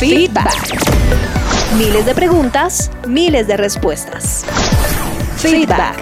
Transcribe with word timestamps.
Feedback. 0.00 0.48
Miles 1.76 2.06
de 2.06 2.14
preguntas, 2.14 2.90
miles 3.06 3.46
de 3.46 3.58
respuestas. 3.58 4.46
Feedback. 5.36 5.98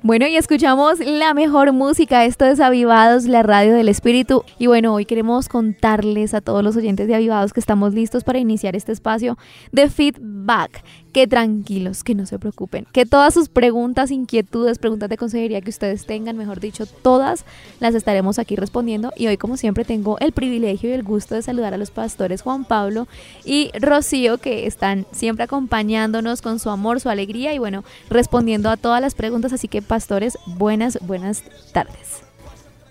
Bueno, 0.00 0.26
y 0.26 0.36
escuchamos 0.36 1.00
la 1.00 1.34
mejor 1.34 1.74
música. 1.74 2.24
Esto 2.24 2.46
es 2.46 2.58
Avivados, 2.58 3.26
la 3.26 3.42
radio 3.42 3.74
del 3.74 3.90
espíritu. 3.90 4.44
Y 4.58 4.66
bueno, 4.66 4.94
hoy 4.94 5.04
queremos 5.04 5.50
contarles 5.50 6.32
a 6.32 6.40
todos 6.40 6.64
los 6.64 6.74
oyentes 6.78 7.06
de 7.06 7.14
Avivados 7.14 7.52
que 7.52 7.60
estamos 7.60 7.92
listos 7.92 8.24
para 8.24 8.38
iniciar 8.38 8.76
este 8.76 8.92
espacio 8.92 9.36
de 9.72 9.90
feedback 9.90 10.82
tranquilos, 11.26 12.04
que 12.04 12.14
no 12.14 12.26
se 12.26 12.38
preocupen, 12.38 12.86
que 12.92 13.06
todas 13.06 13.34
sus 13.34 13.48
preguntas, 13.48 14.10
inquietudes, 14.10 14.78
preguntas 14.78 15.08
de 15.08 15.16
consejería 15.16 15.60
que 15.60 15.70
ustedes 15.70 16.06
tengan, 16.06 16.36
mejor 16.36 16.60
dicho, 16.60 16.86
todas 16.86 17.44
las 17.80 17.94
estaremos 17.94 18.38
aquí 18.38 18.56
respondiendo. 18.56 19.12
Y 19.16 19.26
hoy, 19.26 19.36
como 19.36 19.56
siempre, 19.56 19.84
tengo 19.84 20.18
el 20.20 20.32
privilegio 20.32 20.90
y 20.90 20.92
el 20.92 21.02
gusto 21.02 21.34
de 21.34 21.42
saludar 21.42 21.74
a 21.74 21.78
los 21.78 21.90
pastores 21.90 22.42
Juan 22.42 22.64
Pablo 22.64 23.08
y 23.44 23.70
Rocío, 23.78 24.38
que 24.38 24.66
están 24.66 25.06
siempre 25.12 25.44
acompañándonos 25.44 26.42
con 26.42 26.58
su 26.58 26.70
amor, 26.70 27.00
su 27.00 27.08
alegría 27.08 27.52
y 27.54 27.58
bueno, 27.58 27.84
respondiendo 28.10 28.70
a 28.70 28.76
todas 28.76 29.00
las 29.00 29.14
preguntas. 29.14 29.52
Así 29.52 29.68
que, 29.68 29.82
pastores, 29.82 30.38
buenas, 30.46 30.98
buenas 31.00 31.42
tardes. 31.72 32.22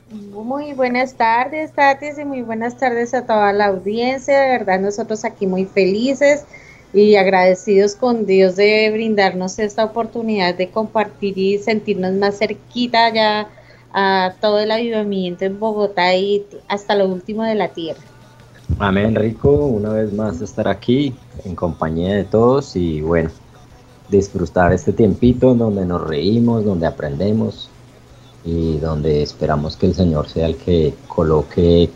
Muy 0.09 0.71
buenas 0.71 1.15
tardes, 1.15 1.73
tardes 1.73 2.17
y 2.17 2.23
muy 2.23 2.41
buenas 2.41 2.77
tardes 2.77 3.13
a 3.13 3.25
toda 3.25 3.51
la 3.51 3.65
audiencia. 3.65 4.39
De 4.39 4.49
verdad, 4.49 4.79
nosotros 4.79 5.25
aquí 5.25 5.47
muy 5.47 5.65
felices 5.65 6.45
y 6.97 7.15
agradecidos 7.15 7.95
con 7.95 8.25
Dios 8.25 8.55
de 8.55 8.89
brindarnos 8.91 9.59
esta 9.59 9.85
oportunidad 9.85 10.55
de 10.55 10.69
compartir 10.69 11.37
y 11.37 11.57
sentirnos 11.59 12.13
más 12.13 12.39
cerquita 12.39 13.13
ya 13.13 13.49
a 13.93 14.33
todo 14.41 14.59
el 14.59 14.71
avivamiento 14.71 15.45
en 15.45 15.59
Bogotá 15.59 16.15
y 16.15 16.45
hasta 16.67 16.95
lo 16.95 17.07
último 17.07 17.43
de 17.43 17.55
la 17.55 17.69
tierra. 17.69 18.01
Amén, 18.79 19.15
Rico, 19.15 19.49
una 19.49 19.89
vez 19.89 20.11
más 20.13 20.41
estar 20.41 20.67
aquí 20.67 21.15
en 21.45 21.55
compañía 21.55 22.15
de 22.15 22.23
todos 22.23 22.75
y 22.75 23.01
bueno, 23.01 23.29
disfrutar 24.09 24.73
este 24.73 24.93
tiempito 24.93 25.55
donde 25.55 25.85
nos 25.85 26.05
reímos, 26.05 26.65
donde 26.65 26.85
aprendemos 26.85 27.69
y 28.43 28.77
donde 28.77 29.23
esperamos 29.23 29.77
que 29.77 29.87
el 29.87 29.93
Señor 29.93 30.27
sea 30.27 30.47
el 30.47 30.57
que 30.57 30.93
coloque 31.07 31.89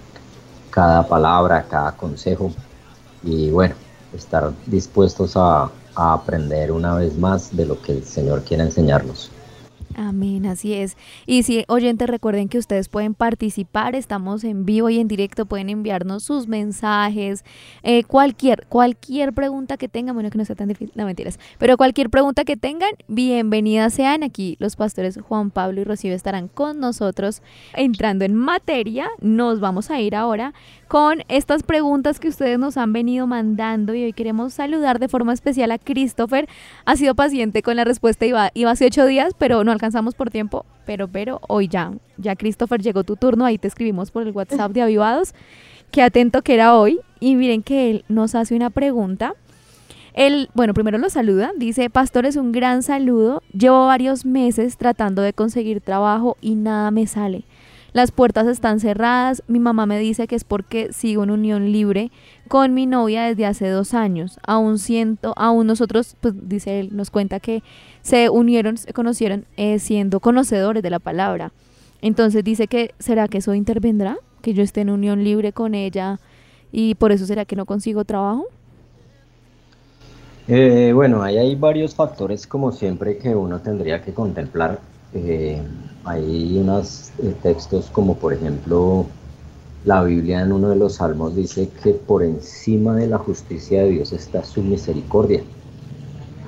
cada 0.69 1.07
palabra, 1.07 1.65
cada 1.69 1.95
consejo 1.95 2.51
y 3.23 3.49
bueno, 3.49 3.75
estar 4.13 4.53
dispuestos 4.65 5.33
a, 5.35 5.71
aprender 5.93 6.71
una 6.71 6.95
vez 6.95 7.17
más 7.17 7.55
de 7.55 7.65
lo 7.65 7.81
que 7.81 7.91
el 7.91 8.05
Señor 8.05 8.43
quiere 8.43 8.63
enseñarnos. 8.63 9.29
Amén, 9.97 10.45
así 10.45 10.73
es. 10.73 10.97
Y 11.25 11.43
si 11.43 11.65
oyentes 11.67 12.09
recuerden 12.09 12.49
que 12.49 12.57
ustedes 12.57 12.89
pueden 12.89 13.13
participar, 13.13 13.95
estamos 13.95 14.43
en 14.43 14.65
vivo 14.65 14.89
y 14.89 14.99
en 14.99 15.07
directo, 15.07 15.45
pueden 15.45 15.69
enviarnos 15.69 16.23
sus 16.23 16.47
mensajes, 16.47 17.43
eh, 17.83 18.03
cualquier, 18.03 18.65
cualquier 18.67 19.33
pregunta 19.33 19.77
que 19.77 19.87
tengan, 19.87 20.15
bueno 20.15 20.29
que 20.29 20.37
no 20.37 20.45
sea 20.45 20.55
tan 20.55 20.67
difícil, 20.67 20.93
no 20.95 21.05
mentiras, 21.05 21.39
pero 21.57 21.77
cualquier 21.77 22.09
pregunta 22.09 22.45
que 22.45 22.57
tengan, 22.57 22.91
bienvenidas 23.07 23.93
sean 23.93 24.23
aquí. 24.23 24.55
Los 24.59 24.75
pastores 24.75 25.19
Juan 25.19 25.51
Pablo 25.51 25.81
y 25.81 25.83
Rocío 25.83 26.13
estarán 26.13 26.47
con 26.47 26.79
nosotros 26.79 27.41
entrando 27.73 28.25
en 28.25 28.35
materia. 28.35 29.09
Nos 29.19 29.59
vamos 29.59 29.89
a 29.91 29.99
ir 29.99 30.15
ahora 30.15 30.53
con 30.87 31.23
estas 31.29 31.63
preguntas 31.63 32.19
que 32.19 32.27
ustedes 32.27 32.59
nos 32.59 32.77
han 32.77 32.91
venido 32.91 33.25
mandando 33.25 33.93
y 33.93 34.03
hoy 34.03 34.13
queremos 34.13 34.53
saludar 34.53 34.99
de 34.99 35.07
forma 35.07 35.33
especial 35.33 35.71
a 35.71 35.77
Christopher. 35.77 36.49
Ha 36.85 36.95
sido 36.97 37.15
paciente 37.15 37.61
con 37.61 37.75
la 37.75 37.83
respuesta, 37.83 38.25
iba, 38.25 38.51
iba 38.53 38.71
hace 38.71 38.87
ocho 38.87 39.05
días, 39.05 39.33
pero 39.37 39.63
no 39.63 39.71
alcanzamos 39.81 40.13
por 40.13 40.29
tiempo, 40.29 40.63
pero, 40.85 41.07
pero 41.07 41.41
hoy 41.47 41.67
ya, 41.67 41.91
ya 42.17 42.35
Christopher 42.35 42.83
llegó 42.83 43.03
tu 43.03 43.15
turno, 43.15 43.45
ahí 43.45 43.57
te 43.57 43.67
escribimos 43.67 44.11
por 44.11 44.21
el 44.21 44.31
WhatsApp 44.31 44.71
de 44.73 44.83
Avivados, 44.83 45.33
que 45.89 46.03
atento 46.03 46.43
que 46.43 46.53
era 46.53 46.75
hoy 46.75 46.99
y 47.19 47.33
miren 47.33 47.63
que 47.63 47.89
él 47.89 48.05
nos 48.07 48.35
hace 48.35 48.55
una 48.55 48.69
pregunta. 48.69 49.33
Él, 50.13 50.49
bueno, 50.53 50.75
primero 50.75 50.99
lo 50.99 51.09
saluda, 51.09 51.51
dice, 51.57 51.89
Pastor, 51.89 52.27
es 52.27 52.35
un 52.35 52.51
gran 52.51 52.83
saludo, 52.83 53.41
llevo 53.53 53.87
varios 53.87 54.23
meses 54.23 54.77
tratando 54.77 55.23
de 55.23 55.33
conseguir 55.33 55.81
trabajo 55.81 56.37
y 56.41 56.53
nada 56.53 56.91
me 56.91 57.07
sale. 57.07 57.43
Las 57.93 58.11
puertas 58.11 58.47
están 58.47 58.79
cerradas. 58.79 59.43
Mi 59.47 59.59
mamá 59.59 59.85
me 59.85 59.99
dice 59.99 60.27
que 60.27 60.35
es 60.35 60.45
porque 60.45 60.93
sigo 60.93 61.23
en 61.23 61.31
unión 61.31 61.71
libre 61.71 62.09
con 62.47 62.73
mi 62.73 62.85
novia 62.85 63.23
desde 63.23 63.45
hace 63.45 63.67
dos 63.67 63.93
años. 63.93 64.39
Aún 64.47 64.79
siento, 64.79 65.33
aún 65.35 65.67
nosotros, 65.67 66.15
pues 66.21 66.33
dice 66.47 66.79
él, 66.79 66.89
nos 66.93 67.11
cuenta 67.11 67.41
que 67.41 67.63
se 68.01 68.29
unieron, 68.29 68.77
se 68.77 68.93
conocieron 68.93 69.45
eh, 69.57 69.79
siendo 69.79 70.21
conocedores 70.21 70.83
de 70.83 70.89
la 70.89 70.99
palabra. 70.99 71.51
Entonces 72.01 72.43
dice 72.43 72.67
que, 72.67 72.93
¿será 72.97 73.27
que 73.27 73.39
eso 73.39 73.53
intervendrá? 73.53 74.17
Que 74.41 74.53
yo 74.53 74.63
esté 74.63 74.81
en 74.81 74.89
unión 74.89 75.23
libre 75.23 75.51
con 75.51 75.75
ella 75.75 76.19
y 76.71 76.95
por 76.95 77.11
eso 77.11 77.25
será 77.25 77.43
que 77.43 77.57
no 77.57 77.65
consigo 77.65 78.05
trabajo. 78.05 78.45
Eh, 80.47 80.91
bueno, 80.95 81.21
ahí 81.21 81.37
hay 81.37 81.55
varios 81.55 81.93
factores 81.93 82.47
como 82.47 82.71
siempre 82.71 83.17
que 83.17 83.35
uno 83.35 83.59
tendría 83.59 84.01
que 84.01 84.13
contemplar. 84.13 84.79
Eh, 85.13 85.61
hay 86.05 86.57
unos 86.57 87.11
eh, 87.21 87.35
textos 87.43 87.89
como 87.91 88.15
por 88.15 88.33
ejemplo 88.33 89.05
la 89.83 90.03
Biblia 90.03 90.41
en 90.41 90.53
uno 90.53 90.69
de 90.69 90.77
los 90.77 90.95
salmos 90.95 91.35
dice 91.35 91.69
que 91.83 91.91
por 91.93 92.23
encima 92.23 92.95
de 92.95 93.07
la 93.07 93.17
justicia 93.17 93.83
de 93.83 93.89
Dios 93.91 94.13
está 94.13 94.43
su 94.43 94.61
misericordia. 94.61 95.43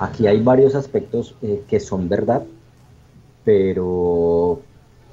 Aquí 0.00 0.26
hay 0.26 0.40
varios 0.42 0.74
aspectos 0.74 1.34
eh, 1.42 1.62
que 1.68 1.78
son 1.80 2.08
verdad, 2.08 2.44
pero 3.44 4.60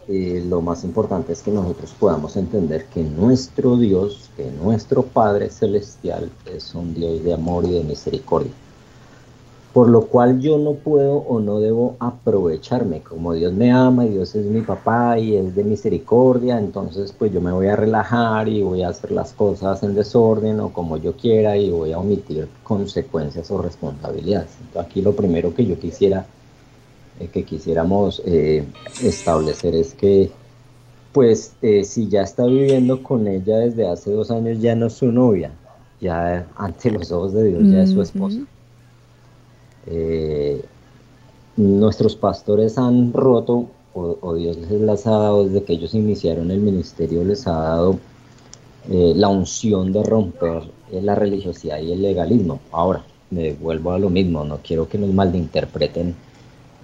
lo 0.07 0.61
más 0.61 0.83
importante 0.83 1.31
es 1.31 1.41
que 1.41 1.51
nosotros 1.51 1.95
podamos 1.97 2.35
entender 2.35 2.85
que 2.87 3.01
nuestro 3.01 3.77
Dios, 3.77 4.29
que 4.35 4.51
nuestro 4.51 5.03
Padre 5.03 5.49
Celestial 5.49 6.29
es 6.53 6.75
un 6.75 6.93
Dios 6.93 7.23
de 7.23 7.33
amor 7.33 7.63
y 7.63 7.71
de 7.71 7.83
misericordia 7.83 8.51
por 9.73 9.87
lo 9.87 10.07
cual 10.07 10.41
yo 10.41 10.57
no 10.57 10.73
puedo 10.73 11.17
o 11.17 11.39
no 11.39 11.59
debo 11.59 11.95
aprovecharme. 11.99 13.01
Como 13.01 13.33
Dios 13.33 13.53
me 13.53 13.71
ama 13.71 14.05
y 14.05 14.09
Dios 14.09 14.35
es 14.35 14.45
mi 14.45 14.61
papá 14.61 15.17
y 15.17 15.35
es 15.35 15.55
de 15.55 15.63
misericordia, 15.63 16.57
entonces 16.57 17.13
pues 17.17 17.31
yo 17.31 17.39
me 17.39 17.51
voy 17.51 17.67
a 17.67 17.77
relajar 17.77 18.49
y 18.49 18.61
voy 18.61 18.83
a 18.83 18.89
hacer 18.89 19.11
las 19.11 19.31
cosas 19.31 19.81
en 19.83 19.95
desorden 19.95 20.59
o 20.59 20.73
como 20.73 20.97
yo 20.97 21.13
quiera 21.13 21.55
y 21.55 21.69
voy 21.69 21.93
a 21.93 21.99
omitir 21.99 22.49
consecuencias 22.63 23.49
o 23.49 23.61
responsabilidades. 23.61 24.49
aquí 24.77 25.01
lo 25.01 25.15
primero 25.15 25.53
que 25.53 25.65
yo 25.65 25.79
quisiera, 25.79 26.25
eh, 27.19 27.27
que 27.27 27.43
quisiéramos 27.43 28.21
eh, 28.25 28.65
establecer 29.01 29.75
es 29.75 29.93
que 29.93 30.31
pues 31.13 31.53
eh, 31.61 31.83
si 31.83 32.07
ya 32.07 32.23
está 32.23 32.45
viviendo 32.45 33.03
con 33.03 33.27
ella 33.27 33.57
desde 33.57 33.87
hace 33.87 34.11
dos 34.11 34.31
años 34.31 34.59
ya 34.59 34.75
no 34.75 34.87
es 34.87 34.93
su 34.93 35.11
novia, 35.11 35.51
ya 36.01 36.45
ante 36.57 36.91
los 36.91 37.09
ojos 37.11 37.33
de 37.33 37.45
Dios 37.45 37.63
ya 37.71 37.83
es 37.83 37.91
su 37.91 38.01
esposa. 38.01 38.39
Eh, 39.87 40.63
nuestros 41.57 42.15
pastores 42.15 42.77
han 42.77 43.13
roto, 43.13 43.67
o, 43.93 44.35
Dios 44.35 44.57
les 44.57 45.07
ha 45.07 45.11
dado 45.11 45.45
desde 45.45 45.63
que 45.63 45.73
ellos 45.73 45.93
iniciaron 45.93 46.49
el 46.49 46.61
ministerio, 46.61 47.23
les 47.23 47.45
ha 47.45 47.51
dado 47.51 47.99
eh, 48.89 49.13
la 49.15 49.27
unción 49.27 49.91
de 49.91 50.01
romper 50.03 50.63
eh, 50.91 51.01
la 51.01 51.15
religiosidad 51.15 51.79
y 51.79 51.91
el 51.91 52.01
legalismo. 52.01 52.59
Ahora, 52.71 53.03
me 53.31 53.53
vuelvo 53.53 53.91
a 53.91 53.99
lo 53.99 54.09
mismo, 54.09 54.45
no 54.45 54.59
quiero 54.63 54.87
que 54.87 54.97
nos 54.97 55.13
malinterpreten 55.13 56.15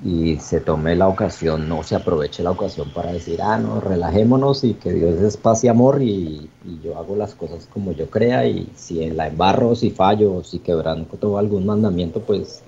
y 0.03 0.35
se 0.37 0.59
tome 0.59 0.95
la 0.95 1.07
ocasión, 1.07 1.67
no 1.67 1.81
se 1.81 1.95
aproveche 1.95 2.43
la 2.43 2.51
ocasión 2.51 2.91
para 2.93 3.11
decir, 3.13 3.41
ah, 3.41 3.57
no, 3.57 3.79
relajémonos 3.79 4.63
y 4.63 4.73
que 4.75 4.93
Dios 4.93 5.19
es 5.21 5.37
paz 5.37 5.63
y 5.63 5.69
amor 5.69 6.01
y, 6.03 6.49
y 6.65 6.79
yo 6.83 6.97
hago 6.97 7.15
las 7.15 7.33
cosas 7.33 7.67
como 7.73 7.93
yo 7.93 8.09
crea 8.09 8.45
y 8.47 8.69
si 8.75 9.03
en 9.03 9.17
la 9.17 9.27
embarro, 9.27 9.75
si 9.75 9.89
fallo, 9.89 10.43
si 10.43 10.59
quebranto 10.59 11.37
algún 11.37 11.65
mandamiento, 11.65 12.21
pues 12.21 12.61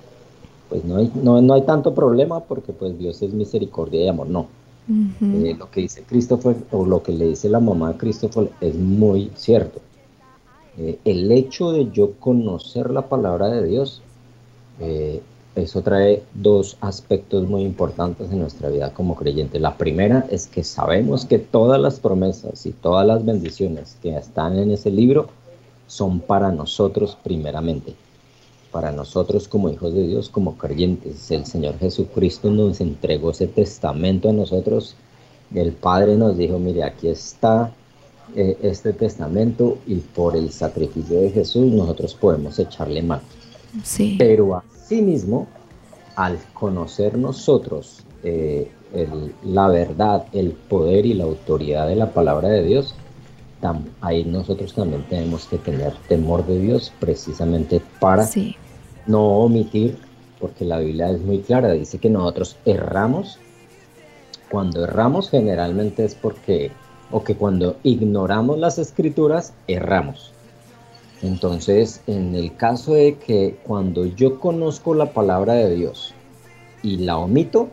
pues 0.70 0.84
no 0.84 0.96
hay, 0.96 1.10
no, 1.22 1.52
hay 1.52 1.62
tanto 1.62 1.92
problema 1.92 2.40
porque 2.40 2.72
pues 2.72 2.96
Dios 2.96 3.20
es 3.20 3.34
misericordia 3.34 4.04
y 4.04 4.08
amor, 4.08 4.28
no. 4.28 4.46
Eh, 4.88 5.54
lo 5.56 5.70
que 5.70 5.82
dice 5.82 6.02
Christopher 6.02 6.56
o 6.72 6.84
lo 6.84 7.02
que 7.02 7.12
le 7.12 7.28
dice 7.28 7.48
la 7.48 7.60
mamá 7.60 7.92
de 7.92 7.98
Christopher 7.98 8.50
es 8.60 8.74
muy 8.74 9.30
cierto. 9.34 9.80
Eh, 10.78 10.98
el 11.04 11.30
hecho 11.30 11.72
de 11.72 11.90
yo 11.90 12.12
conocer 12.18 12.90
la 12.90 13.08
palabra 13.08 13.48
de 13.48 13.66
Dios, 13.66 14.00
eh, 14.80 15.20
eso 15.54 15.82
trae 15.82 16.22
dos 16.34 16.76
aspectos 16.80 17.48
muy 17.48 17.62
importantes 17.62 18.32
en 18.32 18.38
nuestra 18.38 18.68
vida 18.68 18.94
como 18.94 19.16
creyente. 19.16 19.60
La 19.60 19.76
primera 19.76 20.26
es 20.30 20.46
que 20.46 20.64
sabemos 20.64 21.24
que 21.24 21.38
todas 21.38 21.80
las 21.80 22.00
promesas 22.00 22.64
y 22.66 22.72
todas 22.72 23.06
las 23.06 23.24
bendiciones 23.24 23.96
que 24.02 24.16
están 24.16 24.58
en 24.58 24.70
ese 24.70 24.90
libro 24.90 25.28
son 25.86 26.20
para 26.20 26.50
nosotros 26.50 27.18
primeramente 27.22 27.94
para 28.70 28.92
nosotros 28.92 29.48
como 29.48 29.68
hijos 29.68 29.94
de 29.94 30.06
Dios, 30.06 30.28
como 30.28 30.56
creyentes. 30.56 31.30
El 31.30 31.46
Señor 31.46 31.78
Jesucristo 31.78 32.50
nos 32.50 32.80
entregó 32.80 33.30
ese 33.30 33.46
testamento 33.46 34.28
a 34.28 34.32
nosotros. 34.32 34.94
El 35.54 35.72
Padre 35.72 36.16
nos 36.16 36.36
dijo, 36.36 36.58
mire, 36.58 36.84
aquí 36.84 37.08
está 37.08 37.72
eh, 38.36 38.56
este 38.62 38.92
testamento 38.92 39.78
y 39.86 39.96
por 39.96 40.36
el 40.36 40.50
sacrificio 40.50 41.20
de 41.20 41.30
Jesús 41.30 41.72
nosotros 41.72 42.14
podemos 42.14 42.58
echarle 42.58 43.02
mano. 43.02 43.22
Sí. 43.82 44.16
Pero 44.18 44.56
asimismo, 44.56 45.48
al 46.16 46.38
conocer 46.54 47.16
nosotros 47.18 48.04
eh, 48.22 48.70
la 49.44 49.68
verdad, 49.68 50.26
el 50.32 50.50
poder 50.52 51.06
y 51.06 51.14
la 51.14 51.24
autoridad 51.24 51.86
de 51.86 51.96
la 51.96 52.12
palabra 52.12 52.48
de 52.48 52.64
Dios, 52.64 52.94
ahí 54.00 54.24
nosotros 54.24 54.74
también 54.74 55.04
tenemos 55.08 55.46
que 55.46 55.58
tener 55.58 55.94
temor 56.08 56.46
de 56.46 56.58
Dios 56.58 56.92
precisamente 56.98 57.80
para 57.98 58.28
no 59.06 59.22
omitir, 59.22 59.98
porque 60.38 60.64
la 60.64 60.78
Biblia 60.78 61.10
es 61.10 61.20
muy 61.20 61.40
clara, 61.40 61.72
dice 61.72 61.98
que 61.98 62.10
nosotros 62.10 62.56
erramos. 62.64 63.38
Cuando 64.50 64.84
erramos 64.84 65.30
generalmente 65.30 66.04
es 66.04 66.14
porque, 66.14 66.72
o 67.10 67.22
que 67.22 67.36
cuando 67.36 67.76
ignoramos 67.82 68.58
las 68.58 68.78
escrituras, 68.78 69.52
erramos. 69.68 70.32
Entonces, 71.22 72.02
en 72.06 72.34
el 72.34 72.56
caso 72.56 72.94
de 72.94 73.16
que 73.16 73.58
cuando 73.64 74.06
yo 74.06 74.40
conozco 74.40 74.94
la 74.94 75.12
palabra 75.12 75.52
de 75.52 75.74
Dios 75.74 76.14
y 76.82 76.96
la 76.96 77.18
omito, 77.18 77.68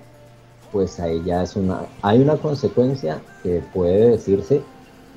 pues 0.71 0.99
ahí 0.99 1.21
ya 1.25 1.43
es 1.43 1.55
una, 1.55 1.85
hay 2.01 2.19
una 2.19 2.35
consecuencia 2.35 3.21
que 3.41 3.63
puede 3.73 4.09
decirse, 4.11 4.61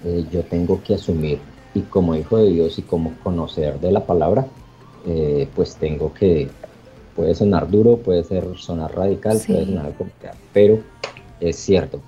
eh, 0.04 0.24
yo 0.30 0.42
tengo 0.44 0.82
que 0.82 0.94
asumir. 0.94 1.38
Y 1.74 1.82
como 1.82 2.14
hijo 2.16 2.38
de 2.38 2.50
Dios 2.50 2.78
y 2.78 2.82
como 2.82 3.14
conocer 3.22 3.78
de 3.80 3.92
la 3.92 4.04
palabra, 4.04 4.46
eh, 5.06 5.48
pues 5.54 5.76
tengo 5.76 6.12
que, 6.12 6.48
puede 7.14 7.34
sonar 7.34 7.70
duro, 7.70 7.96
puede 7.96 8.24
ser 8.24 8.46
sonar 8.56 8.94
radical, 8.94 9.40
puede 9.46 9.66
sonar 9.66 9.94
complicado, 9.94 10.36
pero 10.52 10.80
es 11.40 11.56
cierto, 11.56 12.00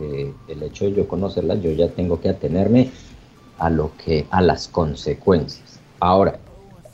eh, 0.00 0.32
el 0.48 0.62
hecho 0.62 0.86
de 0.86 0.94
yo 0.94 1.08
conocerla, 1.08 1.54
yo 1.56 1.70
ya 1.72 1.88
tengo 1.88 2.20
que 2.20 2.28
atenerme 2.28 2.90
a 3.58 3.68
lo 3.70 3.92
que, 4.02 4.26
a 4.30 4.40
las 4.40 4.68
consecuencias. 4.68 5.78
Ahora, 6.00 6.38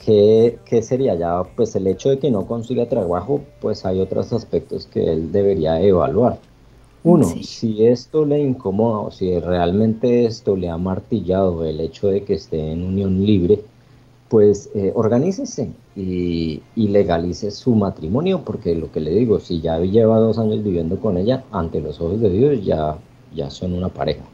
¿qué, 0.05 0.59
sería 0.83 1.15
ya? 1.15 1.43
Pues 1.55 1.75
el 1.77 1.87
hecho 1.87 2.11
de 2.11 2.19
que 2.19 2.31
no 2.31 2.47
consiga 2.47 2.89
trabajo, 2.89 3.41
pues 3.61 3.87
hay 3.87 4.01
otros 4.01 4.33
aspectos 4.33 4.87
que 4.87 5.13
él 5.13 5.33
debería 5.33 5.81
evaluar. 5.81 6.39
Uno, 7.09 7.25
si 7.25 7.87
esto 7.87 8.25
le 8.25 8.41
incomoda 8.41 8.99
o 9.01 9.11
si 9.11 9.39
realmente 9.39 10.27
esto 10.27 10.57
le 10.57 10.69
ha 10.69 10.77
martillado 10.77 11.65
el 11.65 11.81
hecho 11.81 12.09
de 12.09 12.25
que 12.25 12.35
esté 12.35 12.73
en 12.73 12.83
unión 12.83 13.25
libre, 13.25 13.61
pues 14.29 14.71
eh, 14.75 14.93
organícese 14.95 15.71
y, 15.95 16.61
y, 16.75 16.89
legalice 16.89 17.51
su 17.53 17.75
matrimonio, 17.75 18.43
porque 18.45 18.75
lo 18.75 18.91
que 18.91 19.01
le 19.01 19.13
digo, 19.13 19.39
si 19.39 19.61
ya 19.61 19.79
lleva 19.79 20.19
dos 20.19 20.39
años 20.39 20.65
viviendo 20.65 20.99
con 20.99 21.17
ella, 21.17 21.45
ante 21.53 21.81
los 21.81 22.01
ojos 22.01 22.21
de 22.21 22.31
Dios 22.31 22.65
ya, 22.65 22.99
ya 23.35 23.51
son 23.51 23.73
una 23.73 23.89
pareja 23.89 24.25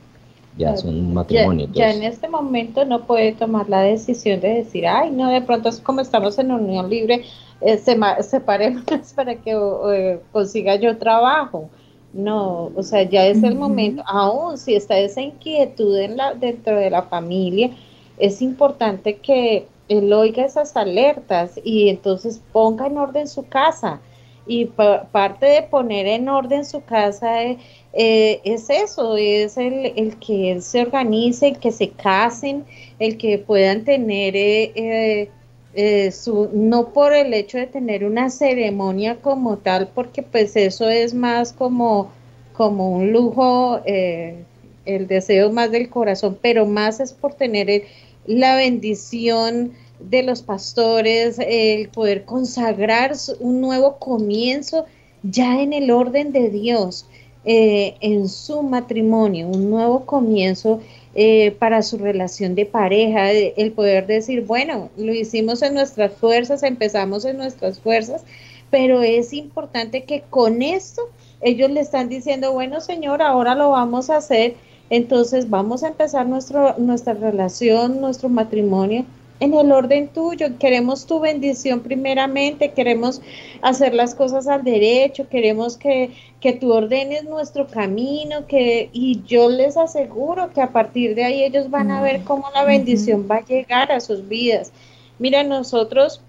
ya 0.57 0.73
es 0.73 0.85
un 0.85 1.15
matrimonio. 1.15 1.69
Ya, 1.73 1.91
en 1.93 2.03
este 2.03 2.29
momento 2.29 2.85
no 2.85 3.05
puede 3.05 3.33
tomar 3.33 3.69
la 3.69 3.81
decisión 3.81 4.41
de 4.41 4.49
decir, 4.49 4.87
ay, 4.87 5.11
no, 5.11 5.31
de 5.31 5.41
pronto 5.41 5.69
es 5.69 5.81
como 5.81 6.01
estamos 6.01 6.39
en 6.39 6.53
unión 6.53 6.91
libre, 6.91 7.25
eh, 7.61 7.79
se, 7.79 7.99
separémonos 8.23 9.13
para 9.17 9.37
que 9.37 9.53
eh, 9.53 10.21
consiga 10.33 10.77
yo 10.77 10.99
trabajo. 10.99 11.71
No, 12.13 12.71
o 12.77 12.83
sea, 12.83 13.05
ya 13.05 13.27
es 13.27 13.43
el 13.43 13.55
momento, 13.55 14.03
aún 14.07 14.59
si 14.59 14.75
está 14.75 14.99
esa 14.99 15.23
inquietud 15.23 15.97
en 15.99 16.19
la, 16.19 16.35
dentro 16.35 16.77
de 16.77 16.91
la 16.91 17.03
familia, 17.05 17.71
es 18.19 18.43
importante 18.43 19.17
que 19.17 19.67
él 19.89 20.13
oiga 20.13 20.45
esas 20.45 20.77
alertas 20.77 21.59
y 21.65 21.89
entonces 21.89 22.43
ponga 22.53 22.87
en 22.87 22.99
orden 22.99 23.29
su 23.29 23.47
casa. 23.49 24.01
Y 24.47 24.67
parte 24.67 25.47
de 25.47 25.63
poner 25.63 26.07
en 26.07 26.29
orden 26.29 26.65
su 26.65 26.83
casa 26.83 27.43
es 27.43 27.59
eh, 27.93 28.41
es 28.45 28.71
eso, 28.71 29.17
es 29.17 29.59
el, 29.59 29.93
el, 29.97 30.19
que 30.19 30.59
se 30.63 30.81
organice, 30.81 31.49
el 31.49 31.59
que 31.59 31.71
se 31.71 31.91
casen, 31.91 32.65
el 32.99 33.19
que 33.19 33.39
puedan 33.39 33.85
tener 33.85 34.35
eh, 34.35 35.31
eh, 35.75 36.13
no 36.53 36.93
por 36.93 37.13
el 37.13 37.33
hecho 37.35 37.59
de 37.59 37.67
tener 37.67 38.05
una 38.05 38.31
ceremonia 38.31 39.17
como 39.21 39.59
tal, 39.59 39.89
porque 39.89 40.23
pues 40.23 40.57
eso 40.57 40.89
es 40.89 41.15
más 41.15 41.53
como, 41.53 42.11
como 42.53 42.91
un 42.91 43.13
lujo, 43.13 43.81
el 43.85 45.07
deseo 45.07 45.53
más 45.53 45.71
del 45.71 45.89
corazón, 45.89 46.39
pero 46.41 46.67
más 46.67 47.01
es 47.01 47.13
por 47.13 47.35
tener 47.35 47.85
la 48.27 48.57
bendición 48.57 49.73
de 50.11 50.23
los 50.23 50.43
pastores, 50.43 51.39
el 51.39 51.89
poder 51.89 52.25
consagrar 52.25 53.13
un 53.41 53.61
nuevo 53.61 53.99
comienzo 53.99 54.87
ya 55.23 55.61
en 55.61 55.73
el 55.73 55.91
orden 55.91 56.33
de 56.33 56.51
Dios 56.51 57.07
eh, 57.45 57.95
en 58.01 58.29
su 58.29 58.63
matrimonio, 58.63 59.49
un 59.49 59.71
nuevo 59.71 60.05
comienzo 60.05 60.81
eh, 61.15 61.51
para 61.59 61.83
su 61.83 61.99
relación 61.99 62.55
de 62.55 62.67
pareja, 62.67 63.31
el 63.31 63.73
poder 63.73 64.07
decir, 64.07 64.47
bueno, 64.47 64.91
lo 64.97 65.13
hicimos 65.13 65.63
en 65.63 65.75
nuestras 65.75 66.15
fuerzas, 66.15 66.63
empezamos 66.63 67.25
en 67.25 67.37
nuestras 67.37 67.79
fuerzas, 67.81 68.25
pero 68.71 69.03
es 69.03 69.33
importante 69.33 70.05
que 70.05 70.23
con 70.31 70.63
esto 70.63 71.03
ellos 71.43 71.71
le 71.71 71.81
están 71.81 72.09
diciendo, 72.09 72.53
bueno, 72.53 72.81
Señor, 72.81 73.21
ahora 73.21 73.55
lo 73.55 73.71
vamos 73.71 74.09
a 74.09 74.17
hacer, 74.17 74.55
entonces 74.89 75.51
vamos 75.51 75.83
a 75.83 75.89
empezar 75.89 76.27
nuestro, 76.27 76.77
nuestra 76.79 77.13
relación, 77.15 78.01
nuestro 78.01 78.29
matrimonio 78.29 79.05
en 79.43 79.55
el 79.55 79.73
orden 79.73 80.09
tuyo. 80.09 80.57
Queremos 80.59 81.07
tu 81.07 81.19
bendición 81.19 81.81
primeramente, 81.81 82.71
queremos 82.71 83.21
hacer 83.61 83.93
las 83.93 84.15
cosas 84.15 84.47
al 84.47 84.63
derecho, 84.63 85.29
queremos 85.29 85.77
que, 85.77 86.13
que 86.41 86.53
tú 86.53 86.73
ordenes 86.73 87.25
nuestro 87.25 87.67
camino, 87.67 88.47
que, 88.47 88.89
y 88.93 89.23
yo 89.27 89.51
les 89.51 89.77
aseguro 89.77 90.51
que 90.53 90.63
a 90.63 90.71
partir 90.71 91.17
de 91.17 91.25
ahí 91.25 91.43
ellos 91.43 91.71
van 91.71 91.91
a 91.91 92.01
ver 92.01 92.23
cómo 92.23 92.51
la 92.55 92.65
bendición 92.65 93.27
va 93.29 93.37
a 93.37 93.45
llegar 93.45 93.91
a 93.91 93.99
sus 93.99 94.29
vidas. 94.29 94.73
Mira, 95.19 95.43
nosotros, 95.43 96.21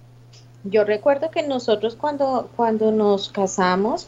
yo 0.64 0.84
recuerdo 0.84 1.30
que 1.30 1.44
nosotros 1.44 1.96
cuando, 1.96 2.50
cuando 2.56 2.92
nos 2.92 3.30
casamos, 3.30 4.08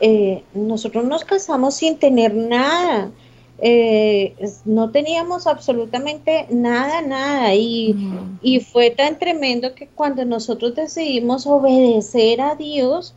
eh, 0.00 0.44
nosotros 0.54 1.04
nos 1.04 1.24
casamos 1.24 1.74
sin 1.74 1.98
tener 1.98 2.34
nada 2.34 3.10
eh, 3.58 4.34
no 4.64 4.90
teníamos 4.90 5.46
absolutamente 5.46 6.46
nada, 6.50 7.02
nada. 7.02 7.54
Y, 7.54 7.94
y 8.42 8.60
fue 8.60 8.90
tan 8.90 9.18
tremendo 9.18 9.74
que 9.74 9.88
cuando 9.88 10.24
nosotros 10.24 10.74
decidimos 10.74 11.46
obedecer 11.46 12.40
a 12.40 12.54
Dios, 12.54 13.14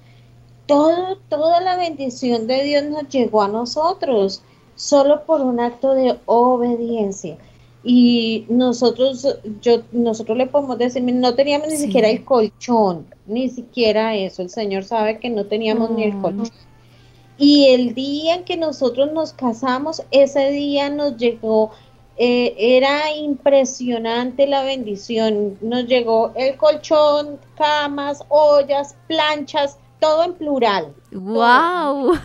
todo, 0.65 1.17
toda 1.29 1.61
la 1.61 1.77
bendición 1.77 2.47
de 2.47 2.63
Dios 2.63 2.83
nos 2.85 3.09
llegó 3.09 3.41
a 3.41 3.47
nosotros, 3.47 4.41
solo 4.75 5.25
por 5.25 5.41
un 5.41 5.59
acto 5.59 5.93
de 5.93 6.17
obediencia. 6.25 7.37
Y 7.81 8.45
nosotros, 8.49 9.25
yo, 9.61 9.83
nosotros 9.93 10.37
le 10.37 10.47
podemos 10.47 10.77
decir, 10.77 11.01
no 11.01 11.33
teníamos 11.33 11.69
ni 11.69 11.77
siquiera 11.77 12.09
el 12.09 12.25
colchón, 12.25 13.05
ni 13.25 13.49
siquiera 13.49 14.15
eso. 14.15 14.41
El 14.41 14.49
Señor 14.49 14.83
sabe 14.83 15.19
que 15.19 15.29
no 15.29 15.45
teníamos 15.45 15.89
ni 15.91 16.03
el 16.03 16.17
colchón 16.19 16.49
y 17.39 17.69
el 17.69 17.95
día 17.95 18.35
en 18.35 18.43
que 18.43 18.57
nosotros 18.57 19.13
nos 19.13 19.31
casamos, 19.31 20.03
ese 20.11 20.51
día 20.51 20.89
nos 20.89 21.15
llegó, 21.15 21.71
eh, 22.17 22.53
era 22.57 23.15
impresionante 23.15 24.45
la 24.45 24.61
bendición. 24.63 25.57
Nos 25.61 25.85
llegó 25.85 26.33
el 26.35 26.57
colchón, 26.57 27.39
camas, 27.55 28.21
ollas, 28.27 28.97
planchas, 29.07 29.79
todo 30.01 30.25
en 30.25 30.33
plural. 30.33 30.93
¡Wow! 31.13 32.19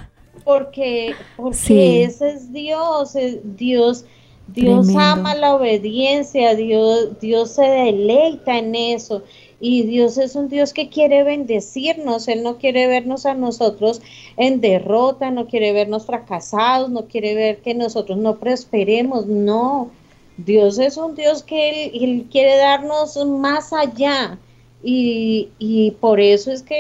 Porque, 0.45 1.15
porque 1.37 2.03
ese 2.03 2.31
es 2.31 2.53
Dios, 2.53 3.17
Dios. 3.45 4.05
Dios 4.49 4.89
ama 4.95 5.35
la 5.37 5.55
obediencia, 5.55 6.55
Dios, 6.55 7.19
Dios 7.21 7.53
se 7.53 7.63
deleita 7.63 8.59
en 8.59 8.75
eso. 8.75 9.23
Y 9.61 9.83
Dios 9.83 10.19
es 10.19 10.35
un 10.37 10.49
Dios 10.49 10.73
que 10.73 10.89
quiere 10.89 11.23
bendecirnos, 11.23 12.29
Él 12.29 12.43
no 12.43 12.59
quiere 12.59 12.87
vernos 12.87 13.27
a 13.27 13.35
nosotros 13.35 14.03
en 14.37 14.61
derrota, 14.61 15.31
no 15.31 15.47
quiere 15.47 15.73
vernos 15.73 16.07
fracasados, 16.07 16.91
no 16.91 17.07
quiere 17.07 17.35
ver 17.35 17.59
que 17.59 17.75
nosotros 17.75 18.19
no 18.19 18.37
prosperemos, 18.37 19.27
no. 19.27 19.91
Dios 20.37 20.79
es 20.79 20.97
un 20.97 21.15
Dios 21.15 21.43
que 21.43 21.87
Él, 21.87 22.27
quiere 22.31 22.57
darnos 22.57 23.17
más 23.27 23.73
allá. 23.73 24.39
Y, 24.83 25.49
y 25.59 25.93
por 25.93 26.21
eso 26.21 26.53
es 26.53 26.63
que, 26.63 26.75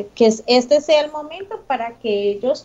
eh, 0.00 0.06
que 0.14 0.32
este 0.46 0.80
sea 0.80 1.00
el 1.00 1.10
momento 1.10 1.60
para 1.66 1.98
que 1.98 2.30
ellos 2.30 2.64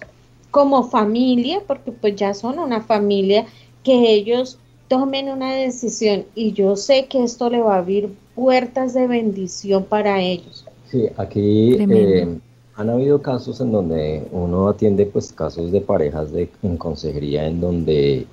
como 0.52 0.84
familia, 0.84 1.62
porque 1.66 1.92
pues 1.92 2.16
ya 2.16 2.34
son 2.34 2.60
una 2.60 2.82
familia, 2.82 3.46
que 3.84 4.12
ellos 4.12 4.60
tomen 4.88 5.30
una 5.30 5.54
decisión 5.54 6.26
y 6.36 6.54
yo 6.54 6.76
sé 6.76 7.08
que 7.08 7.24
esto 7.24 7.50
le 7.50 7.62
va 7.62 7.76
a 7.76 7.80
abrir 7.80 8.16
puertas 8.36 8.94
de 8.94 9.08
bendición 9.08 9.86
para 9.86 10.22
ellos. 10.22 10.66
Sí, 10.92 11.08
aquí 11.18 11.76
eh, 11.80 12.38
han 12.76 12.90
habido 12.90 13.22
casos 13.22 13.62
en 13.62 13.72
donde 13.72 14.28
uno 14.32 14.68
atiende 14.68 15.06
pues 15.06 15.32
casos 15.32 15.72
de 15.72 15.82
parejas 15.82 16.32
de, 16.32 16.50
en 16.62 16.78
consejería 16.78 17.48
en 17.48 17.62
donde 17.62 18.28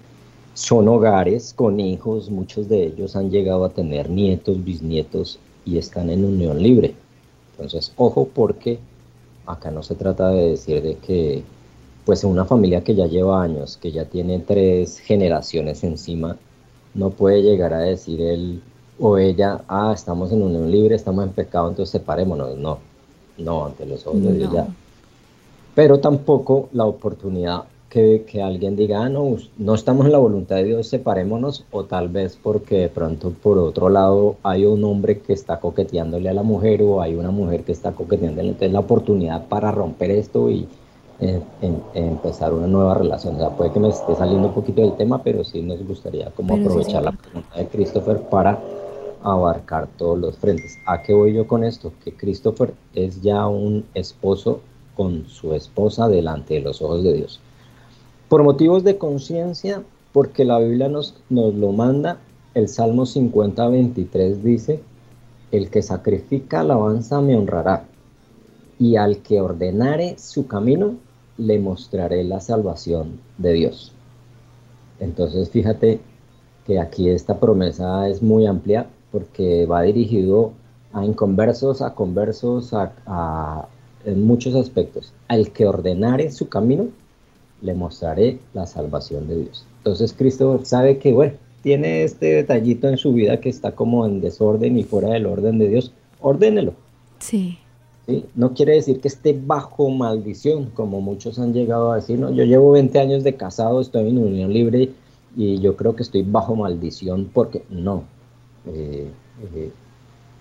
son 0.55 0.89
hogares 0.89 1.55
con 1.55 1.81
hijos, 1.81 2.29
muchos 2.29 2.69
de 2.69 2.87
ellos 2.87 3.17
han 3.17 3.31
llegado 3.31 3.65
a 3.65 3.71
tener 3.71 4.11
nietos, 4.11 4.63
bisnietos 4.63 5.39
y 5.65 5.79
están 5.79 6.11
en 6.11 6.25
unión 6.25 6.63
libre. 6.63 6.95
Entonces, 7.53 7.93
ojo 7.97 8.29
porque 8.35 8.79
acá 9.47 9.71
no 9.71 9.83
se 9.83 9.95
trata 9.95 10.31
de 10.31 10.51
decir 10.51 10.83
de 10.83 10.97
que 10.97 11.43
pues 12.05 12.25
una 12.25 12.45
familia 12.45 12.83
que 12.83 12.95
ya 12.95 13.07
lleva 13.07 13.43
años, 13.43 13.77
que 13.77 13.93
ya 13.93 14.05
tiene 14.05 14.41
tres 14.41 14.99
generaciones 14.99 15.85
encima, 15.85 16.37
no 16.95 17.11
puede 17.11 17.43
llegar 17.43 17.73
a 17.73 17.79
decir 17.79 18.21
él 18.21 18.61
o 18.99 19.19
ella, 19.19 19.63
ah, 19.69 19.93
estamos 19.95 20.33
en 20.33 20.43
unión 20.43 20.71
libre, 20.71 20.95
estamos 20.95 21.25
en 21.25 21.31
pecado, 21.31 21.69
entonces 21.69 21.91
separémonos. 21.91 22.57
No, 22.57 22.79
no, 23.39 23.67
ante 23.67 23.87
los 23.87 24.07
ojos 24.07 24.23
de 24.23 24.35
Dios 24.35 24.53
ya. 24.53 24.67
Pero 25.75 26.01
tampoco 26.01 26.69
la 26.73 26.85
oportunidad 26.85 27.65
que, 27.89 28.25
que, 28.27 28.43
alguien 28.43 28.77
diga, 28.77 29.05
ah, 29.05 29.09
no, 29.09 29.37
no 29.59 29.75
estamos 29.75 30.07
en 30.07 30.13
la 30.13 30.19
voluntad 30.19 30.57
de 30.57 30.65
Dios, 30.65 30.87
separémonos, 30.87 31.65
o 31.71 31.85
tal 31.85 32.09
vez 32.09 32.39
porque 32.43 32.79
de 32.79 32.89
pronto 32.89 33.31
por 33.31 33.59
otro 33.59 33.89
lado 33.89 34.37
hay 34.43 34.65
un 34.65 34.83
hombre 34.85 35.21
que 35.21 35.33
está 35.33 35.61
coqueteándole 35.61 36.29
a 36.29 36.35
la 36.35 36.43
mujer 36.43 36.83
o 36.83 37.03
hay 37.03 37.15
una 37.15 37.31
mujer 37.31 37.65
que 37.65 37.73
está 37.73 37.93
coqueteándole, 37.93 38.49
entonces 38.49 38.73
la 38.73 38.81
oportunidad 38.81 39.47
para 39.47 39.73
romper 39.73 40.11
esto 40.11 40.49
y 40.49 40.67
eh, 41.21 41.41
empezar 41.95 42.53
una 42.53 42.67
nueva 42.67 42.95
relación. 42.95 43.37
O 43.37 43.39
sea, 43.39 43.51
puede 43.51 43.71
que 43.73 43.79
me 43.79 43.91
esté 43.91 44.15
saliendo 44.17 44.49
un 44.49 44.55
poquito 44.55 44.81
del 44.81 44.97
tema, 44.97 45.23
pero 45.23 45.45
sí 45.45 45.63
nos 45.63 45.87
gustaría 45.87 46.31
como 46.31 46.55
aprovechar 46.55 47.03
la 47.05 47.13
pregunta 47.13 47.57
de 47.57 47.67
Christopher 47.69 48.23
para 48.23 48.59
abarcar 49.23 49.89
todos 49.97 50.19
los 50.19 50.37
frentes. 50.37 50.79
¿A 50.87 51.03
qué 51.03 51.15
voy 51.15 51.35
yo 51.35 51.47
con 51.47 51.65
esto? 51.65 51.93
Que 52.05 52.15
Christopher 52.15 52.75
es 52.95 53.23
ya 53.23 53.47
un 53.47 53.85
esposo 53.95 54.61
con 54.97 55.27
su 55.29 55.55
esposa 55.55 56.09
delante 56.09 56.55
de 56.55 56.61
los 56.61 56.83
ojos 56.83 57.03
de 57.03 57.15
Dios. 57.15 57.41
Por 58.29 58.43
motivos 58.43 58.85
de 58.85 58.99
conciencia, 58.99 59.83
porque 60.13 60.45
la 60.45 60.59
Biblia 60.59 60.89
nos, 60.89 61.15
nos 61.31 61.55
lo 61.55 61.73
manda, 61.73 62.19
el 62.55 62.69
Salmo 62.69 63.07
50, 63.07 63.69
23 63.69 64.45
dice, 64.45 64.81
el 65.51 65.71
que 65.71 65.83
sacrifica 65.83 66.61
alabanza 66.61 67.21
me 67.21 67.37
honrará, 67.37 67.85
y 68.79 68.97
al 68.97 69.19
que 69.19 69.41
ordenare 69.41 70.17
su 70.19 70.47
camino, 70.47 70.97
le 71.39 71.59
mostraré 71.59 72.25
la 72.25 72.41
salvación 72.41 73.21
de 73.39 73.53
Dios. 73.53 73.93
Entonces 75.01 75.51
fíjate 75.51 76.01
que 76.67 76.79
aquí 76.79 77.09
esta 77.09 77.41
promesa 77.41 78.09
es 78.09 78.23
muy 78.23 78.47
amplia 78.47 78.87
porque 79.13 79.67
va 79.67 79.83
dirigido 79.83 80.53
a 80.93 81.05
inconversos, 81.05 81.83
a 81.83 81.95
conversos, 81.95 82.73
a, 82.73 83.69
en 84.05 84.27
muchos 84.27 84.55
aspectos. 84.55 85.13
Al 85.29 85.53
que 85.53 85.67
ordenare 85.67 86.31
su 86.31 86.49
camino, 86.49 86.89
le 87.61 87.75
mostraré 87.75 88.39
la 88.55 88.67
salvación 88.67 89.29
de 89.29 89.41
Dios. 89.41 89.65
Entonces 89.79 90.13
Cristo 90.13 90.61
sabe 90.65 90.99
que, 90.99 91.13
bueno, 91.13 91.35
tiene 91.63 92.03
este 92.03 92.27
detallito 92.27 92.89
en 92.89 92.99
su 92.99 93.13
vida 93.13 93.41
que 93.41 93.49
está 93.49 93.73
como 93.73 94.05
en 94.05 94.21
desorden 94.21 94.77
y 94.77 94.83
fuera 94.83 95.11
del 95.11 95.27
orden 95.27 95.59
de 95.59 95.69
Dios, 95.69 95.93
ordénelo. 96.21 96.75
Sí. 97.21 97.59
¿Sí? 98.07 98.25
No 98.35 98.53
quiere 98.53 98.75
decir 98.75 99.01
que 99.01 99.07
esté 99.07 99.39
bajo 99.41 99.89
maldición, 99.91 100.71
como 100.75 101.01
muchos 101.01 101.39
han 101.39 101.53
llegado 101.53 101.93
a 101.93 101.97
decir, 101.97 102.19
no, 102.19 102.33
yo 102.33 102.43
llevo 102.43 102.73
20 102.73 102.99
años 102.99 103.23
de 103.23 103.37
casado, 103.37 103.81
estoy 103.81 104.09
en 104.09 104.19
unión 104.19 104.53
libre 104.53 104.91
y 105.37 105.61
yo 105.61 105.77
creo 105.77 105.95
que 105.95 106.03
estoy 106.03 106.23
bajo 106.23 106.57
maldición 106.57 107.31
porque 107.33 107.63
no. 107.71 108.05
Eh, 108.67 109.11
eh, 109.55 109.73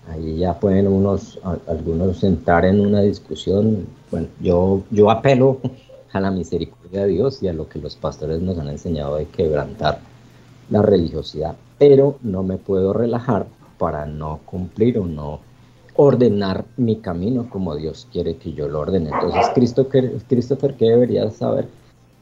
ahí 0.08 0.38
ya 0.38 0.58
pueden 0.58 0.86
unos, 0.86 1.38
algunos 1.66 2.22
entrar 2.24 2.64
en 2.64 2.80
una 2.80 3.00
discusión. 3.00 3.86
Bueno, 4.10 4.28
yo, 4.40 4.82
yo 4.90 5.10
apelo 5.10 5.58
a 6.12 6.20
la 6.20 6.30
misericordia 6.30 7.02
de 7.02 7.08
Dios 7.08 7.42
y 7.42 7.48
a 7.48 7.52
lo 7.52 7.68
que 7.68 7.78
los 7.78 7.96
pastores 7.96 8.40
nos 8.40 8.58
han 8.58 8.68
enseñado 8.68 9.16
de 9.16 9.26
quebrantar 9.26 10.00
la 10.70 10.82
religiosidad, 10.82 11.56
pero 11.78 12.18
no 12.22 12.42
me 12.42 12.58
puedo 12.58 12.92
relajar 12.92 13.46
para 13.78 14.06
no 14.06 14.40
cumplir 14.44 14.98
o 14.98 15.06
no 15.06 15.40
ordenar 15.94 16.64
mi 16.76 16.96
camino 16.96 17.48
como 17.50 17.76
Dios 17.76 18.06
quiere 18.10 18.36
que 18.36 18.52
yo 18.52 18.68
lo 18.68 18.80
ordene. 18.80 19.10
Entonces, 19.10 19.46
Christopher, 19.54 20.12
Christopher 20.28 20.74
¿qué 20.74 20.86
debería 20.86 21.30
saber? 21.30 21.68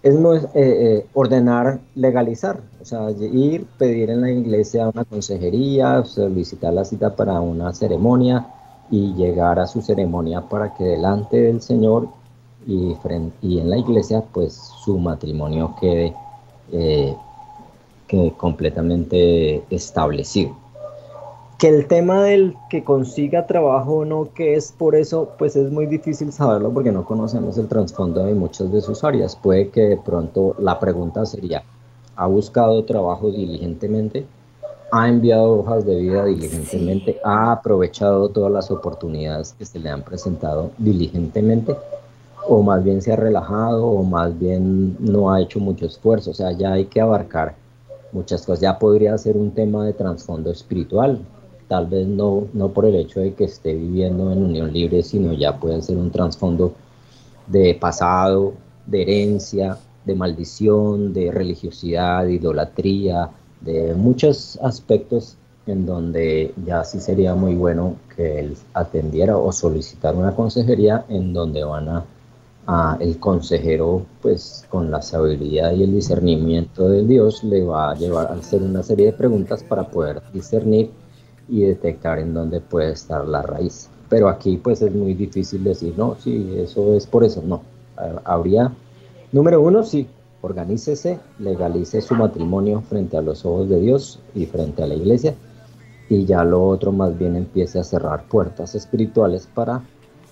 Es 0.02 0.14
eh, 0.14 0.48
eh, 0.54 1.06
ordenar, 1.12 1.78
legalizar, 1.94 2.60
o 2.80 2.84
sea, 2.84 3.10
ir, 3.10 3.66
pedir 3.76 4.08
en 4.08 4.22
la 4.22 4.30
iglesia 4.30 4.88
una 4.88 5.04
consejería, 5.04 6.02
solicitar 6.04 6.72
la 6.72 6.86
cita 6.86 7.14
para 7.14 7.38
una 7.40 7.72
ceremonia 7.74 8.46
y 8.90 9.12
llegar 9.12 9.58
a 9.58 9.66
su 9.66 9.82
ceremonia 9.82 10.40
para 10.40 10.74
que 10.74 10.84
delante 10.84 11.42
del 11.42 11.60
Señor 11.60 12.08
y, 12.66 12.96
en 13.04 13.70
la 13.70 13.78
iglesia 13.78 14.22
pues 14.32 14.54
su 14.54 14.98
matrimonio 14.98 15.74
quede, 15.80 16.14
eh, 16.72 17.14
quede 18.06 18.32
completamente 18.32 19.64
establecido. 19.70 20.56
Que 21.60 21.68
el 21.68 21.86
tema 21.86 22.24
del 22.24 22.56
que 22.70 22.82
consiga 22.82 23.46
trabajo 23.46 23.96
o 23.96 24.04
no, 24.06 24.32
que 24.32 24.54
es 24.54 24.72
por 24.72 24.94
eso, 24.94 25.32
pues 25.38 25.56
es 25.56 25.70
muy 25.70 25.86
difícil 25.86 26.32
saberlo 26.32 26.72
porque 26.72 26.90
no 26.90 27.04
conocemos 27.04 27.58
el 27.58 27.68
trasfondo 27.68 28.24
de 28.24 28.34
muchas 28.34 28.72
de 28.72 28.80
sus 28.80 29.04
áreas. 29.04 29.36
Puede 29.36 29.68
que 29.68 29.82
de 29.82 29.96
pronto 29.98 30.56
la 30.58 30.80
pregunta 30.80 31.26
sería, 31.26 31.62
¿ha 32.16 32.26
buscado 32.26 32.82
trabajo 32.84 33.30
diligentemente? 33.30 34.24
¿Ha 34.90 35.08
enviado 35.08 35.60
hojas 35.60 35.84
de 35.84 35.96
vida 35.96 36.24
diligentemente? 36.24 37.20
¿Ha 37.22 37.52
aprovechado 37.52 38.30
todas 38.30 38.50
las 38.50 38.70
oportunidades 38.70 39.54
que 39.58 39.66
se 39.66 39.78
le 39.78 39.90
han 39.90 40.02
presentado 40.02 40.70
diligentemente? 40.78 41.76
o 42.48 42.62
más 42.62 42.82
bien 42.82 43.02
se 43.02 43.12
ha 43.12 43.16
relajado 43.16 43.86
o 43.86 44.02
más 44.02 44.36
bien 44.38 44.96
no 44.98 45.30
ha 45.30 45.40
hecho 45.40 45.60
mucho 45.60 45.86
esfuerzo. 45.86 46.30
O 46.30 46.34
sea, 46.34 46.52
ya 46.52 46.72
hay 46.72 46.86
que 46.86 47.00
abarcar 47.00 47.54
muchas 48.12 48.44
cosas. 48.44 48.60
Ya 48.60 48.78
podría 48.78 49.16
ser 49.18 49.36
un 49.36 49.52
tema 49.52 49.84
de 49.84 49.92
trasfondo 49.92 50.50
espiritual. 50.50 51.20
Tal 51.70 51.86
vez 51.86 52.04
no, 52.08 52.48
no 52.52 52.70
por 52.70 52.84
el 52.84 52.96
hecho 52.96 53.20
de 53.20 53.32
que 53.32 53.44
esté 53.44 53.74
viviendo 53.74 54.32
en 54.32 54.42
unión 54.42 54.72
libre, 54.72 55.04
sino 55.04 55.32
ya 55.32 55.56
puede 55.56 55.80
ser 55.82 55.98
un 55.98 56.10
trasfondo 56.10 56.74
de 57.46 57.76
pasado, 57.76 58.54
de 58.86 59.02
herencia, 59.02 59.78
de 60.04 60.16
maldición, 60.16 61.12
de 61.12 61.30
religiosidad, 61.30 62.24
de 62.24 62.32
idolatría, 62.32 63.30
de 63.60 63.94
muchos 63.94 64.58
aspectos 64.60 65.36
en 65.68 65.86
donde 65.86 66.52
ya 66.66 66.82
sí 66.82 66.98
sería 66.98 67.36
muy 67.36 67.54
bueno 67.54 67.94
que 68.16 68.40
él 68.40 68.56
atendiera 68.74 69.36
o 69.36 69.52
solicitar 69.52 70.16
una 70.16 70.34
consejería 70.34 71.04
en 71.08 71.32
donde 71.32 71.62
van 71.62 71.88
a 72.66 72.96
el 72.98 73.20
consejero, 73.20 74.06
pues 74.22 74.66
con 74.68 74.90
la 74.90 75.02
sabiduría 75.02 75.72
y 75.72 75.84
el 75.84 75.92
discernimiento 75.92 76.88
de 76.88 77.06
Dios, 77.06 77.44
le 77.44 77.62
va 77.62 77.92
a 77.92 77.94
llevar 77.94 78.26
a 78.26 78.34
hacer 78.34 78.60
una 78.60 78.82
serie 78.82 79.06
de 79.06 79.12
preguntas 79.12 79.62
para 79.62 79.88
poder 79.88 80.20
discernir 80.32 80.90
y 81.50 81.62
detectar 81.62 82.18
en 82.18 82.32
dónde 82.32 82.60
puede 82.60 82.92
estar 82.92 83.26
la 83.26 83.42
raíz. 83.42 83.90
Pero 84.08 84.28
aquí 84.28 84.56
pues 84.56 84.82
es 84.82 84.94
muy 84.94 85.14
difícil 85.14 85.64
decir, 85.64 85.94
no, 85.96 86.16
sí, 86.18 86.54
eso 86.56 86.94
es 86.94 87.06
por 87.06 87.24
eso, 87.24 87.42
no. 87.44 87.62
Habría, 88.24 88.72
número 89.32 89.60
uno, 89.60 89.82
sí, 89.82 90.06
organícese, 90.40 91.18
legalice 91.38 92.00
su 92.00 92.14
matrimonio 92.14 92.80
frente 92.80 93.16
a 93.16 93.22
los 93.22 93.44
ojos 93.44 93.68
de 93.68 93.78
Dios 93.78 94.20
y 94.34 94.46
frente 94.46 94.82
a 94.82 94.86
la 94.86 94.94
iglesia, 94.94 95.34
y 96.08 96.24
ya 96.24 96.44
lo 96.44 96.66
otro 96.66 96.92
más 96.92 97.16
bien 97.18 97.36
empiece 97.36 97.78
a 97.78 97.84
cerrar 97.84 98.24
puertas 98.24 98.74
espirituales 98.74 99.46
para 99.46 99.82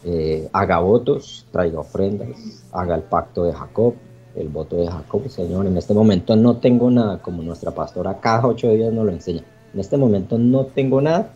eh, 0.04 0.48
haga 0.52 0.78
votos, 0.78 1.46
traiga 1.50 1.80
ofrendas, 1.80 2.64
haga 2.72 2.94
el 2.94 3.02
pacto 3.02 3.44
de 3.44 3.52
Jacob, 3.52 3.94
el 4.34 4.48
voto 4.48 4.76
de 4.76 4.86
Jacob, 4.86 5.28
Señor, 5.28 5.66
en 5.66 5.76
este 5.76 5.92
momento 5.92 6.36
no 6.36 6.56
tengo 6.56 6.90
nada, 6.90 7.20
como 7.20 7.42
nuestra 7.42 7.72
pastora 7.72 8.20
cada 8.20 8.46
ocho 8.46 8.70
días 8.70 8.92
nos 8.92 9.04
lo 9.04 9.12
enseña, 9.12 9.42
en 9.78 9.82
este 9.82 9.96
momento 9.96 10.38
no 10.38 10.64
tengo 10.64 11.00
nada, 11.00 11.30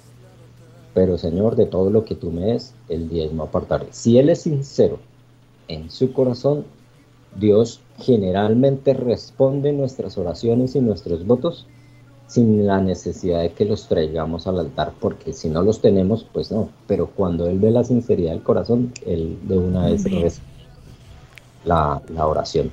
pero 0.95 1.17
Señor, 1.17 1.55
de 1.55 1.65
todo 1.65 1.91
lo 1.91 2.05
que 2.05 2.17
tú 2.17 2.33
me 2.33 2.47
des, 2.47 2.75
el 2.89 3.09
diezmo 3.09 3.45
apartaré. 3.45 3.87
Si 3.93 4.19
Él 4.19 4.31
es 4.31 4.41
sincero 4.41 4.99
en 5.69 5.93
su 5.93 6.13
corazón, 6.13 6.65
Dios 7.37 7.81
generalmente 8.01 8.95
responde 8.95 9.73
nuestras 9.73 10.19
oraciones 10.19 10.75
y 10.75 10.81
nuestros 10.81 11.25
votos 11.25 11.69
sin 12.27 12.67
la 12.67 12.81
necesidad 12.81 13.43
de 13.43 13.53
que 13.53 13.65
los 13.65 13.87
traigamos 13.87 14.49
al 14.49 14.59
altar, 14.59 14.93
porque 14.99 15.33
si 15.33 15.49
no 15.49 15.63
los 15.63 15.81
tenemos, 15.81 16.27
pues 16.33 16.51
no. 16.51 16.69
Pero 16.89 17.11
cuando 17.15 17.47
Él 17.47 17.61
ve 17.61 17.71
la 17.71 17.85
sinceridad 17.85 18.33
del 18.33 18.43
corazón, 18.43 18.93
Él 19.07 19.39
de 19.45 19.57
una 19.57 19.87
vez 19.87 20.41
la, 21.65 22.03
la 22.13 22.27
oración. 22.27 22.73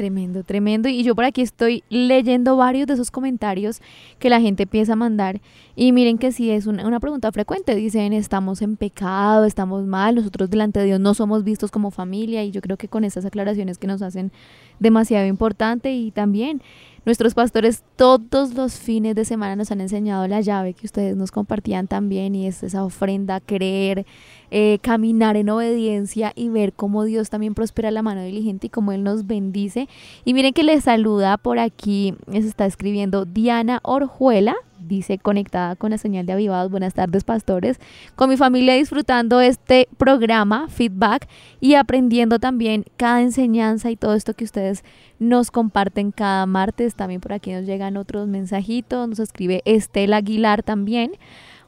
Tremendo, 0.00 0.44
tremendo. 0.44 0.88
Y 0.88 1.02
yo 1.02 1.14
por 1.14 1.26
aquí 1.26 1.42
estoy 1.42 1.84
leyendo 1.90 2.56
varios 2.56 2.86
de 2.86 2.94
esos 2.94 3.10
comentarios 3.10 3.82
que 4.18 4.30
la 4.30 4.40
gente 4.40 4.62
empieza 4.62 4.94
a 4.94 4.96
mandar. 4.96 5.42
Y 5.76 5.92
miren 5.92 6.16
que 6.16 6.32
si 6.32 6.50
es 6.50 6.66
una, 6.66 6.86
una, 6.86 7.00
pregunta 7.00 7.30
frecuente. 7.32 7.74
Dicen, 7.74 8.14
estamos 8.14 8.62
en 8.62 8.76
pecado, 8.76 9.44
estamos 9.44 9.84
mal, 9.84 10.14
nosotros 10.14 10.48
delante 10.48 10.80
de 10.80 10.86
Dios 10.86 11.00
no 11.00 11.12
somos 11.12 11.44
vistos 11.44 11.70
como 11.70 11.90
familia. 11.90 12.42
Y 12.44 12.50
yo 12.50 12.62
creo 12.62 12.78
que 12.78 12.88
con 12.88 13.04
estas 13.04 13.26
aclaraciones 13.26 13.76
que 13.76 13.88
nos 13.88 14.00
hacen 14.00 14.32
demasiado 14.78 15.26
importante. 15.26 15.92
Y 15.92 16.12
también 16.12 16.62
Nuestros 17.06 17.32
pastores 17.32 17.82
todos 17.96 18.52
los 18.52 18.74
fines 18.74 19.14
de 19.14 19.24
semana 19.24 19.56
nos 19.56 19.70
han 19.70 19.80
enseñado 19.80 20.28
la 20.28 20.42
llave 20.42 20.74
que 20.74 20.84
ustedes 20.84 21.16
nos 21.16 21.30
compartían 21.30 21.86
también 21.86 22.34
y 22.34 22.46
es 22.46 22.62
esa 22.62 22.84
ofrenda, 22.84 23.40
creer, 23.40 24.04
eh, 24.50 24.78
caminar 24.82 25.36
en 25.36 25.50
obediencia 25.50 26.32
y 26.34 26.48
ver 26.48 26.72
cómo 26.72 27.04
Dios 27.04 27.30
también 27.30 27.54
prospera 27.54 27.90
la 27.90 28.02
mano 28.02 28.22
diligente 28.22 28.66
y 28.66 28.70
cómo 28.70 28.92
Él 28.92 29.02
nos 29.04 29.26
bendice. 29.26 29.88
Y 30.24 30.34
miren 30.34 30.52
que 30.52 30.62
les 30.62 30.84
saluda 30.84 31.36
por 31.36 31.58
aquí, 31.58 32.14
se 32.30 32.38
está 32.38 32.66
escribiendo 32.66 33.24
Diana 33.24 33.80
Orjuela, 33.82 34.56
dice 34.80 35.18
conectada 35.18 35.76
con 35.76 35.90
la 35.90 35.98
señal 35.98 36.26
de 36.26 36.32
avivados. 36.32 36.70
Buenas 36.70 36.94
tardes, 36.94 37.24
pastores. 37.24 37.78
Con 38.16 38.28
mi 38.28 38.36
familia 38.36 38.74
disfrutando 38.74 39.40
este 39.40 39.88
programa, 39.96 40.68
feedback, 40.68 41.28
y 41.60 41.74
aprendiendo 41.74 42.38
también 42.38 42.84
cada 42.96 43.22
enseñanza 43.22 43.90
y 43.90 43.96
todo 43.96 44.14
esto 44.14 44.34
que 44.34 44.44
ustedes 44.44 44.84
nos 45.18 45.50
comparten 45.50 46.10
cada 46.10 46.46
martes. 46.46 46.94
También 46.94 47.20
por 47.20 47.32
aquí 47.32 47.52
nos 47.52 47.66
llegan 47.66 47.96
otros 47.96 48.26
mensajitos. 48.28 49.08
Nos 49.08 49.18
escribe 49.18 49.62
Estela 49.64 50.18
Aguilar 50.18 50.62
también. 50.62 51.12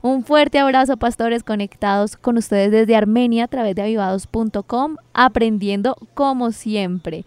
Un 0.03 0.25
fuerte 0.25 0.59
abrazo, 0.59 0.97
pastores, 0.97 1.45
conectados 1.45 2.17
con 2.17 2.37
ustedes 2.37 2.73
desde 2.73 2.97
Armenia 2.97 3.45
a 3.45 3.49
través 3.49 3.77
de 3.77 3.83
avivados.com, 3.83 4.97
aprendiendo 5.15 5.97
como 6.15 6.51
siempre. 6.51 7.25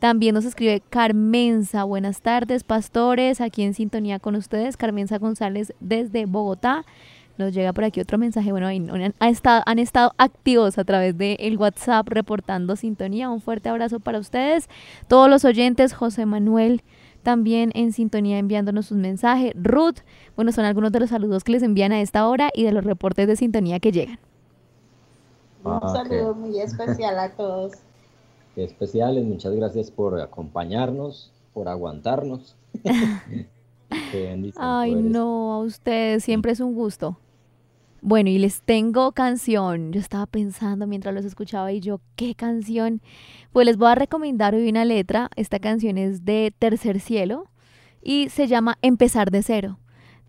También 0.00 0.34
nos 0.34 0.44
escribe 0.44 0.82
Carmenza. 0.90 1.84
Buenas 1.84 2.20
tardes, 2.20 2.62
pastores. 2.62 3.40
Aquí 3.40 3.62
en 3.62 3.72
sintonía 3.72 4.18
con 4.18 4.36
ustedes. 4.36 4.76
Carmenza 4.76 5.16
González 5.16 5.72
desde 5.80 6.26
Bogotá. 6.26 6.84
Nos 7.38 7.54
llega 7.54 7.72
por 7.72 7.84
aquí 7.84 8.02
otro 8.02 8.18
mensaje. 8.18 8.50
Bueno, 8.50 8.66
han, 8.66 9.78
estado, 9.78 10.12
activos 10.18 10.76
a 10.76 10.84
través 10.84 11.16
del 11.16 11.38
el 11.40 11.56
WhatsApp 11.56 12.06
reportando 12.06 12.76
sintonía. 12.76 13.30
Un 13.30 13.40
fuerte 13.40 13.70
abrazo 13.70 13.98
para 13.98 14.18
ustedes. 14.18 14.68
Todos 15.08 15.30
los 15.30 15.46
oyentes, 15.46 15.94
José 15.94 16.26
Manuel 16.26 16.82
también 17.22 17.70
en 17.74 17.92
sintonía 17.92 18.38
enviándonos 18.38 18.86
sus 18.86 18.98
mensajes. 18.98 19.52
Ruth, 19.54 19.98
bueno, 20.36 20.52
son 20.52 20.64
algunos 20.64 20.92
de 20.92 21.00
los 21.00 21.10
saludos 21.10 21.44
que 21.44 21.52
les 21.52 21.62
envían 21.62 21.92
a 21.92 22.00
esta 22.00 22.26
hora 22.28 22.50
y 22.54 22.64
de 22.64 22.72
los 22.72 22.84
reportes 22.84 23.26
de 23.26 23.36
sintonía 23.36 23.80
que 23.80 23.92
llegan. 23.92 24.18
Un 25.64 25.78
ah, 25.82 25.92
saludo 25.92 26.34
muy 26.36 26.58
especial 26.58 27.18
a 27.18 27.30
todos. 27.30 27.72
Qué 28.54 28.64
especiales, 28.64 29.24
muchas 29.24 29.54
gracias 29.54 29.90
por 29.90 30.20
acompañarnos, 30.20 31.30
por 31.52 31.68
aguantarnos. 31.68 32.56
Ay, 34.56 34.94
no, 34.94 35.54
a 35.54 35.58
ustedes 35.60 36.24
siempre 36.24 36.52
es 36.52 36.60
un 36.60 36.74
gusto. 36.74 37.16
Bueno, 38.02 38.30
y 38.30 38.38
les 38.38 38.62
tengo 38.62 39.12
canción. 39.12 39.92
Yo 39.92 40.00
estaba 40.00 40.26
pensando 40.26 40.86
mientras 40.86 41.14
los 41.14 41.26
escuchaba 41.26 41.70
y 41.70 41.80
yo, 41.80 42.00
¿qué 42.16 42.34
canción? 42.34 43.02
Pues 43.52 43.66
les 43.66 43.76
voy 43.76 43.88
a 43.90 43.94
recomendar 43.94 44.54
hoy 44.54 44.68
una 44.70 44.86
letra. 44.86 45.30
Esta 45.36 45.58
canción 45.58 45.98
es 45.98 46.24
de 46.24 46.54
Tercer 46.58 47.00
Cielo 47.00 47.50
y 48.02 48.30
se 48.30 48.46
llama 48.46 48.78
Empezar 48.80 49.30
de 49.30 49.42
cero. 49.42 49.78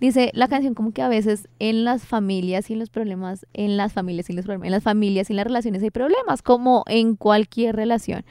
Dice 0.01 0.31
la 0.33 0.49
canción 0.49 0.73
como 0.73 0.91
que 0.91 1.01
a 1.01 1.07
veces 1.07 1.47
en 1.59 1.85
las 1.85 2.05
familias 2.05 2.69
y 2.69 2.73
en 2.73 2.79
los 2.79 2.89
problemas, 2.89 3.45
en 3.53 3.77
las 3.77 3.93
familias 3.93 4.29
y 4.29 4.33
los 4.33 4.45
problemas, 4.45 4.65
en 4.65 4.71
las 4.71 4.83
familias 4.83 5.29
y 5.29 5.33
en 5.33 5.37
las 5.37 5.45
relaciones 5.45 5.83
hay 5.83 5.91
problemas, 5.91 6.41
como 6.41 6.83
en 6.87 7.15
cualquier 7.15 7.75
relación 7.75 8.25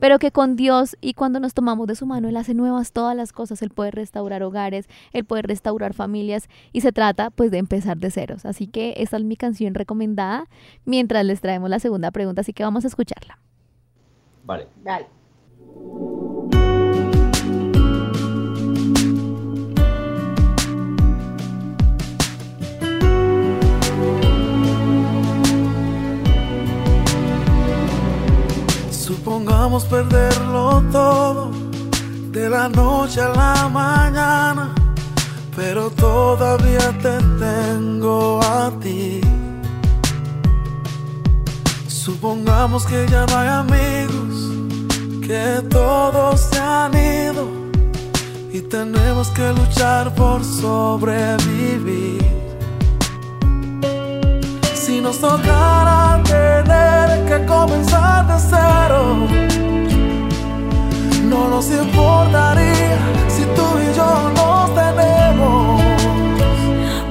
pero 0.00 0.18
que 0.18 0.32
con 0.32 0.56
Dios 0.56 0.96
y 1.00 1.14
cuando 1.14 1.38
nos 1.38 1.54
tomamos 1.54 1.86
de 1.86 1.94
su 1.94 2.06
mano, 2.06 2.28
Él 2.28 2.36
hace 2.36 2.54
nuevas 2.54 2.92
todas 2.92 3.16
las 3.16 3.32
cosas, 3.32 3.62
Él 3.62 3.70
puede 3.70 3.90
restaurar 3.90 4.42
hogares, 4.42 4.88
Él 5.12 5.24
puede 5.24 5.42
restaurar 5.42 5.94
familias 5.94 6.48
y 6.72 6.80
se 6.80 6.90
trata 6.92 7.30
pues 7.30 7.50
de 7.50 7.58
empezar 7.58 7.98
de 7.98 8.10
ceros. 8.10 8.44
Así 8.44 8.66
que 8.66 8.94
esta 8.96 9.16
es 9.16 9.24
mi 9.24 9.36
canción 9.36 9.74
recomendada 9.74 10.48
mientras 10.84 11.24
les 11.24 11.40
traemos 11.40 11.70
la 11.70 11.78
segunda 11.78 12.10
pregunta, 12.10 12.40
así 12.40 12.52
que 12.52 12.64
vamos 12.64 12.84
a 12.84 12.88
escucharla. 12.88 13.38
Vale. 14.44 14.66
Vale. 14.82 15.06
Supongamos 29.10 29.84
perderlo 29.86 30.84
todo 30.92 31.50
de 32.30 32.48
la 32.48 32.68
noche 32.68 33.20
a 33.20 33.30
la 33.30 33.68
mañana, 33.68 34.72
pero 35.56 35.90
todavía 35.90 36.96
te 37.02 37.18
tengo 37.44 38.40
a 38.40 38.70
ti. 38.80 39.20
Supongamos 41.88 42.86
que 42.86 43.04
ya 43.08 43.26
no 43.26 43.36
hay 43.36 43.48
amigos, 43.48 44.52
que 45.26 45.60
todos 45.68 46.40
se 46.42 46.60
han 46.60 46.94
ido 46.94 47.48
y 48.52 48.60
tenemos 48.60 49.26
que 49.30 49.52
luchar 49.52 50.14
por 50.14 50.44
sobrevivir. 50.44 52.49
Nos 55.02 55.18
tocara 55.18 56.20
tener 56.24 57.24
que 57.24 57.46
comenzar 57.46 58.26
de 58.26 58.38
cero, 58.38 59.26
no 61.24 61.48
nos 61.48 61.70
importaría 61.70 62.98
si 63.28 63.44
tú 63.56 63.66
y 63.80 63.96
yo 63.96 64.30
nos 64.36 64.74
tenemos. 64.74 65.82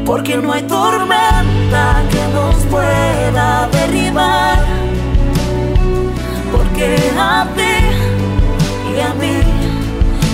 Porque 0.06 0.38
no 0.38 0.54
hay 0.54 0.62
tormenta 0.64 2.04
que 2.12 2.24
nos 2.32 2.56
pueda 2.66 3.68
derribar. 3.72 4.60
Porque 6.52 6.96
a 7.20 7.48
ti 7.56 7.76
y 8.96 9.02
a 9.02 9.14
mí 9.16 9.42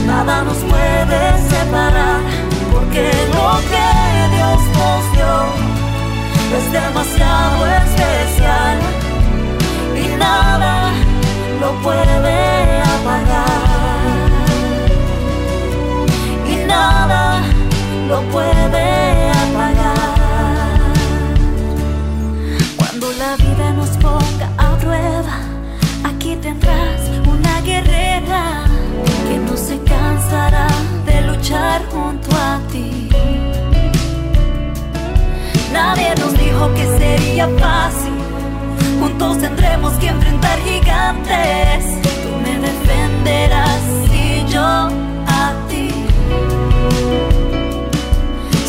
nada 0.06 0.44
nos 0.44 0.58
puede 0.58 1.22
separar. 1.50 2.20
Porque 2.74 3.12
lo 3.34 3.58
que 3.70 3.95
es 6.58 6.72
demasiado 6.72 7.66
especial 7.68 8.78
y 10.04 10.18
nada 10.18 10.92
lo 11.60 11.74
puede 11.82 12.82
apagar. 12.96 14.30
Y 16.48 16.56
nada 16.66 17.42
lo 18.08 18.22
puede 18.34 19.32
apagar. 19.44 19.96
Cuando 22.78 23.12
la 23.14 23.36
vida 23.36 23.74
nos 23.74 23.90
ponga 23.98 24.48
a 24.58 24.78
prueba, 24.78 25.38
aquí 26.04 26.38
tendrás 26.38 27.02
una 27.28 27.62
guerrera 27.62 28.64
que 29.28 29.38
no 29.40 29.58
se 29.58 29.78
cansará 29.84 30.68
de 31.06 31.22
luchar 31.22 31.82
junto 31.92 32.30
a 32.36 32.60
ti. 32.72 33.05
Nadie 35.76 36.16
nos 36.16 36.32
dijo 36.38 36.74
que 36.74 36.86
sería 36.98 37.50
fácil. 37.60 38.14
Juntos 38.98 39.40
tendremos 39.40 39.92
que 40.00 40.08
enfrentar 40.08 40.58
gigantes. 40.60 41.84
Tú 42.24 42.30
me 42.44 42.54
defenderás 42.66 43.84
y 44.10 44.46
yo 44.54 44.64
a 44.64 45.54
ti. 45.70 45.90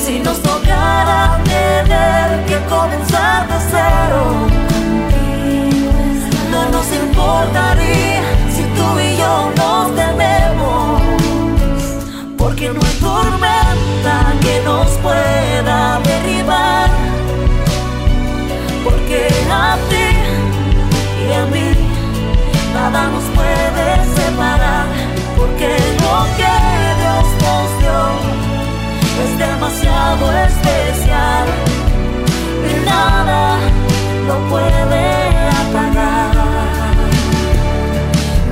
Si 0.04 0.18
nos 0.18 0.42
tocara 0.42 1.38
tener 1.44 2.44
que 2.48 2.58
comenzar 2.74 3.46
de 3.50 3.58
cero, 3.70 4.22
no 6.50 6.60
nos 6.74 6.86
importaría 7.04 8.22
si 8.54 8.62
tú 8.76 8.86
y 8.98 9.16
yo 9.16 9.52
nos 9.60 9.94
tenemos. 9.94 11.02
Porque 12.36 12.68
no 12.70 12.80
hay 12.84 12.96
tormenta 12.98 14.16
que 14.42 14.60
nos 14.64 14.88
pueda 15.04 16.00
derribar 16.00 16.85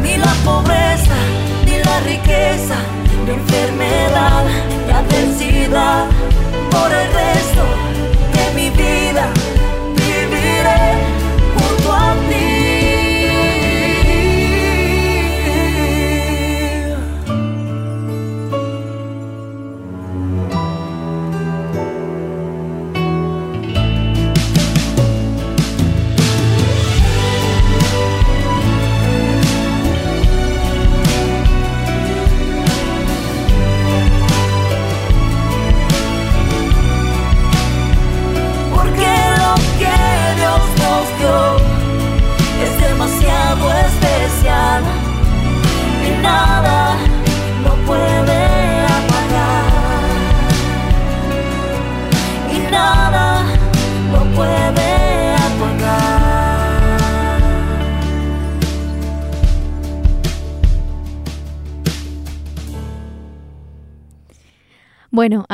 ni 0.03 0.17
la 0.17 0.35
pobreza, 0.45 1.17
ni 1.65 1.79
la 1.79 2.01
riqueza, 2.01 2.77
ni 3.25 3.31
enfermedad, 3.33 4.45
ni 4.87 4.93
adversidad 4.93 6.07
por 6.71 6.93
el 6.93 7.13
resto 7.13 7.94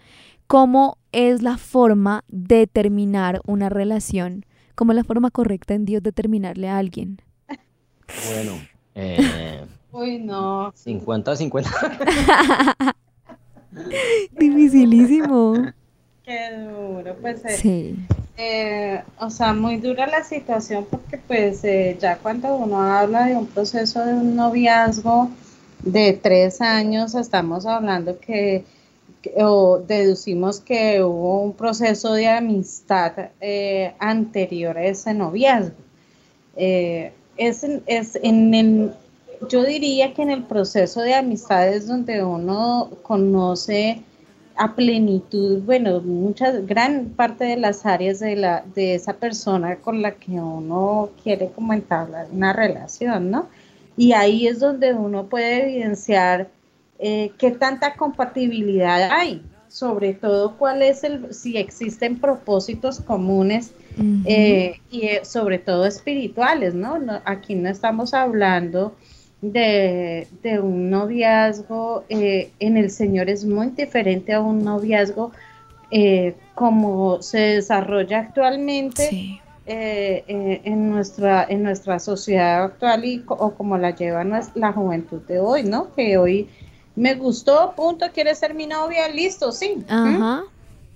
¿Cómo 0.47 0.97
es 1.11 1.41
la 1.41 1.57
forma 1.57 2.23
de 2.27 2.67
terminar 2.67 3.41
una 3.45 3.69
relación? 3.69 4.45
¿Cómo 4.75 4.93
es 4.93 4.95
la 4.95 5.03
forma 5.03 5.31
correcta 5.31 5.73
en 5.73 5.85
Dios 5.85 6.03
de 6.03 6.11
terminarle 6.11 6.69
a 6.69 6.77
alguien? 6.77 7.21
Bueno, 8.29 8.53
eh, 8.95 9.65
Uy, 9.91 10.19
no. 10.19 10.71
50-50. 10.73 12.95
Dificilísimo. 14.31 15.71
Qué 16.23 16.51
duro. 16.57 17.15
Pues, 17.21 17.43
eh, 17.45 17.49
Sí. 17.57 17.95
eh, 18.37 19.01
o 19.19 19.29
sea, 19.29 19.53
muy 19.53 19.77
dura 19.77 20.07
la 20.07 20.23
situación 20.23 20.85
porque 20.89 21.17
pues 21.17 21.63
eh, 21.63 21.97
ya 21.99 22.17
cuando 22.17 22.55
uno 22.55 22.81
habla 22.81 23.25
de 23.25 23.35
un 23.35 23.47
proceso 23.47 24.05
de 24.05 24.13
un 24.13 24.35
noviazgo 24.35 25.29
de 25.83 26.13
tres 26.13 26.59
años, 26.61 27.15
estamos 27.15 27.65
hablando 27.65 28.19
que, 28.19 28.65
que- 29.21 29.33
o 29.43 29.79
deducimos 29.79 30.59
que 30.59 31.01
hubo 31.01 31.41
un 31.41 31.53
proceso 31.53 32.13
de 32.13 32.27
amistad 32.27 33.13
anterior 33.99 34.77
a 34.77 34.83
ese 34.85 35.13
noviazgo. 35.13 35.75
Es, 36.55 37.63
en- 37.63 37.83
es 37.85 38.17
en 38.21 38.53
el, 38.53 38.91
yo 39.49 39.63
diría 39.63 40.13
que 40.13 40.21
en 40.21 40.31
el 40.31 40.43
proceso 40.43 41.01
de 41.01 41.13
amistad 41.15 41.67
es 41.67 41.87
donde 41.87 42.23
uno 42.23 42.89
conoce 43.03 44.01
a 44.55 44.75
plenitud, 44.75 45.61
bueno, 45.63 46.01
muchas, 46.01 46.65
gran 46.65 47.09
parte 47.09 47.45
de 47.45 47.57
las 47.57 47.85
áreas 47.85 48.19
de 48.19 48.35
la, 48.35 48.63
de 48.73 48.95
esa 48.95 49.13
persona 49.13 49.75
con 49.77 50.01
la 50.01 50.11
que 50.15 50.31
uno 50.31 51.09
quiere 51.23 51.51
como 51.51 51.73
entablar 51.73 52.27
una 52.31 52.53
relación, 52.53 53.29
¿no? 53.29 53.47
Y 53.95 54.13
ahí 54.13 54.47
es 54.47 54.59
donde 54.59 54.93
uno 54.93 55.25
puede 55.27 55.63
evidenciar 55.63 56.47
eh, 56.99 57.31
qué 57.37 57.51
tanta 57.51 57.95
compatibilidad 57.95 59.09
hay, 59.11 59.43
sobre 59.67 60.13
todo 60.13 60.57
cuál 60.57 60.81
es 60.81 61.03
el, 61.03 61.33
si 61.33 61.57
existen 61.57 62.19
propósitos 62.19 62.99
comunes 62.99 63.71
eh, 64.25 64.75
y 64.89 65.01
eh, 65.07 65.21
sobre 65.23 65.59
todo 65.59 65.85
espirituales, 65.85 66.73
¿no? 66.73 66.97
No- 66.97 67.21
Aquí 67.25 67.55
no 67.55 67.69
estamos 67.69 68.13
hablando 68.13 68.95
de, 69.41 70.27
de 70.43 70.59
un 70.59 70.89
noviazgo 70.89 72.03
eh, 72.09 72.51
en 72.59 72.77
el 72.77 72.89
Señor 72.89 73.29
es 73.29 73.45
muy 73.45 73.67
diferente 73.67 74.33
a 74.33 74.41
un 74.41 74.63
noviazgo 74.63 75.31
eh, 75.91 76.35
como 76.55 77.21
se 77.21 77.37
desarrolla 77.39 78.19
actualmente 78.19 79.09
Sí. 79.09 79.39
eh, 79.67 80.23
eh, 80.27 80.61
en, 80.63 80.89
nuestra, 80.89 81.45
en 81.47 81.63
nuestra 81.63 81.99
sociedad 81.99 82.63
actual 82.63 83.05
y, 83.05 83.23
o 83.27 83.51
como 83.51 83.77
la 83.77 83.95
lleva 83.95 84.23
la 84.23 84.73
juventud 84.73 85.21
de 85.27 85.39
hoy, 85.39 85.63
¿no? 85.63 85.93
Que 85.93 86.17
hoy 86.17 86.49
me 86.95 87.13
gustó, 87.13 87.73
punto, 87.75 88.07
quieres 88.13 88.39
ser 88.39 88.53
mi 88.55 88.65
novia, 88.65 89.07
listo, 89.07 89.51
sí. 89.51 89.85
¿Mm? 89.87 90.39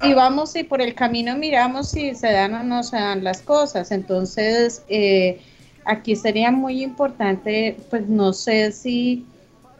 Y 0.03 0.13
vamos 0.15 0.55
y 0.55 0.63
por 0.63 0.81
el 0.81 0.95
camino 0.95 1.37
miramos 1.37 1.89
si 1.91 2.15
se 2.15 2.31
dan 2.31 2.55
o 2.55 2.63
no 2.63 2.81
se 2.81 2.95
dan 2.97 3.23
las 3.23 3.43
cosas. 3.43 3.91
Entonces, 3.91 4.83
eh, 4.89 5.39
aquí 5.85 6.15
sería 6.15 6.51
muy 6.51 6.83
importante, 6.83 7.77
pues 7.89 8.07
no 8.07 8.33
sé 8.33 8.71
si, 8.71 9.25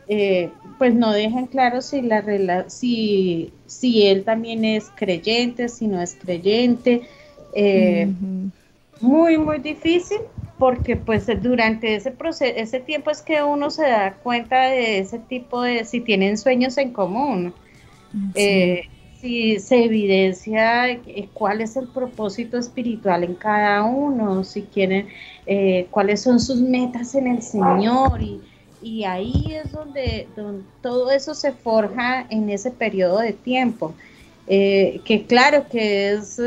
eh, 0.08 0.50
pues 0.78 0.94
no 0.94 1.12
dejan 1.12 1.48
claro 1.48 1.82
si 1.82 2.02
la 2.02 2.22
rela 2.22 2.70
si, 2.70 3.52
si 3.68 4.08
él 4.08 4.24
también 4.24 4.66
es 4.66 4.92
creyente, 4.96 5.70
si 5.70 5.88
no 5.88 6.02
es 6.02 6.16
creyente. 6.16 7.04
Eh, 7.54 8.10
muy, 9.02 9.38
muy 9.38 9.60
difícil 9.60 10.20
porque 10.58 10.96
pues 10.96 11.26
durante 11.42 11.96
ese 11.96 12.12
proceso, 12.12 12.54
ese 12.56 12.80
tiempo 12.80 13.10
es 13.10 13.22
que 13.22 13.42
uno 13.42 13.72
se 13.72 13.84
da 13.84 14.14
cuenta 14.14 14.70
de 14.70 15.00
ese 15.00 15.18
tipo 15.18 15.64
de, 15.64 15.86
si 15.86 16.02
tienen 16.02 16.38
sueños 16.38 16.78
en 16.78 16.92
común, 16.92 17.54
eh, 18.36 18.84
si 19.22 19.60
se 19.60 19.86
evidencia 19.86 20.90
eh, 20.90 21.30
cuál 21.34 21.62
es 21.62 21.78
el 21.78 21.88
propósito 21.88 22.58
espiritual 22.58 23.24
en 23.24 23.36
cada 23.36 23.84
uno, 23.84 24.44
si 24.44 24.64
quieren, 24.64 25.08
eh, 25.46 25.88
cuáles 25.92 26.22
son 26.22 26.40
sus 26.40 26.60
metas 26.60 27.14
en 27.14 27.28
el 27.28 27.42
Señor 27.44 28.22
y, 28.22 28.42
y 28.82 29.04
ahí 29.04 29.54
es 29.64 29.72
donde, 29.72 30.28
donde 30.36 30.64
todo 30.82 31.12
eso 31.12 31.36
se 31.36 31.52
forja 31.52 32.26
en 32.30 32.50
ese 32.50 32.72
periodo 32.72 33.20
de 33.20 33.34
tiempo. 33.34 33.94
Eh, 34.48 35.02
que 35.06 35.26
claro 35.26 35.68
que 35.70 36.14
es 36.14 36.42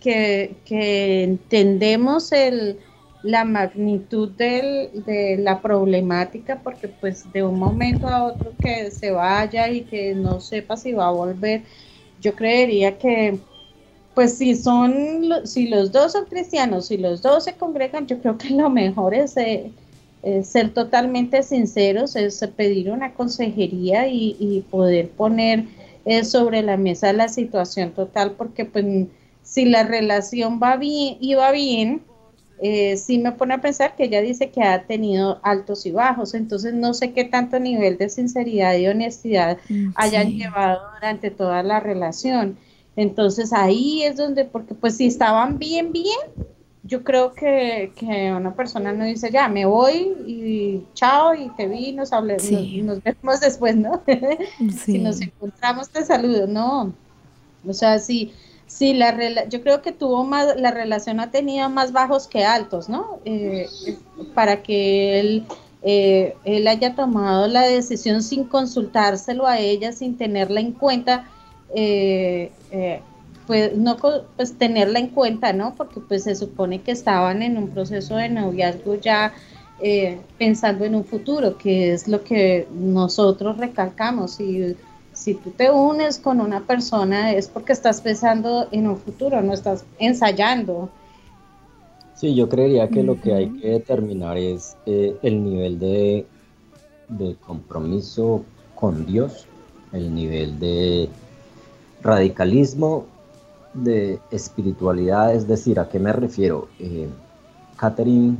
que, 0.00 0.54
que 0.66 1.24
entendemos 1.24 2.32
el, 2.32 2.78
la 3.22 3.44
magnitud 3.44 4.30
de 4.30 5.36
la 5.40 5.60
problemática 5.60 6.60
porque 6.62 6.88
pues 6.88 7.30
de 7.32 7.42
un 7.42 7.58
momento 7.58 8.06
a 8.08 8.24
otro 8.24 8.52
que 8.60 8.90
se 8.90 9.10
vaya 9.10 9.68
y 9.68 9.82
que 9.82 10.14
no 10.14 10.40
sepa 10.40 10.76
si 10.76 10.92
va 10.92 11.08
a 11.08 11.12
volver, 11.12 11.62
yo 12.20 12.34
creería 12.34 12.98
que 12.98 13.38
pues 14.14 14.36
si 14.36 14.56
son, 14.56 15.32
si 15.44 15.68
los 15.68 15.92
dos 15.92 16.12
son 16.12 16.26
cristianos, 16.26 16.86
si 16.88 16.96
los 16.96 17.22
dos 17.22 17.44
se 17.44 17.56
congregan, 17.56 18.06
yo 18.06 18.20
creo 18.20 18.36
que 18.36 18.50
lo 18.50 18.68
mejor 18.70 19.14
es 19.14 19.36
eh, 19.36 19.72
ser 20.42 20.74
totalmente 20.74 21.42
sinceros, 21.44 22.16
es 22.16 22.44
pedir 22.56 22.90
una 22.90 23.14
consejería 23.14 24.08
y, 24.08 24.36
y 24.40 24.62
poder 24.62 25.10
poner 25.10 25.66
eh, 26.04 26.24
sobre 26.24 26.62
la 26.62 26.76
mesa 26.76 27.12
la 27.12 27.28
situación 27.28 27.92
total, 27.92 28.32
porque 28.32 28.64
pues 28.64 28.84
si 29.42 29.66
la 29.66 29.84
relación 29.84 30.58
va 30.62 30.76
bien 30.76 31.16
y 31.20 31.34
va 31.34 31.52
bien, 31.52 32.07
eh, 32.60 32.96
sí 32.96 33.18
me 33.18 33.32
pone 33.32 33.54
a 33.54 33.60
pensar 33.60 33.94
que 33.96 34.04
ella 34.04 34.20
dice 34.20 34.50
que 34.50 34.62
ha 34.62 34.86
tenido 34.86 35.40
altos 35.42 35.86
y 35.86 35.92
bajos, 35.92 36.34
entonces 36.34 36.74
no 36.74 36.94
sé 36.94 37.12
qué 37.12 37.24
tanto 37.24 37.58
nivel 37.60 37.98
de 37.98 38.08
sinceridad 38.08 38.76
y 38.76 38.86
honestidad 38.88 39.58
Mm, 39.70 39.92
hayan 39.94 40.28
sí. 40.28 40.38
llevado 40.38 40.80
durante 40.94 41.30
toda 41.30 41.62
la 41.62 41.80
relación. 41.80 42.58
Entonces 42.96 43.52
ahí 43.52 44.02
es 44.02 44.16
donde, 44.16 44.44
porque 44.44 44.74
pues 44.74 44.96
si 44.96 45.06
estaban 45.06 45.58
bien, 45.58 45.92
bien, 45.92 46.18
yo 46.82 47.04
creo 47.04 47.34
que, 47.34 47.92
que 47.96 48.32
una 48.32 48.54
persona 48.54 48.92
no 48.92 49.04
dice, 49.04 49.30
ya, 49.30 49.48
me 49.48 49.66
voy 49.66 50.14
y 50.26 50.88
chao 50.94 51.34
y 51.34 51.50
te 51.50 51.66
vi, 51.68 51.92
nos, 51.92 52.12
hable- 52.12 52.42
Sí. 52.42 52.80
nos, 52.82 52.96
nos 52.98 53.02
vemos 53.02 53.40
después, 53.40 53.76
¿no? 53.76 54.02
si 54.86 54.98
nos 54.98 55.20
encontramos 55.20 55.90
te 55.90 56.04
saludo, 56.04 56.46
no. 56.46 56.94
O 57.66 57.72
sea, 57.74 57.98
sí, 57.98 58.32
sí 58.68 58.94
la 58.94 59.12
rela- 59.12 59.48
yo 59.48 59.62
creo 59.62 59.82
que 59.82 59.92
tuvo 59.92 60.24
más, 60.24 60.56
la 60.60 60.70
relación 60.70 61.18
ha 61.20 61.30
tenido 61.30 61.68
más 61.70 61.92
bajos 61.92 62.28
que 62.28 62.44
altos, 62.44 62.88
¿no? 62.88 63.20
Eh, 63.24 63.68
para 64.34 64.62
que 64.62 65.18
él, 65.20 65.44
eh, 65.82 66.36
él 66.44 66.68
haya 66.68 66.94
tomado 66.94 67.48
la 67.48 67.62
decisión 67.62 68.22
sin 68.22 68.44
consultárselo 68.44 69.46
a 69.46 69.58
ella, 69.58 69.92
sin 69.92 70.16
tenerla 70.16 70.60
en 70.60 70.72
cuenta, 70.72 71.28
eh, 71.74 72.52
eh, 72.70 73.00
pues 73.46 73.74
no 73.76 73.96
pues 74.36 74.58
tenerla 74.58 74.98
en 74.98 75.08
cuenta, 75.08 75.52
¿no? 75.52 75.74
Porque 75.74 76.00
pues 76.00 76.24
se 76.24 76.34
supone 76.36 76.82
que 76.82 76.92
estaban 76.92 77.42
en 77.42 77.56
un 77.56 77.68
proceso 77.70 78.16
de 78.16 78.28
noviazgo 78.28 78.96
ya 78.96 79.32
eh, 79.80 80.20
pensando 80.38 80.84
en 80.84 80.94
un 80.94 81.04
futuro, 81.04 81.56
que 81.56 81.92
es 81.92 82.08
lo 82.08 82.22
que 82.22 82.68
nosotros 82.70 83.56
recalcamos. 83.56 84.38
Y 84.40 84.76
si 85.18 85.34
tú 85.34 85.50
te 85.50 85.68
unes 85.68 86.20
con 86.20 86.40
una 86.40 86.60
persona 86.60 87.32
es 87.32 87.48
porque 87.48 87.72
estás 87.72 88.00
pensando 88.00 88.68
en 88.70 88.86
un 88.86 88.96
futuro, 88.96 89.42
no 89.42 89.52
estás 89.52 89.84
ensayando. 89.98 90.88
Sí, 92.14 92.36
yo 92.36 92.48
creería 92.48 92.88
que 92.88 93.02
lo 93.02 93.20
que 93.20 93.34
hay 93.34 93.48
que 93.58 93.68
determinar 93.68 94.38
es 94.38 94.76
eh, 94.86 95.16
el 95.22 95.42
nivel 95.42 95.80
de, 95.80 96.24
de 97.08 97.34
compromiso 97.44 98.44
con 98.76 99.06
Dios, 99.06 99.46
el 99.92 100.14
nivel 100.14 100.60
de 100.60 101.08
radicalismo, 102.00 103.06
de 103.74 104.20
espiritualidad, 104.30 105.34
es 105.34 105.48
decir, 105.48 105.80
¿a 105.80 105.88
qué 105.88 105.98
me 105.98 106.12
refiero? 106.12 106.68
Eh, 106.78 107.08
Catherine, 107.76 108.36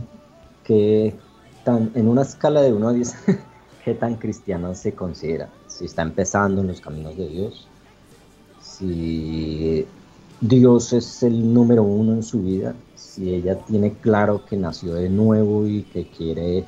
que 0.62 1.12
tan, 1.64 1.90
en 1.96 2.06
una 2.06 2.22
escala 2.22 2.62
de 2.62 2.72
1 2.72 2.88
a 2.88 2.92
10, 2.92 3.14
¿qué 3.84 3.94
tan 3.94 4.14
cristiana 4.14 4.76
se 4.76 4.92
considera? 4.92 5.48
Si 5.78 5.84
está 5.84 6.02
empezando 6.02 6.60
en 6.60 6.66
los 6.66 6.80
caminos 6.80 7.16
de 7.16 7.28
Dios, 7.28 7.68
si 8.60 9.86
Dios 10.40 10.92
es 10.92 11.22
el 11.22 11.54
número 11.54 11.84
uno 11.84 12.14
en 12.14 12.24
su 12.24 12.42
vida, 12.42 12.74
si 12.96 13.32
ella 13.32 13.60
tiene 13.60 13.92
claro 13.92 14.44
que 14.44 14.56
nació 14.56 14.94
de 14.94 15.08
nuevo 15.08 15.68
y 15.68 15.84
que 15.84 16.08
quiere 16.08 16.64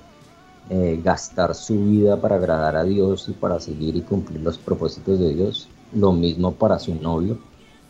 eh, 0.68 1.01
gastar 1.03 1.57
su 1.57 1.87
vida 1.87 2.20
para 2.20 2.37
agradar 2.37 2.77
a 2.77 2.85
Dios 2.85 3.29
y 3.29 3.33
para 3.33 3.59
seguir 3.59 3.96
y 3.96 4.03
cumplir 4.03 4.42
los 4.42 4.59
propósitos 4.59 5.18
de 5.18 5.35
Dios, 5.35 5.68
lo 5.92 6.12
mismo 6.12 6.53
para 6.53 6.79
su 6.79 6.94
novio, 6.94 7.37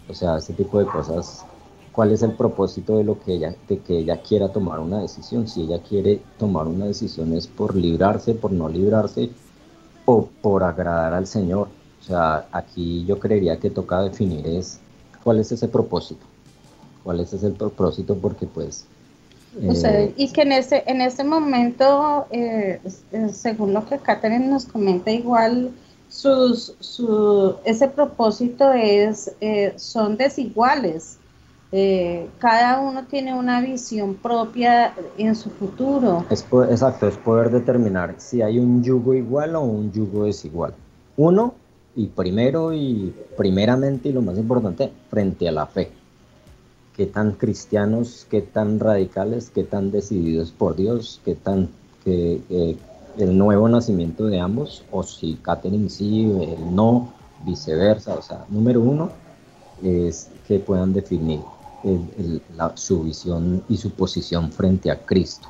o 0.09 0.15
sea, 0.15 0.39
este 0.39 0.55
tipo 0.55 0.79
de 0.79 0.87
cosas, 0.87 1.45
¿cuál 1.93 2.13
es 2.13 2.23
el 2.23 2.33
propósito 2.33 2.97
de 2.97 3.05
lo 3.05 3.21
que 3.21 3.35
ella, 3.35 3.55
de 3.69 3.79
que 3.81 3.99
ella 3.99 4.23
quiera 4.23 4.51
tomar 4.51 4.79
una 4.79 5.01
decisión? 5.03 5.47
Si 5.47 5.65
ella 5.65 5.83
quiere 5.83 6.23
tomar 6.39 6.67
una 6.67 6.87
decisión 6.87 7.35
es 7.35 7.47
por 7.47 7.77
librarse, 7.77 8.33
por 8.33 8.53
no 8.53 8.71
librarse 8.71 9.29
o 10.05 10.29
por 10.41 10.65
agradar 10.65 11.15
al 11.15 11.27
Señor. 11.27 11.69
O 12.01 12.03
sea, 12.03 12.47
aquí 12.53 13.05
yo 13.05 13.19
creería 13.19 13.59
que 13.59 13.71
toca 13.71 14.03
definir 14.03 14.47
es 14.47 14.81
cuál 15.23 15.39
es 15.39 15.53
ese 15.53 15.69
propósito, 15.69 16.25
cuál 17.05 17.21
es 17.21 17.33
ese 17.33 17.51
propósito 17.51 18.17
porque 18.17 18.47
pues 18.47 18.87
eh, 19.59 20.15
y 20.17 20.29
que 20.33 20.43
en 20.43 20.53
ese, 20.53 20.85
en 20.87 21.01
ese 21.01 21.25
momento, 21.25 22.27
eh, 22.31 22.81
según 23.33 23.73
lo 23.73 23.85
que 23.85 23.99
Catherine 23.99 24.47
nos 24.47 24.65
comenta, 24.65 25.11
igual 25.11 25.73
sus, 26.09 26.75
su, 26.79 27.57
ese 27.65 27.89
propósito 27.89 28.73
es, 28.73 29.33
eh, 29.41 29.73
son 29.77 30.17
desiguales. 30.17 31.19
Eh, 31.73 32.29
cada 32.39 32.81
uno 32.81 33.05
tiene 33.05 33.33
una 33.33 33.61
visión 33.61 34.15
propia 34.15 34.93
en 35.17 35.37
su 35.37 35.51
futuro. 35.51 36.25
Es, 36.29 36.45
exacto, 36.69 37.07
es 37.07 37.17
poder 37.17 37.51
determinar 37.51 38.17
si 38.19 38.43
hay 38.43 38.59
un 38.59 38.83
yugo 38.83 39.15
igual 39.15 39.55
o 39.55 39.61
un 39.61 39.93
yugo 39.93 40.25
desigual. 40.25 40.75
Uno, 41.17 41.55
y 41.95 42.07
primero 42.07 42.73
y 42.73 43.15
primeramente 43.37 44.09
y 44.09 44.13
lo 44.13 44.23
más 44.23 44.37
importante, 44.37 44.93
frente 45.09 45.49
a 45.49 45.53
la 45.53 45.67
fe. 45.67 45.91
Qué 46.97 47.07
tan 47.07 47.33
cristianos, 47.33 48.27
qué 48.29 48.43
tan 48.43 48.81
radicales, 48.81 49.51
qué 49.51 49.63
tan 49.63 49.93
decididos 49.93 50.51
por 50.51 50.75
Dios, 50.75 51.21
qué 51.25 51.37
tan 51.37 51.69
que, 52.05 52.77
el 53.19 53.39
nuevo 53.39 53.69
nacimiento 53.69 54.27
de 54.27 54.41
ambos, 54.41 54.85
o 54.91 55.03
si 55.03 55.35
Catherine 55.37 55.89
sí, 55.89 56.23
el 56.23 56.75
no, 56.75 57.13
viceversa. 57.45 58.15
O 58.15 58.23
sea, 58.23 58.45
número 58.49 58.81
uno 58.81 59.11
es 59.83 60.31
que 60.47 60.59
puedan 60.59 60.93
definir 60.93 61.41
su 62.75 63.03
visión 63.03 63.63
y 63.69 63.77
su 63.77 63.91
posición 63.91 64.53
frente 64.53 64.91
a 64.91 64.99
Cristo. 64.99 65.49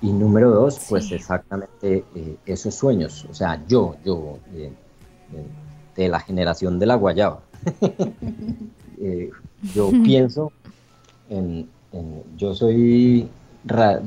Y 0.00 0.12
número 0.12 0.50
dos, 0.50 0.78
pues 0.88 1.10
exactamente 1.10 2.04
eh, 2.14 2.36
esos 2.46 2.74
sueños. 2.74 3.26
O 3.28 3.34
sea, 3.34 3.60
yo, 3.66 3.96
yo, 4.04 4.38
eh, 4.54 4.70
de 5.96 6.08
la 6.08 6.20
generación 6.20 6.78
de 6.78 6.86
la 6.86 6.94
guayaba, 6.94 7.40
eh, 9.00 9.30
yo 9.74 9.90
pienso 10.04 10.52
en, 11.28 11.68
en, 11.92 12.22
yo 12.36 12.54
soy, 12.54 13.28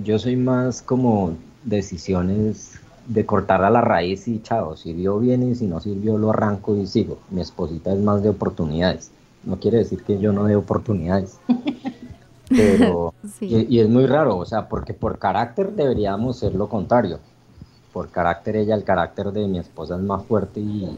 yo 0.03 0.17
soy 0.17 0.35
más 0.37 0.81
como 0.81 1.33
decisiones 1.63 2.79
de 3.07 3.25
cortar 3.25 3.63
a 3.63 3.69
la 3.69 3.81
raíz 3.81 4.27
y 4.27 4.41
chao, 4.41 4.77
sirvió 4.77 5.19
bien 5.19 5.51
y 5.51 5.55
si 5.55 5.67
no 5.67 5.81
sirvió 5.81 6.17
lo 6.17 6.29
arranco 6.29 6.77
y 6.77 6.87
sigo. 6.87 7.19
Mi 7.29 7.41
esposita 7.41 7.91
es 7.91 7.99
más 7.99 8.23
de 8.23 8.29
oportunidades. 8.29 9.11
No 9.43 9.59
quiere 9.59 9.79
decir 9.79 10.03
que 10.03 10.19
yo 10.19 10.31
no 10.31 10.45
dé 10.45 10.55
oportunidades. 10.55 11.39
Pero, 12.49 13.13
y, 13.41 13.79
es 13.79 13.89
muy 13.89 14.05
raro, 14.05 14.37
o 14.37 14.45
sea, 14.45 14.67
porque 14.67 14.93
por 14.93 15.17
carácter 15.17 15.71
deberíamos 15.71 16.37
ser 16.37 16.53
lo 16.53 16.67
contrario. 16.67 17.19
Por 17.93 18.09
carácter 18.09 18.55
ella, 18.57 18.75
el 18.75 18.83
carácter 18.83 19.31
de 19.31 19.47
mi 19.47 19.59
esposa 19.59 19.95
es 19.95 20.01
más 20.01 20.23
fuerte 20.25 20.59
y, 20.59 20.97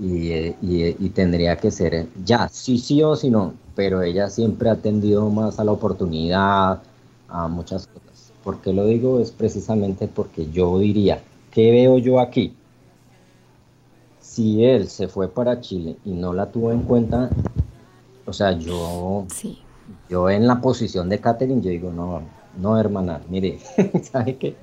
y, 0.00 0.56
y, 0.62 1.08
tendría 1.10 1.56
que 1.56 1.70
ser 1.70 2.08
ya, 2.24 2.48
sí, 2.48 2.78
sí 2.78 3.02
o 3.02 3.16
sí 3.16 3.30
no, 3.30 3.54
pero 3.74 4.02
ella 4.02 4.28
siempre 4.28 4.70
ha 4.70 4.76
tendido 4.76 5.28
más 5.30 5.58
a 5.58 5.64
la 5.64 5.72
oportunidad, 5.72 6.82
a 7.28 7.48
muchas 7.48 7.86
cosas. 7.86 8.32
¿Por 8.44 8.60
qué 8.60 8.72
lo 8.72 8.86
digo? 8.86 9.20
Es 9.20 9.30
precisamente 9.30 10.08
porque 10.08 10.50
yo 10.50 10.78
diría, 10.78 11.22
¿qué 11.50 11.70
veo 11.70 11.98
yo 11.98 12.20
aquí? 12.20 12.54
Si 14.32 14.64
él 14.64 14.88
se 14.88 15.08
fue 15.08 15.28
para 15.28 15.60
Chile 15.60 15.96
y 16.06 16.12
no 16.12 16.32
la 16.32 16.50
tuvo 16.50 16.72
en 16.72 16.84
cuenta, 16.84 17.28
o 18.24 18.32
sea, 18.32 18.52
yo, 18.52 19.26
yo 20.08 20.30
en 20.30 20.46
la 20.46 20.58
posición 20.62 21.10
de 21.10 21.20
Catherine, 21.20 21.60
yo 21.60 21.68
digo, 21.68 21.92
no, 21.92 22.22
no, 22.58 22.80
hermana, 22.80 23.20
mire, 23.28 23.58
¿sabe 24.10 24.36
qué? 24.36 24.56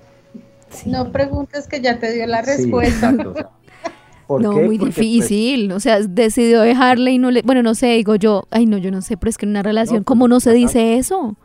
No 0.88 1.12
preguntes 1.12 1.68
que 1.68 1.82
ya 1.82 2.00
te 2.00 2.12
dio 2.14 2.26
la 2.26 2.42
respuesta. 2.42 3.12
no, 3.12 4.54
muy 4.54 4.80
pues, 4.80 4.96
difícil, 4.96 5.72
o 5.72 5.80
sea, 5.80 6.00
decidió 6.00 6.62
dejarle 6.62 7.12
y 7.12 7.20
no 7.20 7.30
le, 7.30 7.44
bueno, 7.44 7.62
no 7.62 7.76
sé, 7.76 7.90
digo 7.90 8.16
yo, 8.16 8.46
ay 8.50 8.66
no, 8.66 8.80
yo 8.80 8.90
no 8.90 9.04
sé, 9.04 9.18
pero 9.18 9.30
es 9.30 9.38
que 9.38 9.46
en 9.46 9.52
una 9.52 9.62
relación, 9.62 10.04
¿cómo 10.04 10.28
no 10.28 10.40
se 10.40 10.52
dice 10.52 10.98
eso? 10.98 11.36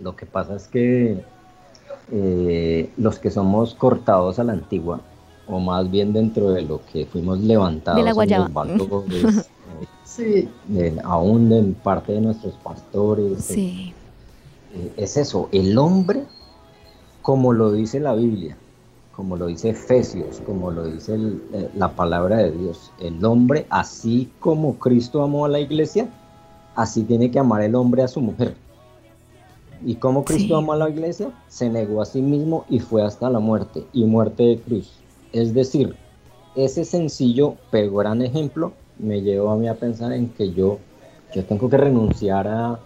Lo, 0.00 0.14
que 0.14 0.26
pasa 0.26 0.54
es 0.54 0.68
que 0.68 1.24
eh, 2.12 2.88
los 2.96 3.18
que 3.18 3.32
somos 3.32 3.74
cortados 3.74 4.38
a 4.38 4.44
la 4.44 4.52
antigua, 4.52 5.00
o 5.50 5.58
más 5.58 5.90
bien 5.90 6.12
dentro 6.12 6.50
de 6.50 6.62
lo 6.62 6.80
que 6.92 7.06
fuimos 7.06 7.40
levantados 7.40 7.98
de 7.98 8.04
la 8.04 8.24
en 8.24 8.78
los 8.78 9.48
eh, 10.18 10.96
aún 11.04 11.52
en 11.52 11.74
parte 11.74 12.12
de 12.12 12.20
nuestros 12.20 12.54
pastores, 12.62 13.50
eh, 13.50 13.92
es 14.96 15.16
eso, 15.16 15.48
el 15.52 15.76
hombre, 15.78 16.24
como 17.22 17.52
lo 17.52 17.72
dice 17.72 18.00
la 18.00 18.14
Biblia, 18.14 18.56
como 19.16 19.36
lo 19.36 19.46
dice 19.46 19.70
Efesios, 19.70 20.40
como 20.46 20.70
lo 20.70 20.86
dice 20.86 21.18
la 21.74 21.94
palabra 21.94 22.38
de 22.38 22.52
Dios, 22.52 22.92
el 23.00 23.24
hombre, 23.24 23.66
así 23.70 24.30
como 24.40 24.78
Cristo 24.78 25.22
amó 25.22 25.44
a 25.44 25.48
la 25.48 25.60
iglesia, 25.60 26.08
así 26.74 27.02
tiene 27.02 27.30
que 27.30 27.38
amar 27.38 27.62
el 27.62 27.74
hombre 27.74 28.02
a 28.02 28.08
su 28.08 28.20
mujer. 28.20 28.54
¿Y 29.84 29.94
cómo 29.94 30.24
Cristo 30.24 30.56
amó 30.56 30.74
a 30.74 30.76
la 30.76 30.90
iglesia? 30.90 31.32
Se 31.48 31.70
negó 31.70 32.02
a 32.02 32.06
sí 32.06 32.20
mismo 32.20 32.66
y 32.68 32.80
fue 32.80 33.02
hasta 33.02 33.30
la 33.30 33.40
muerte, 33.40 33.84
y 33.92 34.04
muerte 34.04 34.42
de 34.42 34.58
cruz. 34.58 34.99
Es 35.32 35.54
decir, 35.54 35.94
ese 36.56 36.84
sencillo 36.84 37.54
pero 37.70 37.94
gran 37.94 38.22
ejemplo 38.22 38.72
me 38.98 39.22
llevó 39.22 39.50
a 39.50 39.56
mí 39.56 39.68
a 39.68 39.74
pensar 39.74 40.12
en 40.12 40.28
que 40.30 40.52
yo, 40.52 40.78
yo 41.34 41.44
tengo 41.44 41.68
que 41.70 41.76
renunciar 41.76 42.48
a 42.48 42.80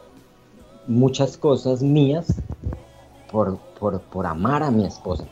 muchas 0.86 1.36
cosas 1.36 1.82
mías 1.82 2.34
por, 3.30 3.58
por, 3.78 4.26
amar 4.26 4.62
a 4.62 4.70
mi 4.70 4.84
esposa. 4.84 5.24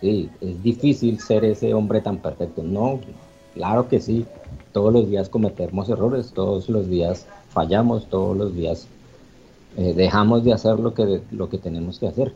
Sí, 0.00 0.30
es 0.40 0.62
difícil 0.62 1.20
ser 1.20 1.44
ese 1.44 1.74
hombre 1.74 2.00
tan 2.00 2.18
perfecto. 2.18 2.62
No, 2.62 3.00
claro 3.54 3.88
que 3.88 4.00
sí. 4.00 4.26
Todos 4.72 4.92
los 4.92 5.08
días 5.08 5.28
cometemos 5.28 5.88
errores, 5.88 6.32
todos 6.32 6.68
los 6.68 6.88
días 6.88 7.26
fallamos, 7.50 8.06
todos 8.08 8.36
los 8.36 8.54
días 8.54 8.86
eh, 9.76 9.94
dejamos 9.94 10.44
de 10.44 10.52
hacer 10.52 10.78
lo 10.78 10.94
que, 10.94 11.22
lo 11.30 11.48
que 11.48 11.58
tenemos 11.58 11.98
que 11.98 12.08
hacer. 12.08 12.32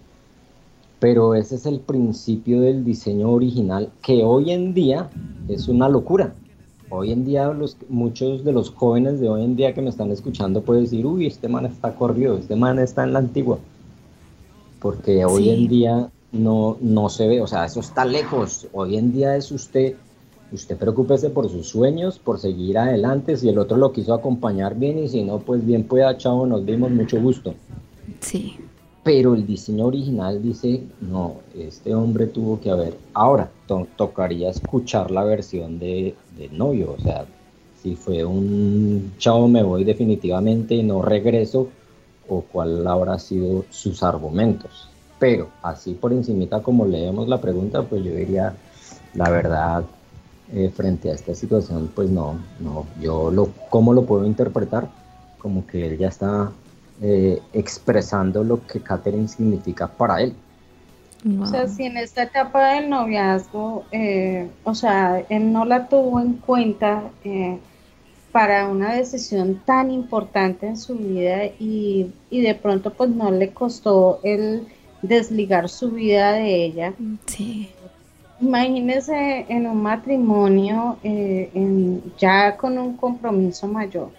Pero 1.03 1.35
ese 1.35 1.57
es 1.57 1.67
el 1.67 1.81
principio 1.81 2.61
del 2.61 2.85
diseño 2.85 3.29
original 3.29 3.91
que 4.03 4.23
hoy 4.23 4.53
en 4.53 4.73
día 4.73 5.11
es 5.49 5.67
una 5.67 5.89
locura. 5.89 6.33
Hoy 6.91 7.11
en 7.11 7.25
día 7.25 7.49
los, 7.49 7.77
muchos 7.89 8.45
de 8.45 8.53
los 8.53 8.71
jóvenes 8.71 9.19
de 9.19 9.29
hoy 9.29 9.43
en 9.43 9.57
día 9.57 9.75
que 9.75 9.83
me 9.83 9.91
están 9.91 10.13
escuchando 10.13 10.63
pueden 10.63 10.85
decir, 10.85 11.05
uy, 11.05 11.27
este 11.27 11.49
man 11.49 11.67
está 11.67 11.97
corrido, 11.97 12.39
este 12.39 12.55
man 12.55 12.79
está 12.79 13.03
en 13.03 13.15
la 13.15 13.19
antigua. 13.19 13.59
Porque 14.79 15.25
hoy 15.25 15.51
en 15.51 15.67
día 15.67 16.09
no, 16.31 16.77
no 16.81 17.09
se 17.09 17.27
ve, 17.27 17.41
o 17.41 17.49
sea, 17.49 17.65
eso 17.65 17.81
está 17.81 18.05
lejos. 18.05 18.69
Hoy 18.73 18.97
en 18.97 19.11
día 19.11 19.35
es 19.35 19.51
usted 19.51 19.97
usted 20.53 20.77
preocúpese 20.77 21.31
por 21.31 21.51
sus 21.51 21.67
sueños, 21.67 22.21
por 22.21 22.39
seguir 22.39 22.79
adelante, 22.79 23.37
si 23.37 23.49
el 23.49 23.59
otro 23.59 23.77
lo 23.77 23.91
quiso 23.91 24.15
acompañar 24.15 24.77
bien 24.77 25.01
y 25.01 25.09
si 25.09 25.25
no, 25.25 25.41
pues 25.41 25.67
bien 25.67 25.83
pueda, 25.83 26.17
chao, 26.17 26.47
nos 26.47 26.65
vimos, 26.65 26.93
mucho 26.93 27.21
gusto. 27.21 27.55
Sí. 28.21 28.55
Pero 29.05 29.35
el 29.35 29.45
diseño 29.47 29.87
original 29.87 30.41
dice, 30.41 30.85
no, 31.01 31.37
este 31.57 31.93
hombre 31.93 32.27
tuvo 32.29 32.61
que 32.61 32.71
haber. 32.71 32.99
Ahora, 33.15 33.51
tocaría 33.97 34.51
escuchar 34.51 35.11
la 35.11 35.25
versión 35.25 35.79
de, 35.81 36.15
novio, 36.53 36.93
o 36.93 36.99
sea, 37.01 37.25
si 37.83 37.97
fue 37.97 38.25
un 38.25 39.13
chao, 39.19 39.49
me 39.49 39.65
voy 39.65 39.83
definitivamente 39.83 40.77
y 40.77 40.85
no 40.85 41.03
regreso, 41.03 41.69
o 42.29 42.43
cuál 42.43 42.87
habrá 42.87 43.19
sido 43.19 43.65
sus 43.71 44.05
argumentos. 44.05 44.89
Pero 45.19 45.49
así 45.63 45.95
por 45.95 46.13
encimita 46.13 46.63
como 46.63 46.87
leemos 46.87 47.29
la 47.29 47.41
pregunta, 47.41 47.83
pues 47.83 48.05
yo 48.05 48.13
diría, 48.13 48.55
la 49.15 49.31
verdad, 49.31 49.85
eh, 50.53 50.71
frente 50.75 51.11
a 51.11 51.15
esta 51.15 51.35
situación, 51.35 51.91
pues 51.93 52.09
no, 52.09 52.39
no, 52.61 52.87
yo 53.01 53.33
lo, 53.33 53.49
¿cómo 53.69 53.95
lo 53.95 54.05
puedo 54.05 54.27
interpretar? 54.27 54.89
Como 55.39 55.67
que 55.67 55.87
él 55.87 55.99
ya 55.99 56.09
está 56.09 56.53
eh, 57.03 57.43
expresando 57.53 58.45
lo 58.45 58.65
que 58.67 58.81
Catherine 58.81 59.29
significa 59.29 59.89
para 59.89 60.23
él. 60.23 60.35
O 61.41 61.47
sea, 61.47 61.69
si 61.69 61.85
en 61.85 61.97
esta 61.97 62.25
etapa 62.25 62.75
del 62.75 62.91
noviazgo, 62.91 63.85
eh, 63.93 64.49
o 64.65 64.75
sea, 64.75 65.25
él 65.29 65.53
no 65.53 65.65
la 65.65 65.89
tuvo 65.89 66.21
en 66.21 66.35
cuenta 66.35 67.05
eh, 67.25 67.59
para 68.33 68.67
una 68.67 68.95
decisión 68.95 69.61
tan 69.65 69.93
importante 69.93 70.67
en 70.67 70.77
su 70.77 70.97
vida 70.97 71.45
y, 71.61 72.13
y, 72.29 72.41
de 72.41 72.55
pronto 72.57 72.93
pues 72.93 73.11
no 73.11 73.31
le 73.31 73.51
costó 73.51 74.19
el 74.25 74.67
desligar 75.03 75.69
su 75.69 75.93
vida 75.93 76.33
de 76.33 76.65
ella. 76.65 76.95
Sí. 77.27 77.71
Imagínese 78.41 79.47
en 79.49 79.69
un 79.69 79.81
matrimonio 79.81 80.97
eh, 81.05 82.01
ya 82.19 82.57
con 82.57 82.77
un 82.79 82.97
compromiso 82.97 83.69
mayor. 83.69 84.11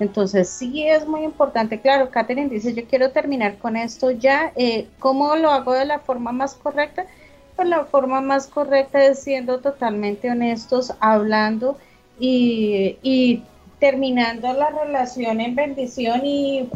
Entonces 0.00 0.48
sí 0.48 0.86
es 0.88 1.06
muy 1.06 1.22
importante. 1.22 1.80
Claro, 1.80 2.10
Catherine 2.10 2.48
dice, 2.48 2.74
yo 2.74 2.84
quiero 2.86 3.10
terminar 3.10 3.58
con 3.58 3.76
esto 3.76 4.10
ya. 4.10 4.52
Eh, 4.56 4.88
¿Cómo 4.98 5.36
lo 5.36 5.50
hago 5.50 5.72
de 5.72 5.84
la 5.84 6.00
forma 6.00 6.32
más 6.32 6.54
correcta? 6.54 7.06
Pues 7.54 7.68
la 7.68 7.84
forma 7.84 8.20
más 8.20 8.46
correcta 8.46 9.04
es 9.04 9.20
siendo 9.20 9.60
totalmente 9.60 10.30
honestos, 10.30 10.92
hablando 11.00 11.78
y, 12.18 13.42
terminando 13.78 14.52
la 14.52 14.70
relación 14.70 15.40
en 15.40 15.54
bendición 15.54 16.20
y 16.24 16.68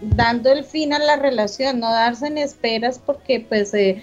dando 0.00 0.52
el 0.52 0.64
fin 0.64 0.92
a 0.92 1.00
la 1.00 1.16
relación, 1.16 1.80
no 1.80 1.90
darse 1.90 2.26
en 2.26 2.38
esperas 2.38 2.98
porque 2.98 3.40
pues... 3.40 3.72
Eh, 3.74 4.02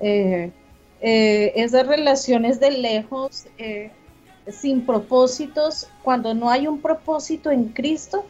eh 0.00 0.52
eh, 1.00 1.52
esas 1.56 1.86
relaciones 1.86 2.58
de 2.58 2.70
lejos, 2.70 3.46
eh, 3.58 3.90
sin 4.48 4.86
propósitos, 4.86 5.88
cuando 6.02 6.34
no 6.34 6.50
hay 6.50 6.66
un 6.66 6.80
propósito 6.80 7.50
en 7.50 7.68
Cristo, 7.68 8.24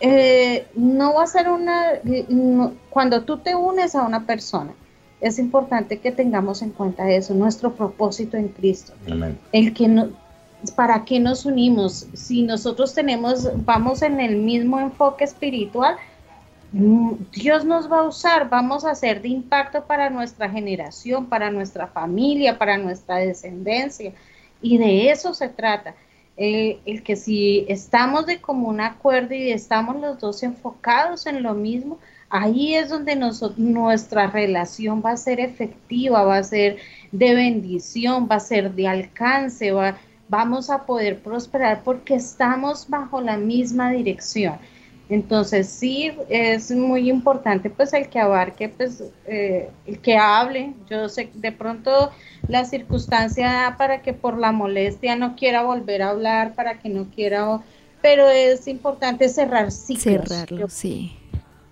eh, 0.00 0.66
no 0.74 1.14
va 1.14 1.24
a 1.24 1.26
ser 1.26 1.48
una, 1.48 1.92
cuando 2.90 3.22
tú 3.22 3.38
te 3.38 3.54
unes 3.54 3.94
a 3.94 4.02
una 4.02 4.26
persona, 4.26 4.72
es 5.20 5.38
importante 5.38 5.98
que 5.98 6.12
tengamos 6.12 6.62
en 6.62 6.70
cuenta 6.70 7.10
eso, 7.10 7.34
nuestro 7.34 7.74
propósito 7.74 8.36
en 8.36 8.48
Cristo. 8.48 8.92
El 9.52 9.72
que 9.72 9.88
no, 9.88 10.10
¿Para 10.74 11.04
qué 11.04 11.20
nos 11.20 11.46
unimos? 11.46 12.06
Si 12.14 12.42
nosotros 12.42 12.92
tenemos, 12.94 13.48
vamos 13.64 14.02
en 14.02 14.20
el 14.20 14.36
mismo 14.36 14.80
enfoque 14.80 15.24
espiritual, 15.24 15.96
Mm, 16.72 17.12
Dios 17.32 17.64
nos 17.64 17.90
va 17.90 18.00
a 18.00 18.02
usar, 18.02 18.48
vamos 18.50 18.84
a 18.84 18.94
ser 18.94 19.22
de 19.22 19.28
impacto 19.28 19.84
para 19.84 20.10
nuestra 20.10 20.50
generación, 20.50 21.26
para 21.26 21.50
nuestra 21.50 21.86
familia, 21.86 22.58
para 22.58 22.76
nuestra 22.76 23.16
descendencia. 23.16 24.12
Y 24.62 24.78
de 24.78 25.10
eso 25.10 25.34
se 25.34 25.48
trata. 25.48 25.94
El 26.36 27.02
que 27.02 27.16
si 27.16 27.64
estamos 27.68 28.26
de 28.26 28.40
común 28.40 28.80
acuerdo 28.80 29.34
y 29.34 29.50
estamos 29.50 29.96
los 30.00 30.18
dos 30.18 30.42
enfocados 30.42 31.26
en 31.26 31.42
lo 31.42 31.54
mismo, 31.54 31.98
ahí 32.28 32.74
es 32.74 32.90
donde 32.90 33.16
nuestra 33.56 34.26
relación 34.26 35.02
va 35.04 35.12
a 35.12 35.16
ser 35.16 35.40
efectiva, 35.40 36.24
va 36.24 36.38
a 36.38 36.42
ser 36.42 36.76
de 37.12 37.34
bendición, 37.34 38.28
va 38.30 38.36
a 38.36 38.40
ser 38.40 38.74
de 38.74 38.86
alcance, 38.86 39.72
va, 39.72 39.96
vamos 40.28 40.68
a 40.68 40.84
poder 40.84 41.20
prosperar 41.20 41.82
porque 41.82 42.14
estamos 42.14 42.88
bajo 42.88 43.20
la 43.20 43.36
misma 43.36 43.90
dirección. 43.90 44.58
Entonces 45.08 45.68
sí 45.68 46.12
es 46.28 46.72
muy 46.72 47.08
importante 47.08 47.70
pues 47.70 47.92
el 47.92 48.08
que 48.08 48.18
abarque, 48.18 48.68
pues 48.68 49.04
eh, 49.26 49.70
el 49.86 50.00
que 50.00 50.16
hable. 50.16 50.72
Yo 50.90 51.08
sé 51.08 51.30
de 51.34 51.52
pronto 51.52 52.10
la 52.48 52.64
circunstancia 52.64 53.76
para 53.78 54.02
que 54.02 54.12
por 54.12 54.36
la 54.36 54.50
molestia 54.50 55.14
no 55.14 55.36
quiera 55.36 55.62
volver 55.62 56.02
a 56.02 56.10
hablar, 56.10 56.54
para 56.54 56.80
que 56.80 56.88
no 56.88 57.06
quiera, 57.14 57.60
pero 58.02 58.28
es 58.28 58.66
importante 58.66 59.28
cerrar 59.28 59.70
ciclos. 59.70 60.28
Cerrarlos, 60.28 60.72
sí. 60.72 61.16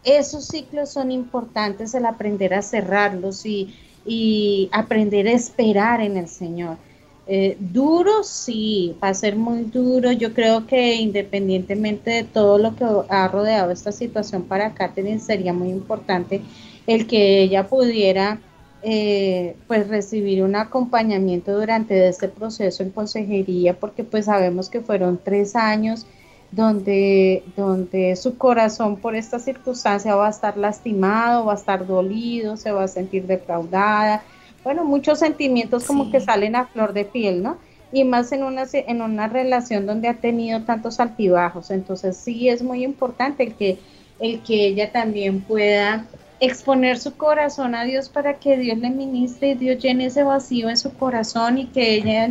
Esos 0.05 0.47
ciclos 0.47 0.93
son 0.93 1.11
importantes, 1.11 1.95
el 1.95 2.07
aprender 2.07 2.55
a 2.55 2.63
cerrarlos 2.63 3.45
y, 3.47 3.75
y 4.07 4.69
aprender 4.71 5.27
a 5.27 5.33
esperar 5.33 6.01
en 6.01 6.19
el 6.19 6.29
Señor. 6.29 6.77
Eh, 7.27 7.57
duro, 7.59 8.23
sí, 8.23 8.97
va 9.03 9.09
a 9.09 9.15
ser 9.15 9.37
muy 9.37 9.63
duro. 9.65 10.13
Yo 10.13 10.35
creo 10.35 10.67
que 10.67 10.97
independientemente 10.97 12.11
de 12.11 12.25
todo 12.25 12.59
lo 12.59 12.77
que 12.77 12.85
ha 13.09 13.29
rodeado 13.29 13.71
esta 13.71 13.93
situación 13.93 14.43
para 14.45 14.75
Catherine, 14.75 15.21
sería 15.21 15.53
muy 15.53 15.71
importante 15.71 16.43
el 16.87 17.07
que 17.07 17.43
ella 17.43 17.67
pudiera 17.67 18.41
eh, 18.83 19.57
pues 19.67 19.89
recibir 19.89 20.43
un 20.43 20.57
acompañamiento 20.57 21.59
durante 21.59 22.09
este 22.09 22.29
proceso 22.29 22.83
en 22.83 22.91
consejería, 22.91 23.79
porque 23.79 24.05
pues 24.05 24.27
sabemos 24.27 24.69
que 24.69 24.81
fueron 24.83 25.19
tres 25.23 25.57
años 25.57 26.07
donde, 26.51 27.43
donde 27.57 28.17
su 28.17 28.37
corazón 28.37 28.97
por 28.97 29.15
esta 29.15 29.39
circunstancia 29.39 30.15
va 30.15 30.27
a 30.27 30.31
estar 30.31 30.59
lastimado, 30.59 31.47
va 31.47 31.53
a 31.55 31.57
estar 31.57 31.87
dolido, 31.87 32.59
se 32.59 32.71
va 32.71 32.85
a 32.85 32.89
sentir 32.89 33.27
defraudada 33.27 34.23
bueno, 34.65 34.85
muchos 34.85 35.19
sentimientos 35.19 35.85
como 35.85 36.11
que 36.11 36.21
salen 36.21 36.57
a 36.57 36.67
flor 36.67 36.95
de 36.95 37.05
piel, 37.05 37.43
¿no? 37.43 37.59
Y 37.93 38.03
más 38.05 38.33
en 38.33 38.43
una, 38.43 38.65
en 38.73 39.03
una 39.03 39.29
relación 39.29 39.87
donde 39.87 40.09
ha 40.09 40.15
tenido 40.15 40.63
tantos 40.63 40.99
altibajos. 40.99 41.71
Entonces 41.71 42.17
sí 42.17 42.49
es 42.49 42.63
muy 42.63 42.83
importante 42.83 43.45
el 43.45 43.55
que, 43.55 43.79
el 44.19 44.41
que 44.41 44.67
ella 44.67 44.91
también 44.91 45.43
pueda 45.43 46.07
exponer 46.41 46.99
su 46.99 47.15
corazón 47.17 47.75
a 47.75 47.85
Dios 47.85 48.09
para 48.09 48.39
que 48.39 48.57
Dios 48.57 48.79
le 48.79 48.91
ministre 48.91 49.51
y 49.51 49.55
Dios 49.55 49.83
llene 49.83 50.07
ese 50.07 50.25
vacío 50.25 50.69
en 50.71 50.79
su 50.79 50.93
corazón 50.95 51.59
y 51.59 51.67
que 51.67 51.95
ella, 51.95 52.29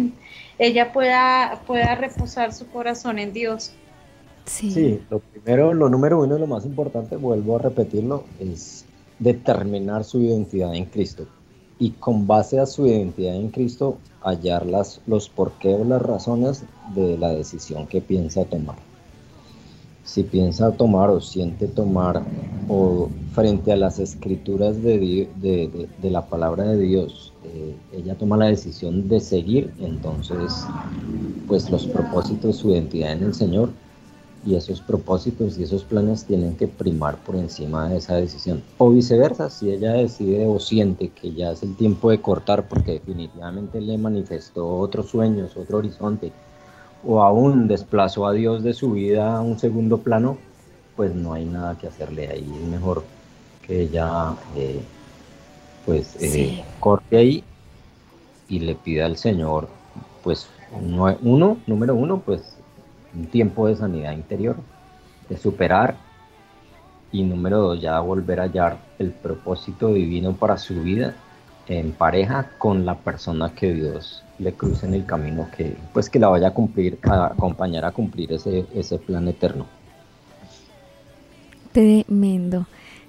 ella 0.58 0.92
pueda, 0.92 1.62
pueda 1.66 1.96
reposar 1.96 2.52
su 2.52 2.68
corazón 2.68 3.20
en 3.20 3.32
Dios. 3.32 3.74
Sí. 4.46 4.72
sí, 4.72 5.02
lo 5.10 5.20
primero, 5.20 5.74
lo 5.74 5.88
número 5.88 6.20
uno, 6.20 6.38
lo 6.38 6.48
más 6.48 6.66
importante, 6.66 7.16
vuelvo 7.16 7.56
a 7.56 7.60
repetirlo, 7.60 8.26
es 8.42 8.84
determinar 9.20 10.04
su 10.04 10.22
identidad 10.22 10.76
en 10.76 10.84
Cristo 10.86 11.26
y 11.80 11.92
con 11.92 12.28
base 12.28 12.60
a 12.60 12.66
su 12.66 12.86
identidad 12.88 13.36
en 13.36 13.50
Cristo 13.50 13.98
hallar 14.22 14.66
las, 14.66 15.02
los 15.06 15.30
porqué 15.30 15.76
o 15.76 15.84
las 15.84 16.02
razones 16.02 16.64
de 16.96 17.18
la 17.18 17.30
decisión 17.30 17.88
que 17.88 18.02
piensa 18.02 18.46
tomar. 18.46 18.78
Si 20.04 20.24
piensa 20.24 20.72
tomar 20.72 21.10
o 21.10 21.22
siente 21.22 21.68
tomar 21.68 22.24
o 22.68 23.10
frente 23.32 23.72
a 23.72 23.78
las 23.78 24.00
escrituras 24.00 24.82
de, 24.82 25.30
de, 25.42 26.10
la 26.10 26.26
palabra 26.26 26.66
de 26.66 26.78
Dios, 26.78 27.34
eh, 27.46 27.76
ella 27.94 28.16
toma 28.16 28.38
la 28.38 28.48
decisión 28.48 29.08
de 29.08 29.20
seguir, 29.20 29.74
entonces 29.80 30.66
pues 31.48 31.70
los 31.70 31.86
propósitos, 31.88 32.44
de 32.44 32.54
su 32.54 32.72
identidad 32.72 33.14
en 33.14 33.24
el 33.24 33.34
Señor 33.34 33.70
y 34.46 34.56
esos 34.56 34.82
propósitos 34.82 35.58
y 35.58 35.64
esos 35.64 35.84
planes 35.84 36.26
tienen 36.26 36.56
que 36.56 36.68
primar 36.68 37.18
por 37.18 37.36
encima 37.36 37.88
de 37.90 37.98
esa 37.98 38.16
decisión. 38.16 38.62
O 38.78 38.90
viceversa, 38.90 39.50
si 39.50 39.72
ella 39.72 39.94
decide 39.94 40.46
o 40.46 40.60
siente 40.60 41.10
que 41.10 41.34
ya 41.34 41.52
es 41.52 41.64
el 41.64 41.76
tiempo 41.76 42.10
de 42.12 42.22
cortar 42.22 42.68
porque 42.68 42.94
definitivamente 42.94 43.80
le 43.80 43.98
manifestó 43.98 44.68
otros 44.78 45.10
sueños, 45.10 45.56
otro 45.56 45.78
horizonte, 45.78 46.32
o 47.06 47.22
aún 47.22 47.68
desplazó 47.68 48.28
a 48.28 48.34
Dios 48.34 48.64
de 48.64 48.74
su 48.74 48.92
vida 48.92 49.38
a 49.38 49.42
un 49.42 49.60
segundo 49.60 50.00
plano, 50.00 50.38
pues 50.96 51.14
no 51.16 51.34
hay 51.34 51.46
nada 51.46 51.78
que 51.78 51.88
hacerle 51.88 52.28
ahí. 52.28 52.54
Es 52.62 52.68
mejor 52.68 53.04
que 53.66 53.82
ella 53.84 54.36
eh, 54.56 54.82
pues 55.86 56.16
eh, 56.22 56.64
corte 56.80 57.18
ahí 57.18 57.44
y 58.50 58.60
le 58.60 58.76
pida 58.76 59.06
al 59.06 59.18
Señor, 59.18 59.68
pues 60.24 60.48
uno, 61.22 61.58
número 61.68 61.96
uno, 61.96 62.22
pues 62.26 62.53
un 63.16 63.28
tiempo 63.28 63.68
de 63.68 63.76
sanidad 63.76 64.14
interior, 64.14 64.56
de 65.30 65.38
superar 65.38 65.96
y 67.12 67.24
número 67.24 67.60
dos, 67.60 67.82
ya 67.82 68.00
volver 68.00 68.40
a 68.40 68.44
hallar 68.44 68.78
el 69.00 69.12
propósito 69.12 69.94
divino 69.94 70.34
para 70.34 70.58
su 70.58 70.82
vida 70.82 71.14
en 71.68 71.92
pareja 71.92 72.52
con 72.58 72.86
la 72.86 72.96
persona 72.96 73.54
que 73.54 73.74
Dios 73.74 74.24
le 74.40 74.54
cruce 74.54 74.86
en 74.86 74.96
el 74.96 75.06
camino, 75.06 75.48
que 75.56 75.78
pues 75.94 76.10
que 76.10 76.20
la 76.20 76.28
vaya 76.28 76.50
a 76.50 76.54
cumplir, 76.54 77.00
a 77.04 77.28
acompañar 77.28 77.86
a 77.86 77.92
cumplir 77.92 78.34
ese, 78.34 78.66
ese 78.74 78.98
plan 78.98 79.28
eterno. 79.28 79.66
Tremendo. 81.72 82.66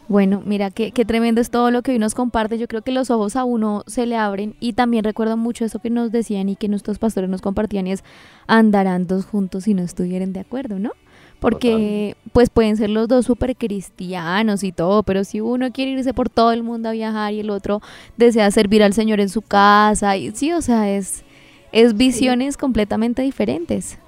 Bueno, 0.07 0.43
mira 0.45 0.71
qué, 0.71 0.91
qué 0.91 1.05
tremendo 1.05 1.41
es 1.41 1.51
todo 1.51 1.71
lo 1.71 1.83
que 1.83 1.93
hoy 1.93 1.99
nos 1.99 2.15
comparte. 2.15 2.59
Yo 2.59 2.69
creo 2.69 2.83
que 2.83 2.93
los 2.93 3.11
ojos 3.11 3.37
a 3.37 3.45
uno 3.45 3.85
se 3.87 4.07
le 4.07 4.17
abren 4.17 4.55
y 4.61 4.75
también 4.75 5.05
recuerdo 5.05 5.37
mucho 5.37 5.65
eso 5.65 5.79
que 5.79 5.91
nos 5.91 6.13
decían 6.13 6.49
y 6.49 6.57
que 6.57 6.69
nuestros 6.69 6.99
pastores 6.99 7.31
nos 7.31 7.41
compartían 7.41 7.87
y 7.87 7.93
es 7.93 8.05
andarán 8.47 9.07
dos 9.07 9.25
juntos 9.25 9.65
si 9.65 9.75
no 9.75 9.83
estuvieran 9.83 10.33
de 10.33 10.41
acuerdo, 10.41 10.79
¿no? 10.79 10.93
Porque 11.41 12.17
pues 12.33 12.49
pueden 12.49 12.77
ser 12.77 12.89
los 12.89 13.07
dos 13.07 13.27
súper 13.27 13.55
cristianos 13.55 14.65
y 14.65 14.73
todo, 14.73 15.03
pero 15.03 15.25
si 15.25 15.41
uno 15.41 15.73
quiere 15.73 15.91
irse 15.91 16.15
por 16.15 16.31
todo 16.31 16.53
el 16.53 16.63
mundo 16.63 16.89
a 16.89 16.93
viajar 16.93 17.35
y 17.35 17.41
el 17.41 17.51
otro 17.51 17.83
desea 18.17 18.51
servir 18.51 18.83
al 18.83 18.95
Señor 18.95 19.21
en 19.21 19.29
su 19.29 19.43
casa, 19.43 20.17
y 20.17 20.31
sí, 20.31 20.53
o 20.53 20.63
sea, 20.63 20.91
es, 20.91 21.23
es 21.73 21.97
visiones 21.97 22.57
completamente 22.57 23.21
diferentes. 23.21 23.99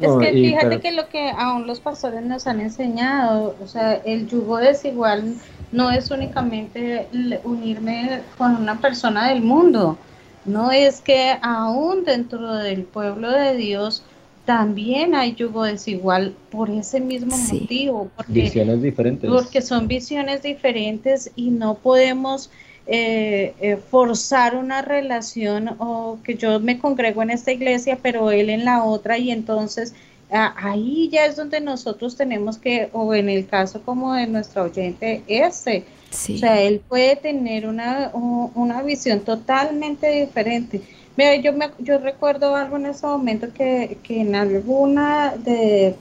Es 0.00 0.12
que 0.20 0.32
fíjate 0.32 0.80
que 0.80 0.92
lo 0.92 1.08
que 1.08 1.30
aún 1.30 1.66
los 1.66 1.80
pastores 1.80 2.22
nos 2.22 2.46
han 2.46 2.60
enseñado, 2.60 3.56
o 3.62 3.66
sea, 3.66 3.94
el 3.94 4.28
yugo 4.28 4.58
desigual 4.58 5.34
no 5.72 5.90
es 5.90 6.10
únicamente 6.10 7.08
unirme 7.44 8.20
con 8.36 8.56
una 8.56 8.80
persona 8.80 9.28
del 9.28 9.42
mundo, 9.42 9.98
no 10.44 10.70
es 10.70 11.00
que 11.00 11.36
aún 11.42 12.04
dentro 12.04 12.54
del 12.54 12.84
pueblo 12.84 13.30
de 13.30 13.56
Dios 13.56 14.02
también 14.44 15.14
hay 15.14 15.34
yugo 15.34 15.64
desigual 15.64 16.34
por 16.50 16.70
ese 16.70 17.00
mismo 17.00 17.36
motivo. 17.36 18.08
Porque, 18.16 18.32
visiones 18.32 18.80
diferentes. 18.80 19.30
Porque 19.30 19.60
son 19.60 19.88
visiones 19.88 20.42
diferentes 20.42 21.30
y 21.36 21.50
no 21.50 21.74
podemos 21.74 22.50
eh, 22.90 23.54
eh, 23.60 23.76
forzar 23.76 24.56
una 24.56 24.80
relación 24.80 25.76
o 25.78 26.18
que 26.24 26.36
yo 26.36 26.58
me 26.58 26.78
congrego 26.78 27.22
en 27.22 27.28
esta 27.28 27.52
iglesia, 27.52 27.98
pero 28.00 28.30
él 28.30 28.48
en 28.48 28.64
la 28.64 28.82
otra 28.82 29.18
y 29.18 29.30
entonces 29.30 29.92
ahí 30.30 31.08
ya 31.10 31.26
es 31.26 31.36
donde 31.36 31.60
nosotros 31.60 32.16
tenemos 32.16 32.58
que, 32.58 32.88
o 32.92 33.14
en 33.14 33.28
el 33.28 33.46
caso 33.46 33.82
como 33.82 34.14
de 34.14 34.26
nuestro 34.26 34.64
oyente, 34.64 35.22
ese. 35.26 35.84
O 36.10 36.38
sea, 36.38 36.60
él 36.62 36.80
puede 36.88 37.16
tener 37.16 37.66
una, 37.66 38.10
una 38.14 38.82
visión 38.82 39.20
totalmente 39.20 40.08
diferente. 40.08 40.80
Mira, 41.16 41.36
yo, 41.36 41.52
me, 41.52 41.70
yo 41.78 41.98
recuerdo 41.98 42.56
algo 42.56 42.76
en 42.76 42.86
ese 42.86 43.06
momento 43.06 43.48
que, 43.52 43.98
que 44.02 44.22
en 44.22 44.34
alguna 44.34 45.34
de, 45.36 45.94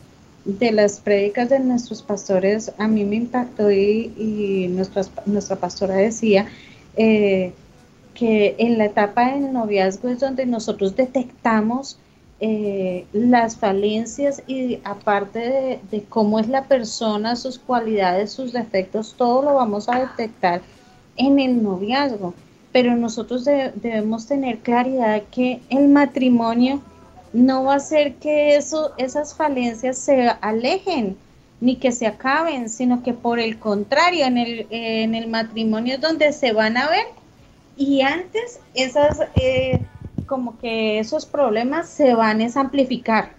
de, 0.46 0.72
las 0.72 1.02
prédicas 1.02 1.50
de 1.50 1.60
nuestros 1.60 2.02
pastores 2.02 2.72
a 2.78 2.88
mí 2.88 3.04
me 3.04 3.18
impactó 3.18 3.70
y, 3.72 4.14
y 4.18 4.68
nuestra, 4.70 5.04
nuestra 5.26 5.58
pastora 5.58 5.96
decía 5.96 6.48
eh, 6.98 7.54
que 8.14 8.56
en 8.58 8.78
la 8.78 8.86
etapa 8.86 9.32
del 9.32 9.54
noviazgo 9.54 10.10
es 10.10 10.20
donde 10.20 10.46
nosotros 10.46 10.96
detectamos 10.96 12.00
eh, 12.40 13.06
las 13.14 13.58
falencias 13.58 14.44
y 14.48 14.80
aparte 14.84 15.80
de, 15.90 16.04
cómo 16.10 16.40
es 16.40 16.48
la 16.48 16.66
persona, 16.66 17.36
sus 17.36 17.60
cualidades, 17.60 18.32
sus 18.32 18.54
defectos, 18.54 19.16
todo 19.18 19.44
lo 19.44 19.54
vamos 19.56 19.88
a 19.90 20.00
detectar 20.00 20.62
en 21.16 21.40
el 21.40 21.64
noviazgo. 21.64 22.34
Pero 22.72 22.96
nosotros 22.96 23.46
debemos 23.46 24.28
tener 24.28 24.60
claridad 24.60 25.24
que 25.32 25.62
el 25.70 25.88
matrimonio 25.88 26.82
no 27.34 27.64
va 27.64 27.76
a 27.76 27.80
ser 27.80 28.16
que 28.16 28.56
esas 28.56 29.34
falencias 29.36 29.98
se 29.98 30.30
alejen 30.42 31.18
ni 31.60 31.78
que 31.78 31.92
se 31.92 32.06
acaben, 32.06 32.70
sino 32.70 33.04
que 33.04 33.14
por 33.14 33.40
el 33.40 33.58
contrario, 33.60 34.26
en 34.26 34.38
el, 34.38 34.68
en 34.70 35.16
el 35.16 35.28
matrimonio 35.28 35.96
es 35.96 36.02
donde 36.02 36.32
se 36.34 36.54
van 36.54 36.78
a 36.78 36.90
ver 36.90 37.06
y 37.76 38.02
antes 38.02 38.60
esas, 38.74 39.22
eh, 39.36 39.80
como 40.26 40.58
que 40.60 41.00
esos 41.00 41.26
problemas 41.26 41.88
se 41.88 42.14
van 42.14 42.42
a 42.42 42.60
amplificar. 42.60 43.32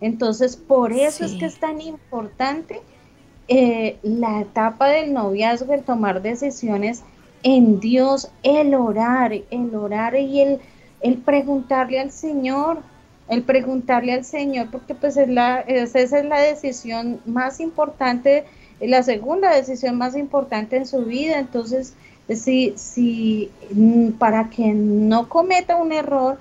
Entonces, 0.00 0.56
por 0.56 0.92
eso 0.92 1.24
es 1.24 1.32
que 1.34 1.46
es 1.46 1.60
tan 1.60 1.80
importante 1.80 2.80
eh, 3.46 3.98
la 4.02 4.40
etapa 4.40 4.88
del 4.88 5.12
noviazgo, 5.12 5.72
el 5.74 5.84
tomar 5.84 6.22
decisiones 6.22 7.04
en 7.44 7.78
Dios, 7.78 8.30
el 8.42 8.74
orar, 8.74 9.32
el 9.32 9.74
orar 9.74 10.16
y 10.16 10.40
el, 10.40 10.60
el 11.00 11.18
preguntarle 11.18 12.00
al 12.00 12.10
Señor, 12.10 12.78
el 13.28 13.42
preguntarle 13.42 14.12
al 14.12 14.24
Señor, 14.24 14.68
porque 14.70 14.94
pues 14.94 15.16
es 15.16 15.28
la, 15.28 15.60
esa 15.60 16.00
es 16.00 16.24
la 16.24 16.40
decisión 16.40 17.20
más 17.24 17.60
importante, 17.60 18.44
la 18.80 19.02
segunda 19.02 19.54
decisión 19.54 19.96
más 19.96 20.16
importante 20.16 20.76
en 20.76 20.86
su 20.86 21.04
vida. 21.04 21.38
Entonces, 21.38 21.94
si, 22.28 22.74
si 22.76 23.50
mm, 23.72 24.12
para 24.12 24.50
que 24.50 24.72
no 24.72 25.28
cometa 25.28 25.76
un 25.76 25.92
error, 25.92 26.38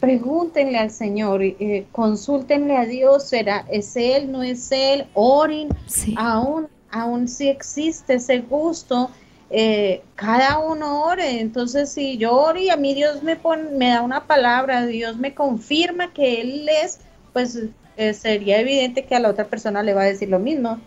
pregúntenle 0.00 0.78
al 0.78 0.90
Señor, 0.90 1.42
eh, 1.42 1.86
consúltenle 1.92 2.76
a 2.76 2.84
Dios, 2.84 3.24
será, 3.24 3.64
es 3.70 3.96
Él, 3.96 4.30
no 4.30 4.42
es 4.42 4.70
Él, 4.70 5.06
oren, 5.14 5.68
aún, 6.16 6.68
aún 6.90 7.26
si 7.26 7.48
existe 7.48 8.14
ese 8.14 8.40
gusto 8.40 9.10
eh, 9.50 10.02
cada 10.14 10.58
uno 10.58 11.04
ore. 11.04 11.40
Entonces, 11.40 11.90
si 11.90 12.16
yo 12.16 12.34
oro 12.34 12.58
y 12.58 12.70
a 12.70 12.76
mí 12.76 12.94
Dios 12.94 13.22
me, 13.22 13.36
pone, 13.36 13.70
me 13.70 13.90
da 13.90 14.02
una 14.02 14.26
palabra, 14.26 14.86
Dios 14.86 15.16
me 15.16 15.34
confirma 15.34 16.12
que 16.12 16.40
Él 16.40 16.68
es, 16.68 17.00
pues 17.32 17.58
eh, 17.96 18.14
sería 18.14 18.60
evidente 18.60 19.04
que 19.04 19.14
a 19.14 19.20
la 19.20 19.30
otra 19.30 19.46
persona 19.46 19.82
le 19.82 19.94
va 19.94 20.02
a 20.02 20.06
decir 20.06 20.28
lo 20.28 20.38
mismo. 20.38 20.80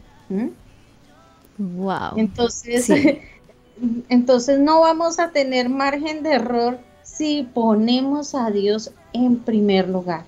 Wow. 1.58 2.18
Entonces, 2.18 2.90
entonces 4.10 4.60
no 4.60 4.82
vamos 4.82 5.20
a 5.20 5.32
tener 5.32 5.70
margen 5.70 6.24
de 6.24 6.34
error 6.34 6.80
si 7.04 7.48
ponemos 7.54 8.36
a 8.36 8.52
Dios 8.52 8.92
en 9.14 9.38
primer 9.40 9.88
lugar. 9.88 10.26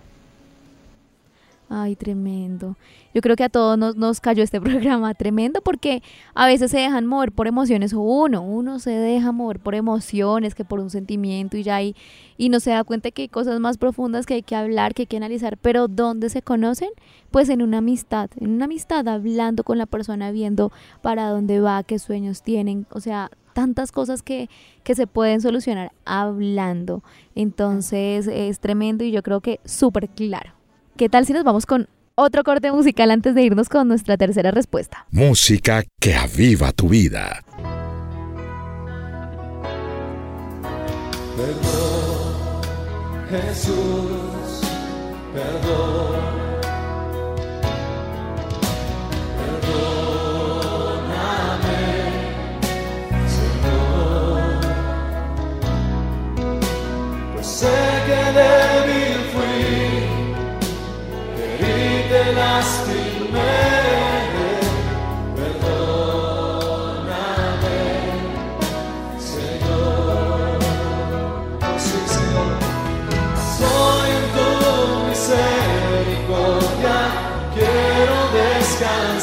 Ay, 1.69 1.95
tremendo. 1.95 2.75
Yo 3.13 3.21
creo 3.21 3.35
que 3.35 3.43
a 3.43 3.49
todos 3.49 3.77
nos, 3.77 3.95
nos 3.95 4.21
cayó 4.21 4.43
este 4.43 4.61
programa 4.61 5.13
tremendo 5.13 5.61
porque 5.61 6.03
a 6.33 6.45
veces 6.45 6.71
se 6.71 6.77
dejan 6.77 7.05
mover 7.05 7.31
por 7.31 7.47
emociones 7.47 7.93
o 7.93 8.01
uno, 8.01 8.41
uno 8.41 8.79
se 8.79 8.91
deja 8.91 9.31
mover 9.31 9.59
por 9.59 9.75
emociones 9.75 10.55
que 10.55 10.65
por 10.65 10.79
un 10.79 10.89
sentimiento 10.89 11.57
y 11.57 11.63
ya 11.63 11.81
y, 11.81 11.95
y 12.37 12.49
no 12.49 12.59
se 12.59 12.71
da 12.71 12.83
cuenta 12.83 13.11
que 13.11 13.23
hay 13.23 13.27
cosas 13.29 13.59
más 13.59 13.77
profundas 13.77 14.25
que 14.25 14.35
hay 14.35 14.43
que 14.43 14.55
hablar, 14.55 14.93
que 14.93 15.03
hay 15.03 15.07
que 15.07 15.17
analizar, 15.17 15.57
pero 15.57 15.87
¿dónde 15.87 16.29
se 16.29 16.41
conocen? 16.41 16.89
Pues 17.31 17.49
en 17.49 17.61
una 17.61 17.79
amistad, 17.79 18.29
en 18.39 18.51
una 18.51 18.65
amistad 18.65 19.07
hablando 19.07 19.63
con 19.63 19.77
la 19.77 19.85
persona, 19.85 20.31
viendo 20.31 20.71
para 21.01 21.29
dónde 21.29 21.59
va, 21.59 21.83
qué 21.83 21.99
sueños 21.99 22.43
tienen, 22.43 22.85
o 22.91 22.99
sea, 22.99 23.29
tantas 23.53 23.91
cosas 23.91 24.23
que, 24.23 24.49
que 24.83 24.95
se 24.95 25.07
pueden 25.07 25.41
solucionar 25.41 25.91
hablando. 26.05 27.03
Entonces 27.35 28.27
es 28.27 28.59
tremendo 28.59 29.03
y 29.03 29.11
yo 29.11 29.21
creo 29.23 29.41
que 29.41 29.59
súper 29.65 30.09
claro. 30.09 30.53
¿Qué 30.95 31.09
tal 31.09 31.25
si 31.25 31.33
nos 31.33 31.43
vamos 31.43 31.65
con 31.65 31.87
otro 32.19 32.43
corte 32.43 32.71
musical 32.71 33.11
antes 33.11 33.35
de 33.35 33.43
irnos 33.43 33.69
con 33.69 33.87
nuestra 33.87 34.17
tercera 34.17 34.51
respuesta? 34.51 35.05
Música 35.11 35.83
que 35.99 36.15
aviva 36.15 36.71
tu 36.71 36.89
vida. 36.89 37.43
Perdón, 41.37 42.61
Jesús, 43.29 44.61
perdón. 45.33 46.48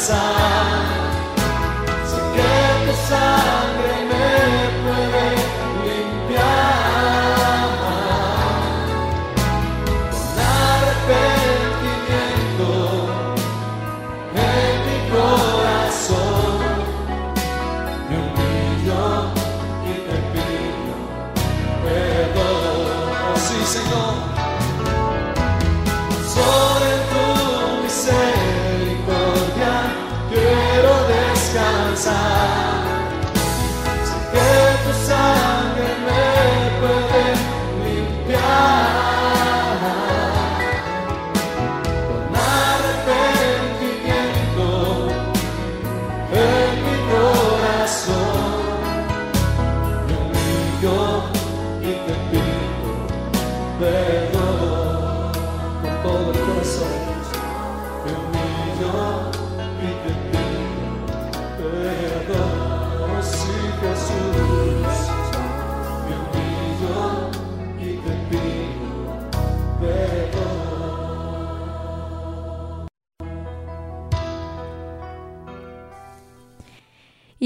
sun. 0.07 0.36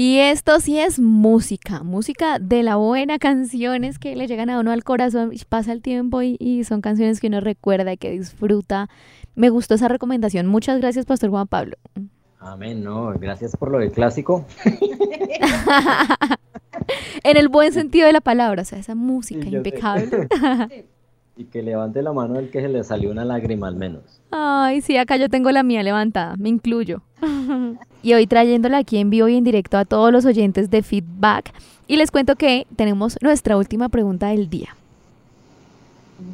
Y 0.03 0.17
esto 0.17 0.59
sí 0.59 0.79
es 0.79 0.99
música, 0.99 1.83
música 1.83 2.39
de 2.39 2.63
la 2.63 2.77
buena, 2.77 3.19
canciones 3.19 3.99
que 3.99 4.15
le 4.15 4.25
llegan 4.25 4.49
a 4.49 4.59
uno 4.59 4.71
al 4.71 4.83
corazón, 4.83 5.31
pasa 5.47 5.73
el 5.73 5.83
tiempo 5.83 6.23
y, 6.23 6.37
y 6.39 6.63
son 6.63 6.81
canciones 6.81 7.19
que 7.19 7.27
uno 7.27 7.39
recuerda 7.39 7.93
y 7.93 7.97
que 7.97 8.09
disfruta. 8.09 8.89
Me 9.35 9.51
gustó 9.51 9.75
esa 9.75 9.89
recomendación. 9.89 10.47
Muchas 10.47 10.81
gracias, 10.81 11.05
Pastor 11.05 11.29
Juan 11.29 11.47
Pablo. 11.47 11.77
Amén, 12.39 12.83
no, 12.83 13.13
gracias 13.19 13.55
por 13.55 13.69
lo 13.69 13.77
del 13.77 13.91
clásico. 13.91 14.43
en 17.23 17.37
el 17.37 17.49
buen 17.49 17.71
sentido 17.71 18.07
de 18.07 18.13
la 18.13 18.21
palabra, 18.21 18.63
o 18.63 18.65
sea, 18.65 18.79
esa 18.79 18.95
música 18.95 19.47
impecable. 19.47 20.27
y 21.41 21.45
que 21.45 21.63
levante 21.63 22.01
la 22.01 22.13
mano 22.13 22.37
el 22.39 22.49
que 22.49 22.61
se 22.61 22.69
le 22.69 22.83
salió 22.83 23.11
una 23.11 23.25
lágrima 23.25 23.67
al 23.67 23.75
menos. 23.75 24.03
Ay, 24.29 24.81
sí, 24.81 24.97
acá 24.97 25.17
yo 25.17 25.27
tengo 25.27 25.51
la 25.51 25.63
mía 25.63 25.83
levantada, 25.83 26.35
me 26.37 26.49
incluyo. 26.49 27.01
y 28.03 28.13
hoy 28.13 28.27
trayéndola 28.27 28.77
aquí 28.77 28.97
en 28.97 29.09
vivo 29.09 29.27
y 29.27 29.35
en 29.35 29.43
directo 29.43 29.77
a 29.77 29.85
todos 29.85 30.11
los 30.11 30.25
oyentes 30.25 30.69
de 30.69 30.83
Feedback. 30.83 31.51
Y 31.87 31.97
les 31.97 32.11
cuento 32.11 32.35
que 32.35 32.67
tenemos 32.75 33.17
nuestra 33.21 33.57
última 33.57 33.89
pregunta 33.89 34.27
del 34.27 34.49
día. 34.49 34.75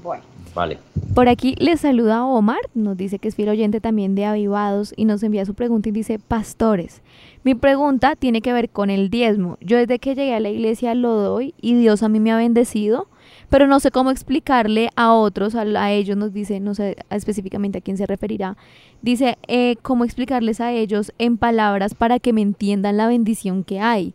Bueno. 0.03 0.23
Vale. 0.53 0.79
Por 1.13 1.29
aquí 1.29 1.53
les 1.59 1.81
saluda 1.81 2.25
Omar, 2.25 2.57
nos 2.73 2.97
dice 2.97 3.19
que 3.19 3.27
es 3.27 3.35
fiel 3.35 3.49
oyente 3.49 3.79
también 3.79 4.15
de 4.15 4.25
Avivados 4.25 4.91
y 4.97 5.05
nos 5.05 5.21
envía 5.21 5.45
su 5.45 5.53
pregunta 5.53 5.89
y 5.89 5.91
dice, 5.91 6.17
pastores, 6.17 7.03
mi 7.43 7.53
pregunta 7.53 8.15
tiene 8.15 8.41
que 8.41 8.53
ver 8.53 8.69
con 8.69 8.89
el 8.89 9.11
diezmo. 9.11 9.59
Yo 9.61 9.77
desde 9.77 9.99
que 9.99 10.15
llegué 10.15 10.33
a 10.33 10.39
la 10.39 10.49
iglesia 10.49 10.95
lo 10.95 11.13
doy 11.13 11.53
y 11.61 11.75
Dios 11.75 12.01
a 12.01 12.09
mí 12.09 12.19
me 12.19 12.31
ha 12.31 12.37
bendecido, 12.37 13.07
pero 13.49 13.67
no 13.67 13.79
sé 13.79 13.91
cómo 13.91 14.11
explicarle 14.11 14.89
a 14.95 15.13
otros, 15.13 15.55
a, 15.55 15.91
ellos 15.91 16.17
nos 16.17 16.33
dice, 16.33 16.59
no 16.59 16.75
sé 16.75 16.97
específicamente 17.09 17.79
a 17.79 17.81
quién 17.81 17.97
se 17.97 18.05
referirá, 18.05 18.57
dice, 19.01 19.37
eh, 19.47 19.75
cómo 19.81 20.03
explicarles 20.03 20.59
a 20.59 20.71
ellos 20.71 21.13
en 21.17 21.37
palabras 21.37 21.93
para 21.95 22.19
que 22.19 22.33
me 22.33 22.41
entiendan 22.41 22.97
la 22.97 23.07
bendición 23.07 23.63
que 23.63 23.79
hay. 23.79 24.13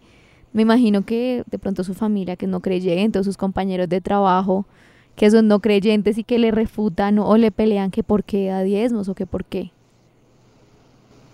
Me 0.52 0.62
imagino 0.62 1.06
que 1.06 1.44
de 1.50 1.58
pronto 1.58 1.82
su 1.82 1.94
familia 1.94 2.36
que 2.36 2.46
no 2.46 2.60
creyente 2.60 3.18
o 3.18 3.24
sus 3.24 3.38
compañeros 3.38 3.88
de 3.88 4.02
trabajo 4.02 4.66
que 5.16 5.30
son 5.30 5.48
no 5.48 5.60
creyentes 5.60 6.18
y 6.18 6.24
que 6.24 6.38
le 6.38 6.50
refutan 6.50 7.18
o 7.18 7.36
le 7.36 7.50
pelean 7.50 7.90
que 7.90 8.02
por 8.02 8.24
qué 8.24 8.48
da 8.48 8.62
diezmos 8.62 9.08
o 9.08 9.14
que 9.14 9.26
por 9.26 9.44
qué? 9.44 9.70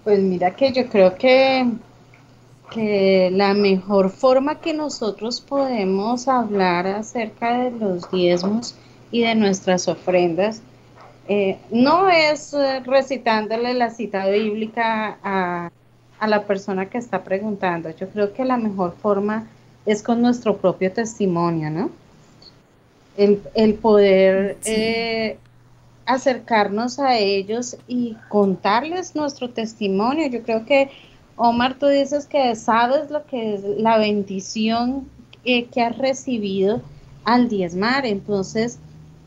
Pues 0.05 0.21
mira 0.21 0.55
que 0.57 0.73
yo 0.73 0.89
creo 0.89 1.17
que, 1.17 1.67
que 2.71 3.31
la 3.33 3.55
mejor 3.55 4.11
forma 4.11 4.61
que 4.61 4.75
nosotros 4.75 5.41
podemos 5.41 6.29
hablar 6.29 6.87
acerca 6.87 7.65
de 7.65 7.71
los 7.71 8.11
diezmos 8.11 8.75
y 9.11 9.23
de 9.23 9.35
nuestras 9.35 9.89
ofrendas 9.89 10.61
eh, 11.29 11.59
no 11.71 12.09
es 12.09 12.55
eh, 12.55 12.81
recitándole 12.85 13.75
la 13.75 13.91
cita 13.91 14.27
bíblica 14.27 15.19
a, 15.23 15.71
a 16.19 16.27
la 16.27 16.45
persona 16.45 16.87
que 16.87 16.99
está 16.99 17.23
preguntando. 17.25 17.91
Yo 17.91 18.09
creo 18.09 18.33
que 18.33 18.45
la 18.45 18.57
mejor 18.57 18.95
forma 19.01 19.47
es 19.87 20.03
con 20.03 20.21
nuestro 20.21 20.57
propio 20.57 20.93
testimonio, 20.93 21.71
¿no? 21.71 21.91
el, 23.19 23.75
poder 23.75 24.59
eh, 24.65 25.39
acercarnos 26.07 26.99
a 26.99 27.19
ellos 27.19 27.77
y 27.89 28.17
contarles 28.29 29.15
nuestro 29.15 29.51
testimonio. 29.51 30.29
Yo 30.29 30.43
creo 30.43 30.65
que, 30.65 30.91
Omar, 31.39 31.79
tú 31.79 31.87
dices 31.87 32.27
que 32.27 32.55
sabes 32.57 33.11
lo 33.11 33.25
que 33.27 33.55
es 33.55 33.63
la 33.79 33.97
bendición 33.97 35.09
que 35.45 35.83
has 35.83 35.97
recibido 35.97 36.83
al 37.25 37.49
diezmar. 37.49 38.05
Entonces, 38.05 38.79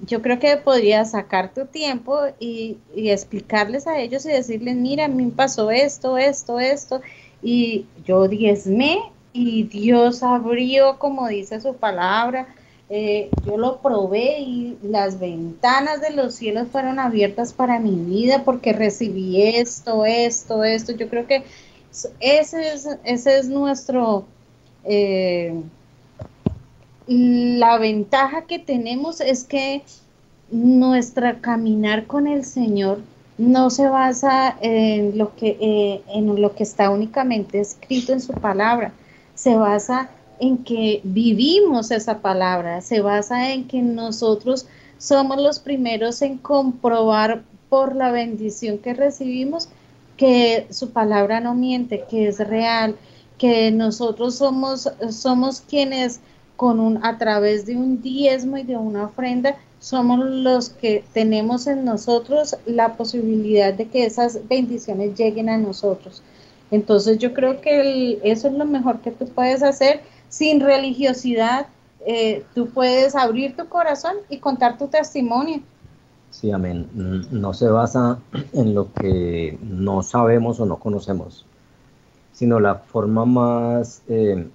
yo 0.06 0.22
creo 0.22 0.40
que 0.40 0.58
podrías 0.58 1.12
sacar 1.12 1.54
tu 1.54 1.66
tiempo 1.66 2.20
y, 2.40 2.78
y, 2.96 3.10
explicarles 3.10 3.88
a 3.88 4.00
ellos 4.00 4.26
y 4.26 4.30
decirles, 4.30 4.76
mira, 4.76 5.06
a 5.06 5.08
mí 5.08 5.26
me 5.26 5.32
pasó 5.32 5.72
esto, 5.72 6.18
esto, 6.18 6.60
esto, 6.60 7.02
y 7.42 7.86
yo 8.06 8.28
diezmé 8.28 9.00
y 9.34 9.64
Dios 9.64 10.24
abrió, 10.24 11.00
como 11.00 11.28
dice 11.28 11.62
su 11.62 11.76
palabra, 11.76 12.48
eh, 12.94 13.30
yo 13.46 13.58
lo 13.58 13.80
probé 13.80 14.42
y 14.42 14.78
las 14.84 15.18
ventanas 15.18 16.02
de 16.02 16.12
los 16.12 16.36
cielos 16.36 16.68
fueron 16.70 17.00
abiertas 17.00 17.54
para 17.54 17.80
mi 17.80 17.96
vida 17.96 18.44
porque 18.44 18.74
recibí 18.74 19.42
esto, 19.42 20.06
esto, 20.06 20.66
esto. 20.66 20.92
Yo 20.92 21.08
creo 21.08 21.26
que 21.26 21.44
ese 22.20 22.74
es, 22.74 22.88
ese 23.04 23.38
es 23.38 23.50
nuestro, 23.50 24.26
eh, 24.86 25.62
la 27.08 27.78
ventaja 27.78 28.44
que 28.44 28.60
tenemos 28.60 29.20
es 29.22 29.44
que 29.44 29.84
nuestra 30.50 31.40
caminar 31.40 32.08
con 32.08 32.28
el 32.28 32.46
Señor 32.46 33.00
no 33.38 33.70
se 33.70 33.88
basa 33.88 34.58
en 34.62 35.18
lo 35.18 35.36
que, 35.36 35.58
eh, 35.60 36.02
en 36.10 36.42
lo 36.42 36.54
que 36.56 36.64
está 36.64 36.90
únicamente 36.90 37.60
escrito 37.60 38.14
en 38.14 38.22
su 38.22 38.34
palabra, 38.34 38.94
se 39.36 39.56
basa 39.56 40.10
en 40.40 40.60
que 40.60 41.02
vivimos 41.04 41.92
esa 41.92 42.20
palabra, 42.20 42.82
se 42.82 43.02
basa 43.02 43.52
en 43.52 43.68
que 43.68 43.82
nosotros 43.82 44.68
somos 44.98 45.42
los 45.42 45.60
primeros 45.60 46.22
en 46.22 46.38
comprobar 46.38 47.44
por 47.70 47.96
la 47.96 48.12
bendición 48.12 48.78
que 48.78 48.94
recibimos 48.94 49.70
que 50.22 50.68
su 50.70 50.92
palabra 50.92 51.40
no 51.40 51.56
miente, 51.56 52.04
que 52.08 52.28
es 52.28 52.38
real, 52.38 52.96
que 53.40 53.72
nosotros 53.72 54.36
somos, 54.36 54.88
somos 55.10 55.62
quienes 55.62 56.20
con 56.56 56.80
un, 56.80 57.04
a 57.04 57.18
través 57.18 57.66
de 57.66 57.76
un 57.76 58.04
diezmo 58.04 58.60
y 58.60 58.62
de 58.62 58.78
una 58.78 59.06
ofrenda, 59.06 59.58
somos 59.80 60.20
los 60.20 60.70
que 60.70 61.04
tenemos 61.12 61.66
en 61.66 61.86
nosotros 61.86 62.56
la 62.68 62.98
posibilidad 62.98 63.74
de 63.74 63.88
que 63.88 64.06
esas 64.06 64.48
bendiciones 64.48 65.18
lleguen 65.18 65.50
a 65.50 65.58
nosotros. 65.58 66.22
Entonces 66.70 67.18
yo 67.18 67.34
creo 67.34 67.60
que 67.60 68.20
eso 68.24 68.48
es 68.48 68.54
lo 68.54 68.66
mejor 68.66 69.00
que 69.02 69.10
tú 69.10 69.26
puedes 69.26 69.64
hacer 69.64 70.02
sin 70.30 70.60
religiosidad, 70.60 71.66
eh, 72.06 72.44
tú 72.54 72.70
puedes 72.70 73.16
abrir 73.16 73.56
tu 73.56 73.68
corazón 73.68 74.18
y 74.30 74.38
contar 74.38 74.78
tu 74.78 74.88
testimonio. 74.88 75.64
Sí, 76.32 76.52
amén. 76.52 76.90
No 77.30 77.54
se 77.54 77.68
basa 77.68 78.20
en 78.54 78.74
lo 78.74 78.92
que 78.94 79.60
no 79.62 80.02
sabemos 80.02 80.60
o 80.60 80.66
no 80.66 80.78
conocemos, 80.78 81.46
sino 82.34 82.60
la 82.60 82.76
forma 82.76 83.26
más, 83.26 84.02
eh, 84.08 84.48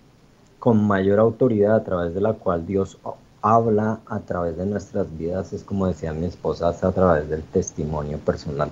con 0.58 0.84
mayor 0.84 1.20
autoridad 1.20 1.76
a 1.76 1.84
través 1.84 2.14
de 2.14 2.20
la 2.20 2.32
cual 2.32 2.66
Dios 2.66 2.98
habla 3.40 4.00
a 4.06 4.18
través 4.20 4.56
de 4.56 4.66
nuestras 4.66 5.06
vidas, 5.16 5.52
es 5.52 5.62
como 5.62 5.86
decía 5.86 6.12
mi 6.12 6.26
esposa, 6.26 6.68
a 6.68 6.92
través 6.92 7.28
del 7.28 7.42
testimonio 7.44 8.18
personal, 8.18 8.70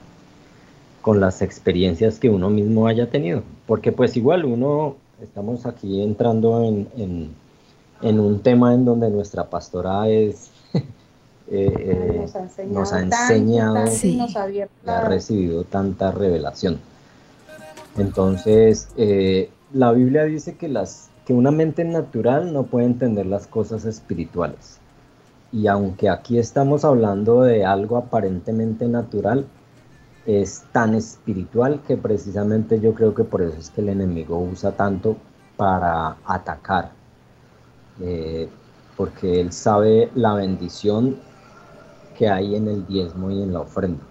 con 1.00 1.20
las 1.20 1.42
experiencias 1.42 2.18
que 2.18 2.30
uno 2.30 2.50
mismo 2.50 2.88
haya 2.88 3.09
tenido. 3.09 3.42
Porque 3.66 3.92
pues 3.92 4.16
igual 4.16 4.44
uno 4.44 4.96
estamos 5.22 5.66
aquí 5.66 6.02
entrando 6.02 6.61
en, 6.96 7.30
un 8.02 8.40
tema 8.40 8.74
en 8.74 8.84
donde 8.84 9.11
nuestra 9.11 9.44
pastora 9.44 10.09
es... 10.09 10.50
Eh, 11.47 11.72
eh, 11.76 12.20
nos 12.68 12.92
ha 12.92 13.01
enseñado, 13.01 13.84
y 14.51 14.62
ha 14.86 15.01
recibido 15.03 15.64
tanta 15.64 16.11
revelación. 16.11 16.80
Entonces, 17.99 18.88
eh, 18.97 19.51
la 19.72 19.92
Biblia 19.92 20.24
dice 20.24 20.57
que, 20.57 20.68
las, 20.68 21.11
que 21.26 21.34
una 21.34 21.51
mente 21.51 21.84
natural 21.84 22.53
no 22.53 22.64
puede 22.64 22.86
entender 22.86 23.26
las 23.26 23.47
cosas 23.47 23.84
espirituales. 23.84 24.78
Y 25.53 25.66
aunque 25.68 26.09
aquí 26.09 26.38
estamos 26.38 26.84
hablando 26.84 27.42
de 27.42 27.64
algo 27.64 27.97
aparentemente 27.97 28.88
natural, 28.88 29.47
es 30.26 30.64
tan 30.72 30.95
espiritual 30.95 31.82
que 31.86 31.97
precisamente 31.97 32.80
yo 32.80 32.95
creo 32.95 33.14
que 33.14 33.24
por 33.24 33.42
eso 33.42 33.57
es 33.59 33.70
que 33.70 33.82
el 33.82 33.90
enemigo 33.90 34.38
usa 34.38 34.72
tanto 34.72 35.16
para 35.57 36.16
atacar, 36.24 36.90
eh, 38.01 38.49
porque 38.97 39.40
él 39.40 39.53
sabe 39.53 40.11
la 40.14 40.34
bendición 40.34 41.18
que 42.14 42.28
hay 42.28 42.54
en 42.54 42.68
el 42.68 42.86
diezmo 42.86 43.30
y 43.30 43.42
en 43.42 43.52
la 43.52 43.60
ofrenda. 43.60 44.02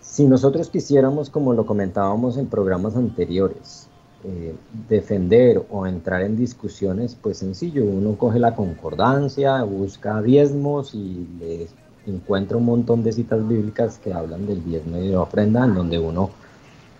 Si 0.00 0.26
nosotros 0.26 0.70
quisiéramos, 0.70 1.30
como 1.30 1.52
lo 1.52 1.66
comentábamos 1.66 2.36
en 2.36 2.46
programas 2.46 2.96
anteriores, 2.96 3.88
eh, 4.24 4.54
defender 4.88 5.64
o 5.70 5.86
entrar 5.86 6.22
en 6.22 6.36
discusiones, 6.36 7.16
pues 7.20 7.38
sencillo, 7.38 7.84
uno 7.84 8.16
coge 8.18 8.38
la 8.38 8.54
concordancia, 8.54 9.62
busca 9.62 10.20
diezmos 10.20 10.94
y 10.94 11.26
les 11.38 11.70
encuentra 12.06 12.56
un 12.56 12.64
montón 12.64 13.02
de 13.02 13.12
citas 13.12 13.46
bíblicas 13.46 13.98
que 13.98 14.12
hablan 14.12 14.46
del 14.46 14.64
diezmo 14.64 14.98
y 14.98 15.06
de 15.06 15.12
la 15.12 15.22
ofrenda, 15.22 15.64
en 15.64 15.74
donde 15.74 15.98
uno 15.98 16.30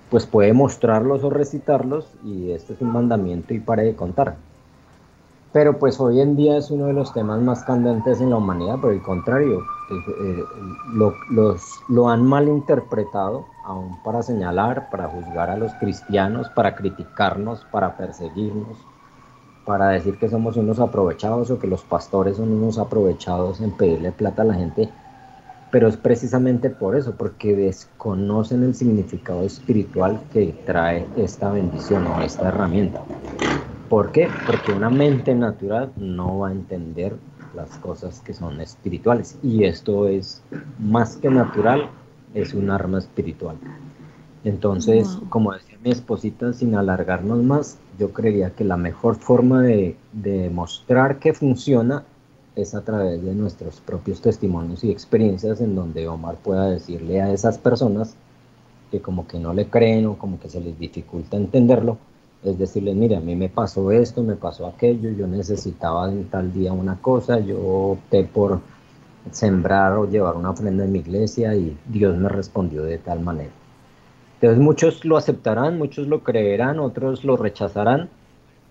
pues 0.08 0.26
puede 0.26 0.52
mostrarlos 0.52 1.22
o 1.22 1.30
recitarlos 1.30 2.06
y 2.24 2.50
este 2.50 2.72
es 2.72 2.80
un 2.80 2.92
mandamiento 2.92 3.54
y 3.54 3.60
pare 3.60 3.84
de 3.84 3.94
contar. 3.94 4.36
Pero 5.52 5.78
pues 5.78 5.98
hoy 5.98 6.20
en 6.20 6.36
día 6.36 6.56
es 6.56 6.70
uno 6.70 6.86
de 6.86 6.92
los 6.92 7.12
temas 7.12 7.40
más 7.40 7.64
candentes 7.64 8.20
en 8.20 8.30
la 8.30 8.36
humanidad, 8.36 8.78
por 8.78 8.92
el 8.92 9.02
contrario, 9.02 9.64
eh, 9.90 10.44
lo, 10.92 11.14
los, 11.30 11.60
lo 11.88 12.08
han 12.08 12.24
malinterpretado 12.24 13.46
aún 13.64 14.00
para 14.04 14.22
señalar, 14.22 14.88
para 14.90 15.08
juzgar 15.08 15.50
a 15.50 15.56
los 15.56 15.72
cristianos, 15.74 16.48
para 16.50 16.76
criticarnos, 16.76 17.66
para 17.72 17.96
perseguirnos, 17.96 18.78
para 19.64 19.88
decir 19.88 20.18
que 20.18 20.28
somos 20.28 20.56
unos 20.56 20.78
aprovechados 20.78 21.50
o 21.50 21.58
que 21.58 21.66
los 21.66 21.82
pastores 21.82 22.36
son 22.36 22.52
unos 22.52 22.78
aprovechados 22.78 23.60
en 23.60 23.72
pedirle 23.72 24.12
plata 24.12 24.42
a 24.42 24.46
la 24.46 24.54
gente 24.54 24.88
pero 25.70 25.88
es 25.88 25.96
precisamente 25.96 26.68
por 26.68 26.96
eso, 26.96 27.14
porque 27.16 27.54
desconocen 27.54 28.64
el 28.64 28.74
significado 28.74 29.42
espiritual 29.42 30.20
que 30.32 30.52
trae 30.66 31.06
esta 31.16 31.50
bendición 31.50 32.06
o 32.06 32.20
esta 32.22 32.48
herramienta. 32.48 33.02
¿Por 33.90 34.12
qué? 34.12 34.28
Porque 34.46 34.70
una 34.70 34.88
mente 34.88 35.34
natural 35.34 35.90
no 35.96 36.38
va 36.38 36.50
a 36.50 36.52
entender 36.52 37.16
las 37.56 37.70
cosas 37.78 38.20
que 38.20 38.32
son 38.32 38.60
espirituales 38.60 39.36
y 39.42 39.64
esto 39.64 40.06
es 40.06 40.44
más 40.78 41.16
que 41.16 41.28
natural, 41.28 41.90
es 42.32 42.54
un 42.54 42.70
arma 42.70 43.00
espiritual. 43.00 43.56
Entonces, 44.44 45.18
como 45.28 45.52
decía 45.52 45.76
mi 45.82 45.90
esposita, 45.90 46.52
sin 46.52 46.76
alargarnos 46.76 47.42
más, 47.42 47.78
yo 47.98 48.12
creería 48.12 48.50
que 48.50 48.62
la 48.62 48.76
mejor 48.76 49.16
forma 49.16 49.62
de, 49.62 49.96
demostrar 50.12 51.18
que 51.18 51.34
funciona 51.34 52.04
es 52.54 52.76
a 52.76 52.82
través 52.82 53.20
de 53.24 53.34
nuestros 53.34 53.80
propios 53.80 54.20
testimonios 54.20 54.84
y 54.84 54.92
experiencias 54.92 55.60
en 55.60 55.74
donde 55.74 56.06
Omar 56.06 56.36
pueda 56.36 56.70
decirle 56.70 57.22
a 57.22 57.32
esas 57.32 57.58
personas 57.58 58.14
que 58.92 59.00
como 59.00 59.26
que 59.26 59.40
no 59.40 59.52
le 59.52 59.66
creen 59.66 60.06
o 60.06 60.16
como 60.16 60.38
que 60.38 60.48
se 60.48 60.60
les 60.60 60.78
dificulta 60.78 61.36
entenderlo, 61.36 61.98
es 62.42 62.58
decirles, 62.58 62.96
mire, 62.96 63.16
a 63.16 63.20
mí 63.20 63.36
me 63.36 63.48
pasó 63.48 63.90
esto, 63.90 64.22
me 64.22 64.36
pasó 64.36 64.66
aquello, 64.66 65.10
yo 65.10 65.26
necesitaba 65.26 66.08
en 66.10 66.24
tal 66.28 66.52
día 66.52 66.72
una 66.72 66.96
cosa, 66.96 67.38
yo 67.38 67.60
opté 67.60 68.24
por 68.24 68.60
sembrar 69.30 69.92
o 69.92 70.08
llevar 70.08 70.36
una 70.36 70.50
ofrenda 70.50 70.84
en 70.84 70.92
mi 70.92 71.00
iglesia 71.00 71.54
y 71.54 71.76
Dios 71.86 72.16
me 72.16 72.28
respondió 72.28 72.82
de 72.82 72.98
tal 72.98 73.20
manera. 73.20 73.50
Entonces 74.40 74.58
muchos 74.58 75.04
lo 75.04 75.18
aceptarán, 75.18 75.76
muchos 75.76 76.08
lo 76.08 76.20
creerán, 76.24 76.78
otros 76.78 77.24
lo 77.24 77.36
rechazarán, 77.36 78.08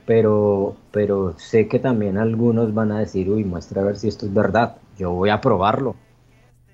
pero, 0.08 0.76
pero 0.92 1.36
sé 1.38 1.68
que 1.68 1.78
también 1.78 2.18
algunos 2.18 2.74
van 2.74 2.92
a 2.92 3.00
decir, 3.00 3.30
uy, 3.30 3.44
muestra 3.44 3.84
a 3.84 3.86
ver 3.86 3.98
si 3.98 4.08
esto 4.08 4.26
es 4.26 4.34
verdad, 4.34 4.78
yo 4.98 5.12
voy 5.12 5.30
a 5.30 5.42
probarlo. 5.42 5.96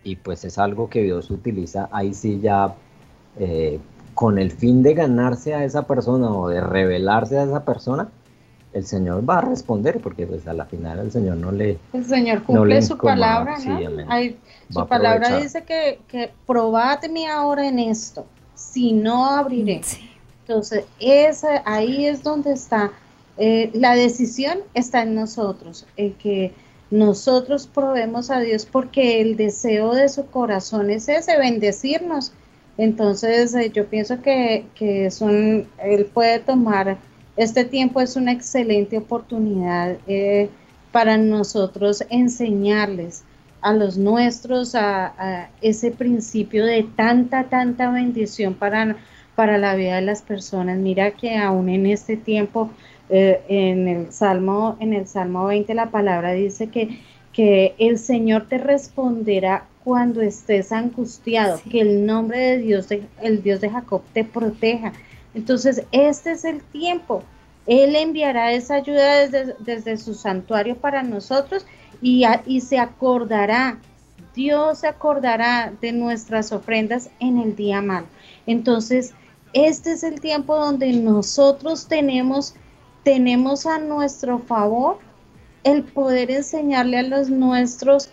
Y 0.06 0.16
pues 0.16 0.46
es 0.46 0.58
algo 0.58 0.90
que 0.90 1.04
Dios 1.04 1.30
utiliza 1.30 1.90
ahí 1.92 2.14
sí 2.14 2.40
ya 2.40 2.76
eh, 3.38 3.80
con 4.16 4.40
el 4.40 4.52
fin 4.52 4.82
de 4.82 4.94
ganarse 4.94 5.54
a 5.54 5.64
esa 5.66 5.84
persona 5.84 6.32
o 6.32 6.48
de 6.48 6.62
revelarse 6.62 7.38
a 7.38 7.44
esa 7.44 7.66
persona, 7.66 8.10
el 8.74 8.86
Señor 8.86 9.30
va 9.30 9.38
a 9.40 9.42
responder, 9.42 10.00
porque 10.02 10.26
pues 10.26 10.48
a 10.48 10.54
la 10.54 10.66
final 10.66 11.00
el 11.00 11.12
Señor 11.12 11.38
no 11.38 11.52
le... 11.52 11.78
El 11.94 12.06
Señor 12.06 12.44
cumple 12.44 12.82
su 12.82 12.98
palabra, 12.98 13.58
su 13.60 14.88
palabra 14.88 15.38
dice 15.40 15.64
que, 15.64 16.00
que 16.08 16.32
probadme 16.48 17.28
ahora 17.28 17.68
en 17.68 17.78
esto, 17.80 18.26
si 18.56 18.94
no 18.94 19.30
abriré. 19.30 19.82
Entonces, 20.42 20.86
esa, 21.00 21.62
ahí 21.66 22.06
es 22.06 22.24
donde 22.24 22.54
está, 22.54 22.92
eh, 23.38 23.70
la 23.74 23.96
decisión 23.96 24.60
está 24.74 25.04
en 25.04 25.16
nosotros, 25.16 25.86
el 25.98 26.14
que 26.14 26.54
nosotros 26.90 27.68
probemos 27.68 28.30
a 28.30 28.40
Dios 28.40 28.66
porque 28.66 29.20
el 29.22 29.36
deseo 29.36 29.94
de 29.94 30.08
su 30.08 30.28
corazón 30.28 30.90
es 30.90 31.10
ese, 31.10 31.38
bendecirnos 31.38 32.32
entonces, 32.78 33.54
eh, 33.56 33.72
yo 33.74 33.86
pienso 33.88 34.22
que, 34.22 34.66
es 34.80 35.22
un, 35.22 35.68
él 35.84 36.06
puede 36.06 36.40
tomar, 36.40 36.98
este 37.38 37.66
tiempo 37.66 38.02
es 38.02 38.16
una 38.16 38.32
excelente 38.32 38.98
oportunidad 38.98 39.98
eh, 40.08 40.50
para 40.92 41.18
nosotros 41.18 42.04
enseñarles 42.10 43.24
a 43.62 43.74
los 43.74 43.98
nuestros 43.98 44.76
a, 44.76 45.50
ese 45.62 45.92
principio 45.92 46.66
de 46.66 46.84
tanta, 46.84 47.46
tanta 47.46 47.90
bendición 47.92 48.54
para, 48.54 48.96
para 49.36 49.58
la 49.58 49.76
vida 49.76 49.96
de 49.96 50.02
las 50.02 50.22
personas. 50.22 50.78
Mira 50.78 51.12
que 51.12 51.38
aún 51.38 51.70
en 51.70 51.86
este 51.88 52.16
tiempo, 52.16 52.70
eh, 53.10 53.42
en, 53.48 53.88
el 53.88 54.12
Salmo, 54.12 54.78
en 54.80 54.94
el 54.94 55.08
Salmo 55.08 55.46
20, 55.46 55.74
la 55.74 55.90
palabra 55.90 56.34
dice 56.34 56.68
que, 56.68 57.00
que 57.34 57.74
el 57.80 57.98
Señor 57.98 58.48
te 58.48 58.58
responderá 58.58 59.66
cuando 59.86 60.20
estés 60.22 60.72
angustiado, 60.72 61.62
que 61.70 61.80
el 61.80 62.08
nombre 62.08 62.40
de 62.40 62.58
Dios, 62.58 62.88
el 63.22 63.44
Dios 63.44 63.62
de 63.62 63.70
Jacob, 63.70 64.02
te 64.14 64.24
proteja. 64.24 64.94
Entonces, 65.36 65.84
este 65.92 66.32
es 66.32 66.44
el 66.44 66.64
tiempo. 66.64 67.22
Él 67.68 67.96
enviará 67.96 68.52
esa 68.52 68.76
ayuda 68.76 69.28
desde, 69.28 69.98
su 69.98 70.16
santuario 70.16 70.76
para 70.76 71.04
nosotros 71.04 71.68
y, 72.02 72.26
y 72.48 72.62
se 72.62 72.80
acordará, 72.80 73.78
Dios 74.34 74.80
se 74.80 74.88
acordará 74.88 75.72
de 75.80 75.92
nuestras 75.92 76.52
ofrendas 76.52 77.12
en 77.20 77.38
el 77.38 77.56
día 77.56 77.80
malo. 77.84 78.08
Entonces, 78.48 79.14
este 79.54 79.92
es 79.92 80.04
el 80.04 80.20
tiempo 80.20 80.56
donde 80.56 80.94
nosotros 80.94 81.88
tenemos, 81.88 82.56
tenemos 83.04 83.68
a 83.68 83.78
nuestro 83.78 84.40
favor 84.40 84.98
el 85.64 85.84
poder 85.84 86.32
enseñarle 86.32 86.98
a 86.98 87.04
los 87.04 87.30
nuestros 87.30 88.10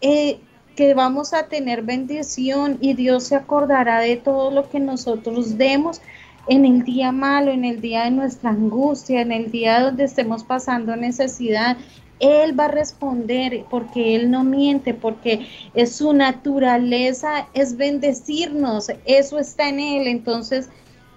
eh, 0.00 0.40
que 0.74 0.94
vamos 0.94 1.32
a 1.34 1.48
tener 1.48 1.82
bendición 1.82 2.78
y 2.80 2.94
Dios 2.94 3.24
se 3.24 3.36
acordará 3.36 4.00
de 4.00 4.16
todo 4.16 4.50
lo 4.50 4.68
que 4.68 4.80
nosotros 4.80 5.58
demos 5.58 6.00
en 6.48 6.64
el 6.64 6.82
día 6.84 7.12
malo, 7.12 7.50
en 7.50 7.64
el 7.64 7.80
día 7.80 8.04
de 8.04 8.10
nuestra 8.10 8.50
angustia, 8.50 9.20
en 9.20 9.32
el 9.32 9.50
día 9.50 9.80
donde 9.80 10.04
estemos 10.04 10.44
pasando 10.44 10.96
necesidad. 10.96 11.76
Él 12.20 12.58
va 12.58 12.66
a 12.66 12.68
responder 12.68 13.64
porque 13.68 14.14
Él 14.14 14.30
no 14.30 14.44
miente, 14.44 14.94
porque 14.94 15.46
es 15.74 15.96
su 15.96 16.12
naturaleza, 16.12 17.48
es 17.52 17.76
bendecirnos, 17.76 18.92
eso 19.04 19.38
está 19.38 19.68
en 19.68 19.80
Él. 19.80 20.06
Entonces, 20.06 20.68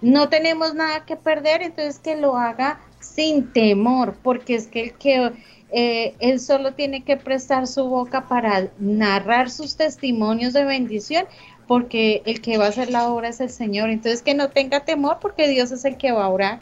no 0.02 0.30
tenemos 0.30 0.74
nada 0.74 1.06
que 1.06 1.16
perder, 1.16 1.62
entonces 1.62 2.00
que 2.00 2.16
lo 2.16 2.38
haga 2.38 2.80
sin 3.00 3.52
temor, 3.54 4.16
porque 4.24 4.56
es 4.56 4.68
que 4.68 4.82
el 4.82 4.94
que 4.94 5.32
eh, 5.78 6.16
él 6.20 6.40
solo 6.40 6.72
tiene 6.72 7.04
que 7.04 7.18
prestar 7.18 7.68
su 7.68 7.84
boca 7.90 8.30
para 8.30 8.70
narrar 8.80 9.50
sus 9.50 9.76
testimonios 9.76 10.54
de 10.54 10.64
bendición, 10.64 11.26
porque 11.68 12.22
el 12.26 12.40
que 12.40 12.58
va 12.58 12.68
a 12.68 12.70
hacer 12.70 12.90
la 12.90 13.10
obra 13.10 13.28
es 13.28 13.42
el 13.42 13.50
Señor. 13.50 13.90
Entonces 13.90 14.22
que 14.22 14.36
no 14.36 14.48
tenga 14.48 14.86
temor, 14.86 15.18
porque 15.22 15.50
Dios 15.50 15.74
es 15.74 15.84
el 15.84 15.98
que 15.98 16.14
va 16.14 16.24
a 16.24 16.30
orar. 16.30 16.60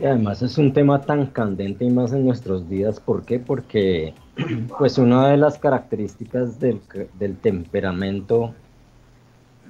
Y 0.00 0.06
además 0.06 0.42
es 0.42 0.58
un 0.58 0.72
tema 0.72 1.02
tan 1.02 1.26
candente 1.26 1.84
y 1.84 1.90
más 1.90 2.12
en 2.12 2.24
nuestros 2.24 2.68
días. 2.68 2.98
¿Por 2.98 3.24
qué? 3.24 3.38
Porque 3.38 4.12
pues 4.76 4.98
una 4.98 5.28
de 5.28 5.36
las 5.36 5.56
características 5.56 6.58
del, 6.58 6.80
del 7.20 7.36
temperamento 7.36 8.54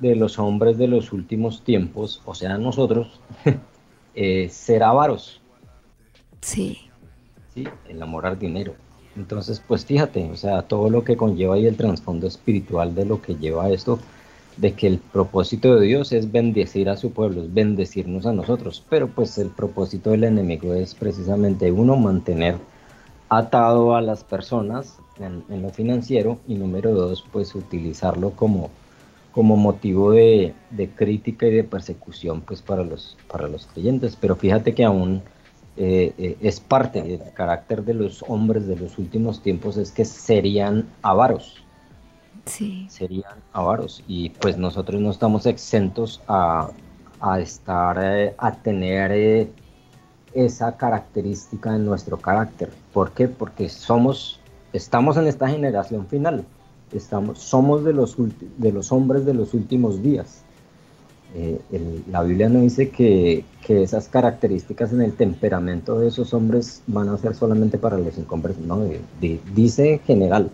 de 0.00 0.16
los 0.16 0.38
hombres 0.38 0.78
de 0.78 0.88
los 0.88 1.12
últimos 1.12 1.62
tiempos, 1.62 2.22
o 2.24 2.34
sea, 2.34 2.56
nosotros, 2.56 3.20
es 4.14 4.54
ser 4.54 4.82
avaros. 4.82 5.42
Sí. 6.40 6.88
¿Sí? 7.54 7.66
el 7.88 8.02
amor 8.02 8.26
al 8.26 8.38
dinero. 8.38 8.74
Entonces, 9.16 9.62
pues 9.66 9.84
fíjate, 9.84 10.30
o 10.30 10.36
sea, 10.36 10.62
todo 10.62 10.88
lo 10.88 11.04
que 11.04 11.16
conlleva 11.16 11.58
y 11.58 11.66
el 11.66 11.76
trasfondo 11.76 12.26
espiritual 12.26 12.94
de 12.94 13.04
lo 13.04 13.20
que 13.20 13.34
lleva 13.34 13.68
esto, 13.70 13.98
de 14.56 14.72
que 14.72 14.86
el 14.86 14.98
propósito 14.98 15.76
de 15.76 15.86
Dios 15.86 16.12
es 16.12 16.30
bendecir 16.30 16.88
a 16.88 16.96
su 16.96 17.12
pueblo, 17.12 17.42
es 17.42 17.52
bendecirnos 17.52 18.26
a 18.26 18.32
nosotros, 18.32 18.84
pero 18.88 19.08
pues 19.08 19.38
el 19.38 19.48
propósito 19.48 20.10
del 20.10 20.24
enemigo 20.24 20.74
es 20.74 20.94
precisamente 20.94 21.72
uno, 21.72 21.96
mantener 21.96 22.56
atado 23.28 23.96
a 23.96 24.02
las 24.02 24.24
personas 24.24 24.98
en, 25.18 25.62
lo 25.62 25.70
financiero 25.70 26.38
y 26.46 26.54
número 26.54 26.92
dos, 26.92 27.24
pues 27.32 27.54
utilizarlo 27.54 28.32
como, 28.32 28.70
como 29.32 29.56
motivo 29.56 30.12
de, 30.12 30.54
de, 30.70 30.88
crítica 30.90 31.46
y 31.46 31.50
de 31.50 31.64
persecución 31.64 32.42
pues 32.42 32.60
para 32.60 32.84
los, 32.84 33.16
para 33.30 33.48
los 33.48 33.66
creyentes. 33.66 34.16
Pero 34.20 34.36
fíjate 34.36 34.74
que 34.74 34.84
aún 34.84 35.22
eh, 35.76 36.12
eh, 36.18 36.36
es 36.42 36.60
parte 36.60 37.02
del 37.02 37.32
carácter 37.32 37.82
de 37.84 37.94
los 37.94 38.22
hombres 38.28 38.66
de 38.66 38.76
los 38.76 38.98
últimos 38.98 39.42
tiempos 39.42 39.78
es 39.78 39.90
que 39.90 40.04
serían 40.04 40.86
avaros. 41.00 41.64
Sí. 42.44 42.86
Serían 42.90 43.38
avaros. 43.52 44.02
Y 44.06 44.30
pues 44.30 44.58
nosotros 44.58 45.00
no 45.00 45.10
estamos 45.10 45.46
exentos 45.46 46.20
a, 46.28 46.70
estar, 47.38 47.98
eh, 48.02 48.34
a 48.36 48.52
tener 48.52 49.48
esa 50.34 50.76
característica 50.76 51.74
en 51.74 51.86
nuestro 51.86 52.18
carácter. 52.18 52.70
¿Por 52.92 53.12
qué? 53.12 53.28
Porque 53.28 53.68
somos, 53.68 54.40
estamos 54.72 55.16
en 55.16 55.26
esta 55.26 55.48
generación 55.48 56.06
final. 56.06 56.44
Estamos, 56.92 57.38
somos 57.38 57.84
de 57.84 57.94
los, 57.94 58.16
de 58.58 58.72
los 58.72 58.92
hombres 58.92 59.24
de 59.24 59.32
los 59.32 59.54
últimos 59.54 60.02
días. 60.02 60.41
Eh, 61.34 61.58
la 62.10 62.22
Biblia 62.22 62.48
no 62.48 62.60
dice 62.60 62.90
que, 62.90 63.44
esas 63.68 64.08
características 64.08 64.92
en 64.92 65.00
el 65.00 65.14
temperamento 65.14 65.98
de 65.98 66.08
esos 66.08 66.34
hombres 66.34 66.82
van 66.86 67.08
a 67.08 67.16
ser 67.16 67.34
solamente 67.34 67.78
para 67.78 67.96
los 67.96 68.18
inconversos, 68.18 68.62
no, 68.62 68.84
dice 69.54 69.94
en 69.94 70.00
general. 70.00 70.50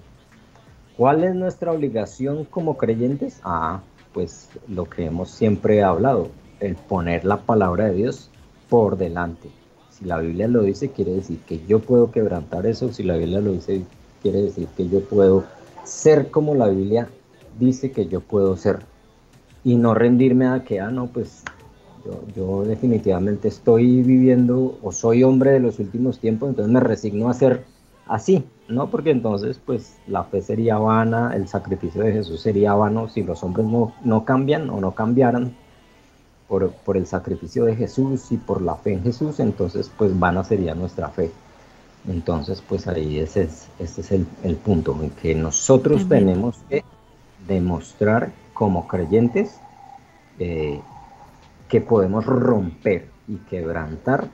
¿Cuál 0.97 1.25
es 1.25 1.35
nuestra 1.35 1.73
obligación 1.73 2.45
como 2.45 2.77
creyentes? 2.77 3.41
Ah, 3.43 3.81
pues 4.13 4.51
lo 4.69 4.89
que 4.89 5.07
hemos 5.07 5.31
siempre 5.31 5.83
hablado, 5.83 6.29
el 6.61 6.77
poner 6.77 7.25
la 7.25 7.39
palabra 7.39 7.87
de 7.87 7.95
Dios 7.95 8.31
por 8.69 8.99
delante. 8.99 9.49
Si 9.91 10.05
la 10.05 10.19
Biblia 10.19 10.47
lo 10.47 10.63
dice, 10.63 10.91
quiere 10.91 11.13
decir 11.13 11.41
que 11.41 11.61
yo 11.67 11.81
puedo 11.81 12.13
quebrantar 12.13 12.67
eso. 12.67 12.93
Si 12.93 13.03
la 13.03 13.17
Biblia 13.17 13.41
lo 13.41 13.53
dice, 13.53 13.83
quiere 14.23 14.43
decir 14.43 14.69
que 14.77 14.89
yo 14.89 15.01
puedo 15.01 15.45
ser 15.85 16.31
como 16.31 16.55
la 16.55 16.69
Biblia 16.69 17.09
dice 17.59 17.91
que 17.91 18.07
yo 18.07 18.21
puedo 18.21 18.57
ser 18.57 18.81
y 19.65 19.77
no 19.77 19.95
rendirme 19.95 20.47
a 20.47 20.65
que, 20.65 20.81
ah, 20.81 20.91
no, 20.91 21.07
pues 21.07 21.43
yo, 22.35 22.65
definitivamente 22.65 23.49
estoy 23.49 24.03
viviendo 24.03 24.79
o 24.83 24.93
soy 24.93 25.25
hombre 25.25 25.53
de 25.53 25.61
los 25.61 25.79
últimos 25.79 26.19
tiempos, 26.19 26.51
entonces 26.51 26.73
me 26.73 26.81
resigno 26.81 27.29
a 27.29 27.35
ser 27.35 27.65
así, 28.07 28.45
¿no? 28.69 28.91
Porque 28.91 29.11
entonces, 29.11 29.61
pues, 29.65 29.99
la 30.07 30.25
fe 30.25 30.41
sería 30.41 30.79
vana, 30.79 31.33
el 31.35 31.49
sacrificio 31.49 32.03
de 32.03 32.13
Jesús 32.13 32.41
sería 32.41 32.75
vano 32.75 33.09
si 33.09 33.23
los 33.23 33.43
hombres 33.43 33.67
no, 33.67 33.95
no 34.05 34.25
cambian 34.25 34.71
o 34.71 34.81
no 34.81 34.93
cambiaran 34.93 35.55
por, 36.49 36.71
por, 36.71 36.97
el 36.97 37.07
sacrificio 37.07 37.65
de 37.67 37.77
Jesús 37.77 38.33
y 38.33 38.39
por 38.39 38.63
la 38.63 38.77
fe 38.77 38.95
en 38.95 39.03
Jesús, 39.03 39.41
entonces, 39.41 39.91
pues, 39.97 40.19
vana 40.19 40.45
sería 40.45 40.75
nuestra 40.75 41.09
fe. 41.09 41.31
Entonces, 42.09 42.63
pues 42.67 42.87
ahí 42.87 43.19
ese 43.19 43.43
es, 43.43 43.69
ese 43.79 44.01
es 44.01 44.13
el, 44.13 44.27
el 44.43 44.57
punto, 44.57 44.97
en 45.03 45.11
que 45.11 45.35
nosotros 45.35 46.09
tenemos 46.09 46.57
que 46.71 46.83
demostrar 47.47 48.31
como 48.59 48.89
creyentes 48.89 49.61
eh, 50.41 50.81
que 51.69 51.81
podemos 51.81 52.27
romper 52.27 53.09
y 53.29 53.37
quebrantar 53.37 54.27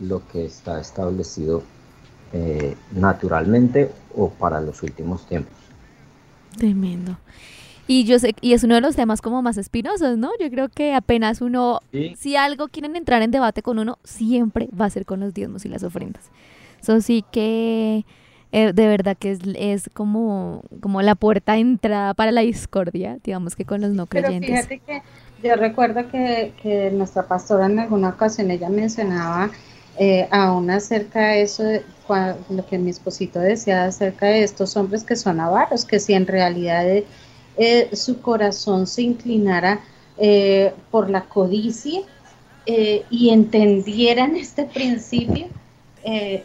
lo 0.00 0.26
que 0.26 0.44
está 0.44 0.80
establecido 0.80 1.62
eh, 2.32 2.76
naturalmente 2.90 3.92
o 4.16 4.30
para 4.30 4.60
los 4.60 4.82
últimos 4.82 5.26
tiempos. 5.26 5.54
Tremendo. 6.56 7.18
Y 7.86 8.04
yo 8.04 8.18
sé, 8.18 8.34
y 8.40 8.52
es 8.52 8.64
uno 8.64 8.74
de 8.74 8.80
los 8.80 8.96
temas 8.96 9.20
como 9.20 9.42
más 9.42 9.58
espinosos, 9.58 10.18
¿no? 10.18 10.30
Yo 10.40 10.50
creo 10.50 10.68
que 10.68 10.94
apenas 10.94 11.40
uno, 11.40 11.80
si 12.16 12.36
algo 12.36 12.68
quieren 12.68 12.96
entrar 12.96 13.22
en 13.22 13.30
debate 13.30 13.62
con 13.62 13.78
uno, 13.78 13.98
siempre 14.02 14.68
va 14.78 14.86
a 14.86 14.90
ser 14.90 15.04
con 15.04 15.20
los 15.20 15.34
diezmos 15.34 15.64
y 15.66 15.68
las 15.68 15.84
ofrendas. 15.84 16.30
Eso 16.80 17.00
sí 17.00 17.24
que 17.30 18.04
eh, 18.52 18.72
de 18.72 18.86
verdad 18.86 19.16
que 19.18 19.32
es, 19.32 19.40
es, 19.56 19.90
como, 19.92 20.62
como 20.80 21.02
la 21.02 21.14
puerta 21.14 21.54
de 21.54 21.60
entrada 21.60 22.14
para 22.14 22.32
la 22.32 22.42
discordia, 22.42 23.18
digamos 23.24 23.56
que 23.56 23.64
con 23.64 23.80
los 23.80 23.92
no 23.92 24.06
creyentes. 24.06 24.50
Pero 24.50 24.62
fíjate 24.62 24.78
que 25.40 25.48
yo 25.48 25.56
recuerdo 25.56 26.08
que, 26.10 26.52
que 26.62 26.90
nuestra 26.92 27.26
pastora 27.26 27.66
en 27.66 27.78
alguna 27.78 28.10
ocasión 28.10 28.50
ella 28.50 28.68
mencionaba 28.68 29.50
eh, 29.98 30.26
aún 30.30 30.70
acerca 30.70 31.28
de 31.28 31.42
eso, 31.42 31.64
lo 32.48 32.66
que 32.66 32.78
mi 32.78 32.90
esposito 32.90 33.38
decía 33.38 33.84
acerca 33.84 34.26
de 34.26 34.42
estos 34.42 34.76
hombres 34.76 35.04
que 35.04 35.16
son 35.16 35.40
avaros, 35.40 35.84
que 35.84 35.98
si 35.98 36.14
en 36.14 36.26
realidad 36.26 36.84
eh, 37.56 37.88
su 37.92 38.20
corazón 38.20 38.86
se 38.86 39.02
inclinara 39.02 39.80
eh, 40.18 40.72
por 40.90 41.10
la 41.10 41.22
codicia 41.22 42.00
y 42.64 43.30
entendieran 43.30 44.36
este 44.36 44.64
principio, 44.64 45.48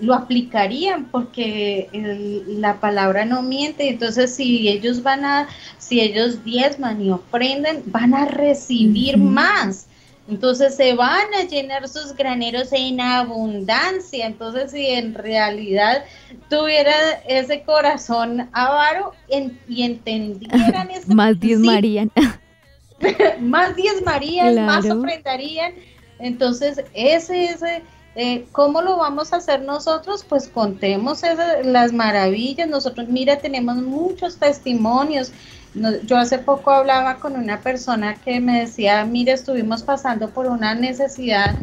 lo 0.01 0.13
aplicarían 0.13 1.05
porque 1.05 1.89
la 2.47 2.79
palabra 2.79 3.25
no 3.25 3.41
miente. 3.41 3.89
Entonces, 3.89 4.35
si 4.35 4.67
ellos 4.67 5.03
van 5.03 5.25
a, 5.25 5.47
si 5.77 6.01
ellos 6.01 6.43
diezman 6.43 7.01
y 7.01 7.11
ofrenden, 7.11 7.83
van 7.87 8.13
a 8.13 8.25
recibir 8.25 9.17
más. 9.17 9.87
Entonces 10.29 10.75
se 10.75 10.93
van 10.93 11.33
a 11.39 11.43
llenar 11.43 11.87
sus 11.87 12.13
graneros 12.13 12.73
en 12.73 12.99
abundancia. 12.99 14.25
Entonces, 14.25 14.71
si 14.71 14.85
en 14.87 15.13
realidad 15.13 16.03
tuviera 16.49 16.93
ese 17.27 17.61
corazón 17.61 18.49
avaro 18.51 19.13
y 19.67 19.83
entendieran 19.83 20.91
eso. 20.91 21.07
más 21.13 21.39
diez 21.39 21.59
Marían. 21.59 22.11
más 23.39 23.75
diez 23.75 24.03
Marías, 24.03 24.55
más 24.55 24.85
ofrendarían. 24.89 25.73
Entonces, 26.19 26.83
ese, 26.93 27.45
ese, 27.45 27.83
eh, 28.17 28.45
¿cómo 28.51 28.81
lo 28.81 28.97
vamos 28.97 29.31
a 29.31 29.37
hacer 29.37 29.61
nosotros? 29.61 30.25
Pues 30.27 30.49
contemos 30.49 31.21
las 31.63 31.93
maravillas. 31.93 32.67
Nosotros, 32.67 33.07
mira, 33.07 33.37
tenemos 33.37 33.77
muchos 33.77 34.37
testimonios 34.37 35.31
yo 36.05 36.17
hace 36.17 36.39
poco 36.39 36.71
hablaba 36.71 37.15
con 37.15 37.35
una 37.35 37.61
persona 37.61 38.15
que 38.15 38.39
me 38.39 38.61
decía, 38.61 39.03
mire, 39.05 39.33
estuvimos 39.33 39.83
pasando 39.83 40.29
por 40.29 40.47
una 40.47 40.73
necesidad 40.75 41.55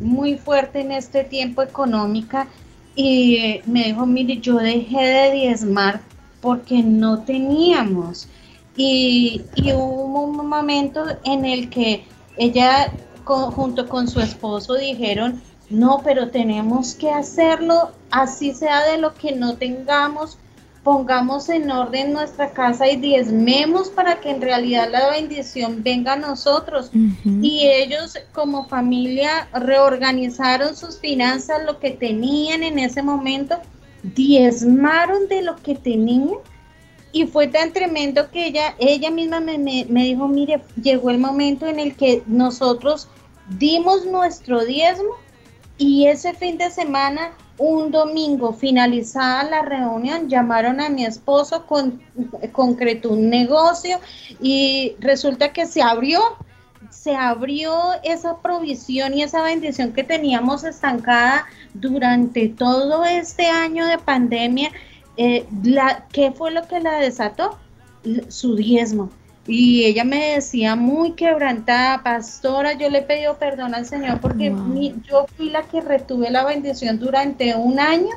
muy 0.00 0.36
fuerte 0.36 0.80
en 0.80 0.92
este 0.92 1.24
tiempo 1.24 1.62
económica 1.62 2.46
y 2.94 3.60
me 3.66 3.84
dijo, 3.84 4.06
mire, 4.06 4.38
yo 4.38 4.56
dejé 4.56 5.04
de 5.04 5.32
diezmar 5.32 6.00
porque 6.40 6.82
no 6.82 7.22
teníamos. 7.22 8.28
Y, 8.76 9.42
hubo 9.74 10.24
un 10.24 10.48
momento 10.48 11.04
en 11.24 11.44
el 11.44 11.70
que 11.70 12.04
ella 12.36 12.92
junto 13.24 13.88
con 13.88 14.06
su 14.06 14.20
esposo 14.20 14.74
dijeron, 14.74 15.42
no, 15.68 16.00
pero 16.04 16.30
tenemos 16.30 16.94
que 16.94 17.10
hacerlo, 17.10 17.90
así 18.10 18.54
sea 18.54 18.84
de 18.84 18.98
lo 18.98 19.14
que 19.14 19.32
no 19.32 19.56
tengamos, 19.56 20.38
pongamos 20.84 21.48
en 21.48 21.68
orden 21.68 22.12
nuestra 22.12 22.52
casa 22.52 22.88
y 22.88 22.94
diezmemos 22.94 23.88
para 23.88 24.20
que 24.20 24.30
en 24.30 24.40
realidad 24.40 24.88
la 24.92 25.10
bendición 25.10 25.82
venga 25.82 26.12
a 26.12 26.16
nosotros. 26.16 26.92
Y 27.24 27.66
ellos 27.66 28.16
como 28.32 28.68
familia 28.68 29.48
reorganizaron 29.52 30.76
sus 30.76 31.00
finanzas, 31.00 31.64
lo 31.66 31.80
que 31.80 31.90
tenían 31.90 32.62
en 32.62 32.78
ese 32.78 33.02
momento, 33.02 33.56
diezmaron 34.14 35.26
de 35.26 35.42
lo 35.42 35.56
que 35.56 35.74
tenían. 35.74 36.38
Y 37.10 37.26
fue 37.26 37.48
tan 37.48 37.72
tremendo 37.72 38.30
que 38.30 38.46
ella, 38.46 38.76
ella 38.78 39.10
misma 39.10 39.40
me, 39.40 39.58
me 39.58 40.04
dijo, 40.04 40.28
mire, 40.28 40.62
llegó 40.80 41.10
el 41.10 41.18
momento 41.18 41.66
en 41.66 41.80
el 41.80 41.96
que 41.96 42.22
nosotros 42.28 43.08
dimos 43.58 44.06
nuestro 44.06 44.64
diezmo 44.64 45.25
y 45.78 46.06
ese 46.06 46.32
fin 46.34 46.58
de 46.58 46.70
semana 46.70 47.32
un 47.58 47.90
domingo, 47.90 48.52
finalizada 48.52 49.44
la 49.44 49.62
reunión, 49.62 50.28
llamaron 50.28 50.80
a 50.80 50.88
mi 50.88 51.04
esposo, 51.04 51.66
con, 51.66 52.02
concretó 52.52 53.10
un 53.10 53.30
negocio 53.30 53.98
y 54.40 54.94
resulta 54.98 55.52
que 55.52 55.66
se 55.66 55.82
abrió, 55.82 56.20
se 56.90 57.14
abrió 57.14 57.74
esa 58.02 58.38
provisión 58.38 59.14
y 59.14 59.22
esa 59.22 59.42
bendición 59.42 59.92
que 59.92 60.04
teníamos 60.04 60.64
estancada 60.64 61.46
durante 61.72 62.48
todo 62.48 63.04
este 63.04 63.46
año 63.46 63.86
de 63.86 63.98
pandemia. 63.98 64.70
Eh, 65.16 65.46
¿Qué 66.12 66.32
fue 66.32 66.50
lo 66.50 66.66
que 66.68 66.80
la 66.80 66.98
desató? 66.98 67.58
Su 68.28 68.54
diezmo. 68.54 69.10
Y 69.46 69.84
ella 69.84 70.04
me 70.04 70.34
decía 70.34 70.74
muy 70.74 71.12
quebrantada, 71.12 72.02
pastora, 72.02 72.72
yo 72.72 72.90
le 72.90 72.98
he 72.98 73.02
pedido 73.02 73.38
perdón 73.38 73.74
al 73.74 73.86
Señor 73.86 74.20
porque 74.20 74.52
yo 75.08 75.26
fui 75.36 75.50
la 75.50 75.62
que 75.62 75.80
retuve 75.80 76.30
la 76.30 76.44
bendición 76.44 76.98
durante 76.98 77.54
un 77.54 77.78
año 77.78 78.10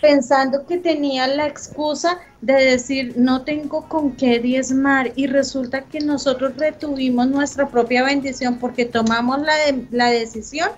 pensando 0.00 0.66
que 0.66 0.78
tenía 0.78 1.26
la 1.26 1.46
excusa 1.46 2.18
de 2.40 2.54
decir 2.54 3.14
no 3.16 3.42
tengo 3.42 3.86
con 3.86 4.12
qué 4.12 4.38
diezmar 4.38 5.12
y 5.14 5.26
resulta 5.26 5.82
que 5.82 6.00
nosotros 6.00 6.56
retuvimos 6.56 7.28
nuestra 7.28 7.68
propia 7.68 8.02
bendición 8.02 8.58
porque 8.58 8.86
tomamos 8.86 9.40
la, 9.42 9.52
la 9.90 10.10
decisión, 10.10 10.70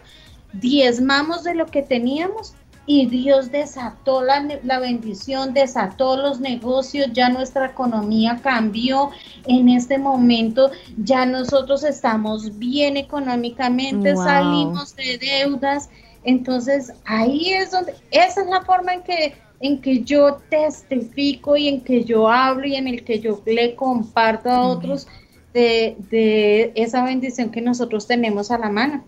diezmamos 0.52 1.44
de 1.44 1.54
lo 1.54 1.66
que 1.66 1.82
teníamos 1.82 2.54
y 2.86 3.06
Dios 3.06 3.52
desató 3.52 4.22
la, 4.22 4.44
la, 4.64 4.80
bendición, 4.80 5.54
desató 5.54 6.16
los 6.16 6.40
negocios, 6.40 7.10
ya 7.12 7.28
nuestra 7.28 7.66
economía 7.66 8.40
cambió. 8.42 9.10
En 9.46 9.68
este 9.68 9.98
momento 9.98 10.70
ya 10.96 11.24
nosotros 11.24 11.84
estamos 11.84 12.58
bien 12.58 12.96
económicamente, 12.96 14.16
salimos 14.16 14.96
de 14.96 15.18
deudas. 15.18 15.90
Entonces 16.24 16.92
ahí 17.04 17.52
es 17.52 17.70
donde, 17.70 17.94
esa 18.10 18.42
es 18.42 18.46
la 18.48 18.62
forma 18.62 18.94
en 18.94 19.02
que, 19.02 19.34
en 19.60 19.80
que 19.80 20.02
yo 20.02 20.38
testifico 20.48 21.56
y 21.56 21.68
en 21.68 21.82
que 21.82 22.04
yo 22.04 22.28
hablo 22.28 22.66
y 22.66 22.74
en 22.74 22.88
el 22.88 23.04
que 23.04 23.20
yo 23.20 23.40
le 23.46 23.76
comparto 23.76 24.50
a 24.50 24.66
otros 24.66 25.06
de, 25.54 25.96
de 26.10 26.72
esa 26.74 27.04
bendición 27.04 27.50
que 27.50 27.60
nosotros 27.60 28.08
tenemos 28.08 28.50
a 28.50 28.58
la 28.58 28.70
mano. 28.70 29.04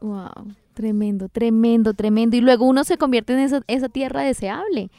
Wow. 0.00 0.54
Tremendo, 0.80 1.28
tremendo, 1.28 1.92
tremendo. 1.92 2.38
Y 2.38 2.40
luego 2.40 2.64
uno 2.64 2.84
se 2.84 2.96
convierte 2.96 3.34
en 3.34 3.62
esa, 3.66 3.88
tierra 3.90 4.22
deseable. 4.22 4.90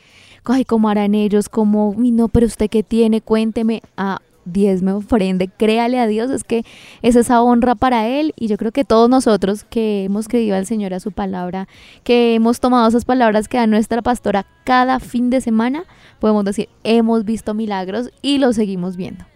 Ay, 0.46 0.64
¿cómo 0.64 0.90
harán 0.90 1.16
ellos? 1.16 1.50
como 1.50 1.96
no, 1.98 2.28
pero 2.28 2.46
usted 2.46 2.70
qué 2.70 2.84
tiene? 2.84 3.20
Cuénteme. 3.22 3.82
Ah, 3.98 4.20
Dios 4.46 4.84
me 4.84 4.92
ofrende, 4.92 5.48
créale 5.48 6.00
a 6.00 6.06
Dios, 6.06 6.30
es 6.30 6.44
que 6.44 6.66
es 7.02 7.16
esa 7.16 7.42
honra 7.42 7.74
para 7.74 8.08
Él 8.08 8.34
y 8.36 8.48
yo 8.48 8.58
creo 8.58 8.72
que 8.72 8.86
todos 8.86 9.10
nosotros 9.10 9.64
que 9.64 10.04
hemos 10.04 10.28
creído 10.28 10.56
al 10.56 10.68
Señor 10.68 10.94
a 10.94 11.00
su 11.00 11.12
palabra, 11.12 11.68
que 12.04 12.36
hemos 12.36 12.60
tomado 12.60 12.88
esas 12.88 13.06
palabras 13.06 13.48
que 13.48 13.58
da 13.58 13.66
nuestra 13.66 14.04
pastora 14.04 14.46
cada 14.64 15.00
fin 15.00 15.32
de 15.32 15.42
semana, 15.42 15.86
podemos 16.20 16.44
decir, 16.44 16.70
hemos 16.84 17.26
visto 17.26 17.56
milagros 17.56 18.12
y 18.22 18.38
lo 18.38 18.54
seguimos 18.54 18.98
viendo. 18.98 19.31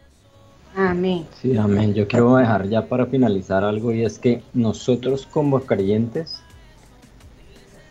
Amén. 0.75 1.25
Sí, 1.41 1.55
amén. 1.57 1.93
Yo 1.93 2.05
quiero 2.07 2.35
dejar 2.35 2.67
ya 2.67 2.85
para 2.87 3.05
finalizar 3.05 3.63
algo 3.63 3.93
y 3.93 4.03
es 4.03 4.19
que 4.19 4.43
nosotros 4.53 5.25
como 5.25 5.61
creyentes 5.61 6.41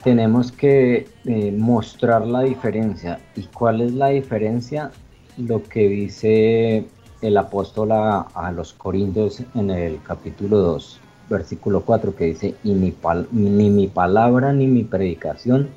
tenemos 0.02 0.52
que 0.52 1.08
eh, 1.24 1.52
mostrar 1.56 2.26
la 2.26 2.42
diferencia. 2.42 3.20
¿Y 3.36 3.44
cuál 3.44 3.80
es 3.80 3.94
la 3.94 4.08
diferencia? 4.08 4.90
Lo 5.38 5.62
que 5.62 5.88
dice 5.88 6.84
el 7.22 7.36
apóstol 7.38 7.92
a, 7.92 8.52
los 8.54 8.74
Corintios 8.74 9.42
en 9.54 9.70
el 9.70 10.02
capítulo 10.02 10.58
2, 10.58 11.00
versículo 11.30 11.80
4, 11.80 12.14
que 12.14 12.26
dice, 12.26 12.54
y 12.62 12.74
ni, 12.74 12.94
ni 13.32 13.70
mi 13.70 13.86
palabra 13.86 14.52
ni 14.52 14.66
mi 14.66 14.84
predicación 14.84 15.70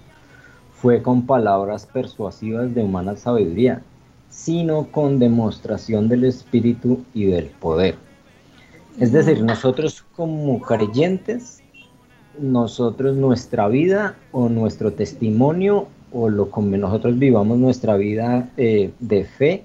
fue 0.73 1.01
con 1.01 1.25
palabras 1.25 1.85
persuasivas 1.85 2.75
de 2.75 2.83
humana 2.83 3.15
sabiduría, 3.15 3.81
sino 4.29 4.87
con 4.91 5.19
demostración 5.19 6.07
del 6.09 6.25
Espíritu 6.25 7.03
y 7.13 7.25
del 7.25 7.47
poder. 7.47 7.95
Es 8.99 9.11
decir, 9.11 9.43
nosotros 9.43 10.03
como 10.15 10.59
creyentes, 10.61 11.61
nosotros 12.39 13.15
nuestra 13.15 13.67
vida 13.67 14.15
o 14.31 14.49
nuestro 14.49 14.93
testimonio 14.93 15.87
o 16.11 16.29
lo 16.29 16.49
como 16.49 16.77
nosotros 16.77 17.19
vivamos 17.19 17.57
nuestra 17.57 17.97
vida 17.97 18.49
eh, 18.57 18.91
de 18.99 19.25
fe, 19.25 19.63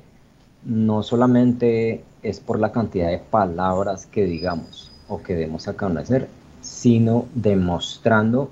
no 0.65 1.03
solamente 1.03 2.03
es 2.23 2.41
por 2.41 2.59
la 2.59 2.73
cantidad 2.73 3.09
de 3.09 3.19
palabras 3.19 4.07
que 4.07 4.25
digamos 4.25 4.93
o 5.09 5.23
que 5.23 5.35
demos 5.35 5.69
a 5.69 5.75
conocer, 5.75 6.29
sino 6.61 7.27
demostrando 7.35 8.51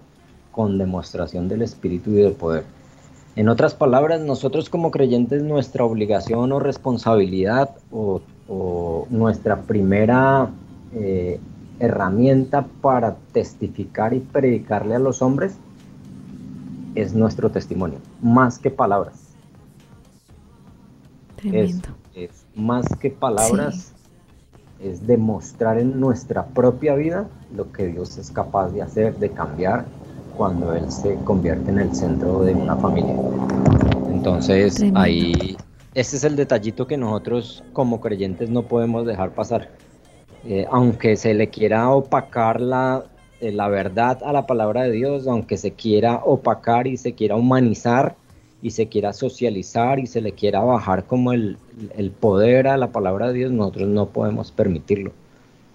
con 0.50 0.78
demostración 0.78 1.48
del 1.48 1.62
Espíritu 1.62 2.10
y 2.10 2.22
del 2.22 2.32
poder. 2.32 2.64
En 3.36 3.48
otras 3.48 3.74
palabras, 3.74 4.20
nosotros 4.20 4.68
como 4.68 4.90
creyentes 4.90 5.42
nuestra 5.42 5.84
obligación 5.84 6.52
o 6.52 6.58
responsabilidad 6.58 7.70
o, 7.90 8.20
nuestra 9.10 9.62
primera 9.62 10.50
eh, 10.92 11.38
herramienta 11.78 12.66
para 12.80 13.16
testificar 13.32 14.12
y 14.12 14.18
predicarle 14.18 14.96
a 14.96 14.98
los 14.98 15.22
hombres 15.22 15.56
es 16.94 17.14
nuestro 17.14 17.50
testimonio, 17.50 17.98
más 18.20 18.58
que 18.58 18.70
palabras. 18.70 19.14
Tremendo. 21.36 21.88
Es, 22.14 22.44
más 22.54 22.84
que 23.00 23.10
palabras, 23.10 23.92
es 24.80 25.06
demostrar 25.06 25.78
en 25.78 26.00
nuestra 26.00 26.46
propia 26.46 26.96
vida 26.96 27.28
lo 27.54 27.70
que 27.70 27.86
Dios 27.86 28.18
es 28.18 28.30
capaz 28.30 28.70
de 28.70 28.82
hacer, 28.82 29.16
de 29.18 29.30
cambiar 29.30 29.86
cuando 30.36 30.74
Él 30.74 30.90
se 30.90 31.14
convierte 31.24 31.70
en 31.70 31.78
el 31.78 31.94
centro 31.94 32.42
de 32.42 32.54
una 32.54 32.76
familia. 32.76 33.14
Entonces 34.10 34.82
ahí, 34.94 35.56
ese 35.94 36.16
es 36.16 36.24
el 36.24 36.36
detallito 36.36 36.86
que 36.86 36.96
nosotros 36.96 37.64
como 37.72 38.00
creyentes 38.00 38.50
no 38.50 38.62
podemos 38.62 39.06
dejar 39.06 39.30
pasar. 39.30 39.68
Eh, 40.44 40.66
aunque 40.70 41.16
se 41.16 41.34
le 41.34 41.48
quiera 41.48 41.90
opacar 41.90 42.60
la, 42.60 43.04
eh, 43.40 43.52
la 43.52 43.68
verdad 43.68 44.18
a 44.24 44.32
la 44.32 44.46
palabra 44.46 44.84
de 44.84 44.92
Dios, 44.92 45.26
aunque 45.26 45.56
se 45.56 45.72
quiera 45.72 46.16
opacar 46.24 46.86
y 46.86 46.96
se 46.96 47.14
quiera 47.14 47.36
humanizar 47.36 48.16
y 48.62 48.70
se 48.70 48.88
quiera 48.88 49.12
socializar 49.12 49.98
y 49.98 50.06
se 50.06 50.20
le 50.20 50.32
quiera 50.32 50.60
bajar 50.60 51.04
como 51.04 51.32
el, 51.32 51.58
el 51.96 52.10
poder 52.10 52.68
a 52.68 52.76
la 52.76 52.92
palabra 52.92 53.28
de 53.28 53.34
Dios, 53.34 53.52
nosotros 53.52 53.88
no 53.88 54.06
podemos 54.06 54.50
permitirlo. 54.50 55.12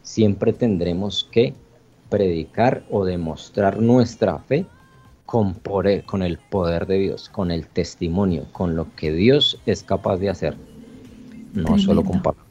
Siempre 0.02 0.54
tendremos 0.54 1.28
que 1.32 1.54
predicar 2.10 2.84
o 2.90 3.06
demostrar 3.06 3.82
nuestra 3.82 4.40
fe 4.40 4.66
con, 5.26 5.56
con 6.06 6.22
el 6.24 6.38
poder 6.38 6.86
de 6.86 7.00
Dios, 7.00 7.30
con 7.30 7.52
el 7.52 7.68
testimonio, 7.68 8.46
con 8.52 8.76
lo 8.76 8.94
que 8.96 9.12
Dios 9.12 9.60
es 9.66 9.84
capaz 9.84 10.18
de 10.18 10.30
hacer, 10.30 10.56
no 11.54 11.78
solo 11.80 12.04
con 12.04 12.22
palabras. 12.22 12.46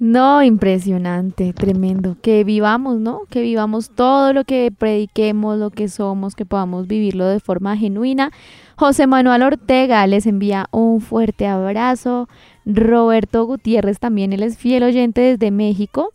No, 0.00 0.42
impresionante, 0.42 1.52
tremendo. 1.52 2.16
Que 2.22 2.42
vivamos, 2.42 2.98
¿no? 2.98 3.24
Que 3.28 3.42
vivamos 3.42 3.90
todo 3.90 4.32
lo 4.32 4.44
que 4.44 4.72
prediquemos, 4.76 5.58
lo 5.58 5.68
que 5.68 5.88
somos, 5.88 6.34
que 6.34 6.46
podamos 6.46 6.86
vivirlo 6.86 7.26
de 7.26 7.38
forma 7.38 7.76
genuina. 7.76 8.32
José 8.76 9.06
Manuel 9.06 9.42
Ortega 9.42 10.06
les 10.06 10.24
envía 10.24 10.68
un 10.70 11.02
fuerte 11.02 11.46
abrazo. 11.46 12.30
Roberto 12.64 13.44
Gutiérrez 13.44 13.98
también, 13.98 14.32
él 14.32 14.42
es 14.42 14.56
fiel 14.56 14.84
oyente 14.84 15.20
desde 15.20 15.50
México. 15.50 16.14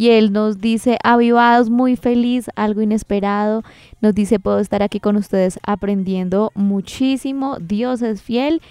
Y 0.00 0.12
él 0.12 0.32
nos 0.32 0.62
dice, 0.62 0.96
avivados, 1.04 1.68
muy 1.68 1.94
feliz, 1.94 2.48
algo 2.56 2.80
inesperado. 2.80 3.62
Nos 4.00 4.14
dice, 4.14 4.40
puedo 4.40 4.58
estar 4.58 4.82
aquí 4.82 4.98
con 4.98 5.16
ustedes 5.16 5.60
aprendiendo 5.62 6.52
muchísimo. 6.54 7.58
Dios 7.58 8.00
es 8.00 8.22
fiel. 8.22 8.62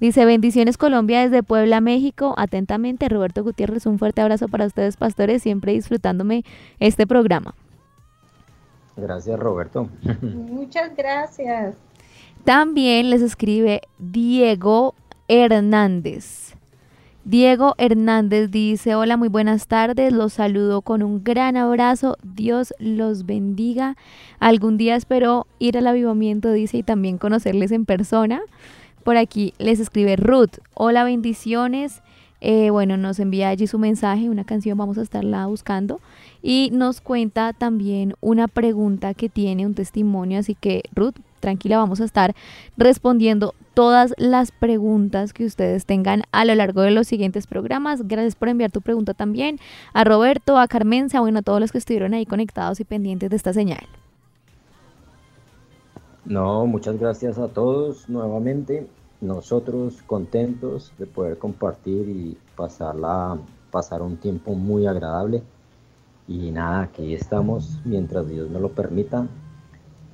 Dice, 0.00 0.24
bendiciones 0.24 0.78
Colombia 0.78 1.20
desde 1.20 1.42
Puebla, 1.42 1.82
México. 1.82 2.32
Atentamente, 2.38 3.06
Roberto 3.10 3.44
Gutiérrez, 3.44 3.84
un 3.84 3.98
fuerte 3.98 4.22
abrazo 4.22 4.48
para 4.48 4.64
ustedes, 4.64 4.96
pastores, 4.96 5.42
siempre 5.42 5.72
disfrutándome 5.74 6.42
este 6.80 7.06
programa. 7.06 7.54
Gracias, 8.96 9.38
Roberto. 9.38 9.90
Muchas 10.22 10.96
gracias. 10.96 11.76
También 12.44 13.10
les 13.10 13.20
escribe 13.20 13.82
Diego 13.98 14.94
Hernández. 15.28 16.47
Diego 17.28 17.74
Hernández 17.76 18.50
dice, 18.50 18.94
hola, 18.94 19.18
muy 19.18 19.28
buenas 19.28 19.66
tardes, 19.66 20.14
los 20.14 20.32
saludo 20.32 20.80
con 20.80 21.02
un 21.02 21.22
gran 21.22 21.58
abrazo, 21.58 22.16
Dios 22.22 22.72
los 22.78 23.26
bendiga. 23.26 23.98
Algún 24.38 24.78
día 24.78 24.96
espero 24.96 25.46
ir 25.58 25.76
al 25.76 25.88
avivamiento, 25.88 26.50
dice, 26.50 26.78
y 26.78 26.82
también 26.82 27.18
conocerles 27.18 27.70
en 27.70 27.84
persona. 27.84 28.40
Por 29.04 29.18
aquí 29.18 29.52
les 29.58 29.78
escribe 29.78 30.16
Ruth. 30.16 30.56
Hola, 30.72 31.04
bendiciones. 31.04 32.00
Eh, 32.40 32.70
bueno, 32.70 32.96
nos 32.96 33.18
envía 33.18 33.48
allí 33.48 33.66
su 33.66 33.78
mensaje, 33.78 34.30
una 34.30 34.44
canción, 34.44 34.78
vamos 34.78 34.98
a 34.98 35.02
estarla 35.02 35.46
buscando. 35.46 36.00
Y 36.42 36.70
nos 36.72 37.00
cuenta 37.00 37.52
también 37.52 38.14
una 38.20 38.48
pregunta 38.48 39.14
que 39.14 39.28
tiene, 39.28 39.66
un 39.66 39.74
testimonio. 39.74 40.38
Así 40.38 40.54
que, 40.54 40.82
Ruth, 40.94 41.16
tranquila, 41.40 41.78
vamos 41.78 42.00
a 42.00 42.04
estar 42.04 42.34
respondiendo 42.76 43.54
todas 43.74 44.14
las 44.18 44.52
preguntas 44.52 45.32
que 45.32 45.44
ustedes 45.44 45.86
tengan 45.86 46.22
a 46.32 46.44
lo 46.44 46.54
largo 46.54 46.82
de 46.82 46.90
los 46.90 47.06
siguientes 47.06 47.46
programas. 47.46 48.06
Gracias 48.06 48.34
por 48.34 48.48
enviar 48.48 48.70
tu 48.70 48.80
pregunta 48.80 49.14
también 49.14 49.58
a 49.92 50.04
Roberto, 50.04 50.58
a 50.58 50.68
Carmenza, 50.68 51.20
bueno, 51.20 51.40
a 51.40 51.42
todos 51.42 51.60
los 51.60 51.72
que 51.72 51.78
estuvieron 51.78 52.14
ahí 52.14 52.26
conectados 52.26 52.80
y 52.80 52.84
pendientes 52.84 53.30
de 53.30 53.36
esta 53.36 53.52
señal. 53.52 53.86
No, 56.24 56.66
muchas 56.66 56.98
gracias 56.98 57.38
a 57.38 57.48
todos 57.48 58.08
nuevamente 58.08 58.86
nosotros 59.20 60.02
contentos 60.06 60.92
de 60.98 61.06
poder 61.06 61.38
compartir 61.38 62.08
y 62.08 62.36
pasarla, 62.56 63.38
pasar 63.70 64.02
un 64.02 64.16
tiempo 64.16 64.54
muy 64.54 64.86
agradable. 64.86 65.42
Y 66.26 66.50
nada, 66.50 66.82
aquí 66.82 67.14
estamos 67.14 67.78
mientras 67.84 68.28
Dios 68.28 68.50
nos 68.50 68.62
lo 68.62 68.70
permita. 68.70 69.26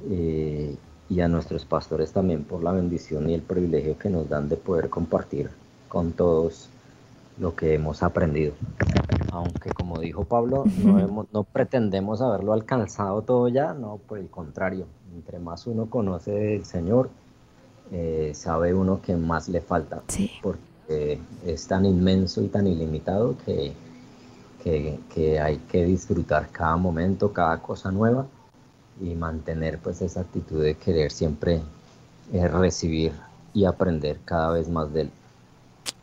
Eh, 0.09 0.77
y 1.11 1.21
a 1.21 1.29
nuestros 1.29 1.65
pastores 1.65 2.13
también 2.13 2.45
por 2.45 2.63
la 2.63 2.73
bendición 2.73 3.29
y 3.29 3.35
el 3.35 3.43
privilegio 3.43 3.99
que 3.99 4.09
nos 4.09 4.29
dan 4.29 4.49
de 4.49 4.57
poder 4.57 4.89
compartir 4.89 5.51
con 5.89 6.13
todos 6.13 6.69
lo 7.39 7.55
que 7.55 7.75
hemos 7.75 8.03
aprendido. 8.03 8.55
Aunque 9.33 9.71
como 9.71 9.99
dijo 9.99 10.25
Pablo, 10.25 10.65
no, 10.83 11.27
no 11.33 11.45
pretendemos 11.45 12.23
haberlo 12.23 12.53
alcanzado 12.53 13.23
todo 13.23 13.49
ya, 13.49 13.75
no, 13.75 13.99
por 14.09 14.19
el 14.19 14.29
contrario, 14.29 14.87
entre 15.15 15.39
más 15.39 15.67
uno 15.67 15.91
conoce 15.91 16.31
del 16.31 16.65
Señor, 16.65 17.11
eh, 17.93 18.33
sabe 18.35 18.75
uno 18.75 19.01
que 19.03 19.17
más 19.17 19.49
le 19.49 19.61
falta, 19.61 20.03
porque 20.43 21.19
es 21.45 21.67
tan 21.67 21.85
inmenso 21.85 22.43
y 22.43 22.49
tan 22.49 22.67
ilimitado 22.67 23.37
que, 23.45 23.73
que, 24.63 25.41
hay 25.41 25.59
que 25.59 25.85
disfrutar 25.85 26.49
cada 26.51 26.77
momento, 26.77 27.33
cada 27.33 27.61
cosa 27.61 27.91
nueva 27.91 28.27
y 29.01 29.15
mantener 29.15 29.79
pues 29.79 30.01
esa 30.01 30.21
actitud 30.21 30.63
de 30.63 30.75
querer 30.77 31.11
siempre 31.11 31.61
eh, 32.33 32.49
recibir 32.49 33.13
y 33.53 33.67
aprender 33.67 34.19
cada 34.25 34.51
vez 34.51 34.69
más 34.69 34.93
de 34.93 35.03
él. 35.03 35.11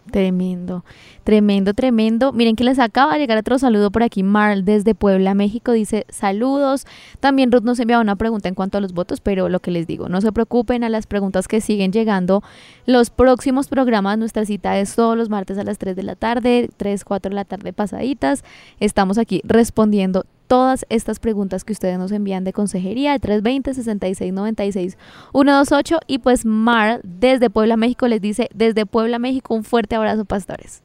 Tremendo, 0.09 0.83
tremendo, 1.23 1.73
tremendo. 1.73 2.33
Miren 2.33 2.55
que 2.55 2.63
les 2.63 2.79
acaba 2.79 3.13
de 3.13 3.19
llegar 3.19 3.37
otro 3.37 3.59
saludo 3.59 3.91
por 3.91 4.01
aquí. 4.01 4.23
Marl 4.23 4.65
desde 4.65 4.95
Puebla, 4.95 5.35
México 5.35 5.71
dice 5.71 6.05
saludos. 6.09 6.85
También 7.19 7.51
Ruth 7.51 7.63
nos 7.63 7.79
enviaba 7.79 8.01
una 8.01 8.15
pregunta 8.15 8.49
en 8.49 8.55
cuanto 8.55 8.79
a 8.79 8.81
los 8.81 8.93
votos, 8.93 9.21
pero 9.21 9.47
lo 9.47 9.59
que 9.59 9.69
les 9.69 9.85
digo, 9.85 10.09
no 10.09 10.19
se 10.19 10.31
preocupen 10.31 10.83
a 10.83 10.89
las 10.89 11.05
preguntas 11.05 11.47
que 11.47 11.61
siguen 11.61 11.91
llegando. 11.91 12.43
Los 12.85 13.11
próximos 13.11 13.67
programas, 13.67 14.17
nuestra 14.17 14.43
cita 14.45 14.79
es 14.79 14.95
todos 14.95 15.15
los 15.15 15.29
martes 15.29 15.57
a 15.59 15.63
las 15.63 15.77
3 15.77 15.95
de 15.95 16.03
la 16.03 16.15
tarde, 16.15 16.69
3, 16.77 17.05
4 17.05 17.29
de 17.29 17.35
la 17.35 17.45
tarde 17.45 17.71
pasaditas. 17.71 18.43
Estamos 18.79 19.19
aquí 19.19 19.41
respondiendo 19.45 20.25
todas 20.51 20.85
estas 20.89 21.19
preguntas 21.21 21.63
que 21.63 21.71
ustedes 21.71 21.97
nos 21.97 22.11
envían 22.11 22.43
de 22.43 22.51
consejería, 22.51 23.17
320-6696-128. 23.21 25.99
Y 26.07 26.19
pues 26.19 26.43
Mar, 26.43 26.99
desde 27.05 27.49
Puebla, 27.49 27.77
México, 27.77 28.09
les 28.09 28.19
dice, 28.19 28.49
desde 28.53 28.85
Puebla, 28.85 29.17
México, 29.17 29.55
un 29.55 29.63
fuerte 29.63 29.95
abrazo, 29.95 30.25
pastores. 30.25 30.81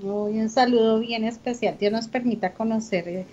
un 0.00 0.48
saludo 0.48 1.00
bien 1.00 1.24
especial. 1.24 1.76
Dios 1.80 1.90
nos 1.90 2.06
permita 2.06 2.52
conocer 2.52 3.08
eh, 3.08 3.26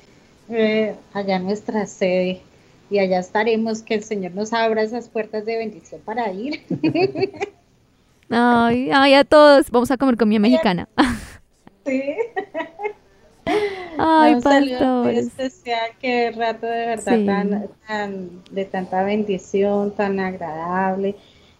eh, 0.49 0.95
allá 1.13 1.37
nuestra 1.37 1.85
sede 1.85 2.41
y 2.89 2.97
allá 2.97 3.19
estaremos, 3.19 3.83
que 3.83 3.93
el 3.93 4.03
Señor 4.03 4.31
nos 4.31 4.53
abra 4.53 4.81
esas 4.81 5.07
puertas 5.07 5.45
de 5.45 5.55
bendición 5.55 6.01
para 6.03 6.33
ir. 6.33 6.63
ay, 8.31 8.89
ay, 8.91 9.13
a 9.13 9.23
todos. 9.23 9.69
Vamos 9.69 9.91
a 9.91 9.97
comer 9.97 10.17
comida 10.17 10.39
mexicana. 10.39 10.89
Sí. 11.83 12.03
Ay, 13.97 14.35
muy 14.35 15.17
especial, 15.17 15.91
qué 15.99 16.31
rato 16.31 16.65
de 16.65 16.85
verdad 16.87 17.69
tan, 17.85 18.43
de 18.51 18.65
tanta 18.65 19.03
bendición, 19.03 19.91
tan 19.91 20.19
agradable. 20.19 21.15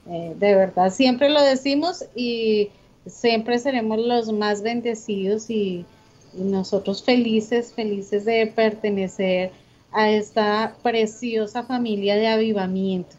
Eh, 0.09 0.34
de 0.38 0.55
verdad, 0.55 0.91
siempre 0.91 1.29
lo 1.29 1.41
decimos 1.41 2.05
y 2.15 2.69
siempre 3.05 3.59
seremos 3.59 3.99
los 3.99 4.32
más 4.32 4.61
bendecidos 4.61 5.49
y, 5.49 5.86
nosotros 6.34 7.03
felices, 7.03 7.73
felices 7.73 8.23
de 8.23 8.47
pertenecer 8.47 9.51
a 9.91 10.09
esta 10.09 10.77
preciosa 10.82 11.63
familia 11.63 12.15
de 12.15 12.25
avivamiento. 12.29 13.17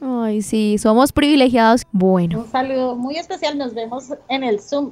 Ay, 0.00 0.42
sí, 0.42 0.76
somos 0.76 1.12
privilegiados. 1.12 1.82
Bueno. 1.92 2.40
Un 2.40 2.50
saludo 2.50 2.96
muy 2.96 3.14
especial, 3.14 3.56
nos 3.56 3.74
vemos 3.74 4.12
en 4.28 4.42
el 4.42 4.60
Zoom. 4.60 4.90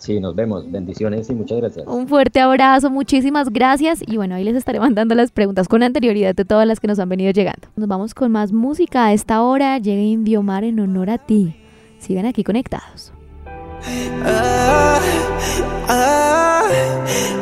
Sí, 0.00 0.18
nos 0.18 0.34
vemos. 0.34 0.70
Bendiciones 0.70 1.28
y 1.28 1.34
muchas 1.34 1.58
gracias. 1.58 1.86
Un 1.86 2.08
fuerte 2.08 2.40
abrazo, 2.40 2.88
muchísimas 2.88 3.50
gracias. 3.50 4.02
Y 4.06 4.16
bueno, 4.16 4.34
ahí 4.34 4.44
les 4.44 4.56
estaré 4.56 4.80
mandando 4.80 5.14
las 5.14 5.30
preguntas 5.30 5.68
con 5.68 5.82
anterioridad 5.82 6.34
de 6.34 6.44
todas 6.46 6.66
las 6.66 6.80
que 6.80 6.88
nos 6.88 6.98
han 6.98 7.10
venido 7.10 7.30
llegando. 7.32 7.68
Nos 7.76 7.86
vamos 7.86 8.14
con 8.14 8.32
más 8.32 8.50
música 8.50 9.06
a 9.06 9.12
esta 9.12 9.42
hora. 9.42 9.78
Llega 9.78 10.00
Indiomar 10.00 10.64
en 10.64 10.80
honor 10.80 11.10
a 11.10 11.18
ti. 11.18 11.54
Sigan 11.98 12.24
aquí 12.24 12.42
conectados. 12.42 13.12
Ah, 14.24 15.00
ah, 15.88 16.68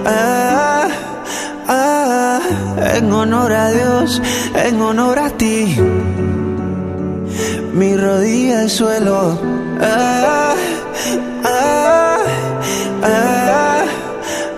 ah, 0.04 0.88
ah, 1.68 2.40
en 2.96 3.12
honor 3.12 3.52
a 3.52 3.70
Dios, 3.70 4.20
en 4.66 4.80
honor 4.80 5.18
a 5.18 5.30
ti. 5.30 5.76
Mi 7.72 7.96
rodilla 7.96 8.60
al 8.60 8.70
suelo. 8.70 9.38
Ah, 9.80 10.54
ah, 11.44 12.18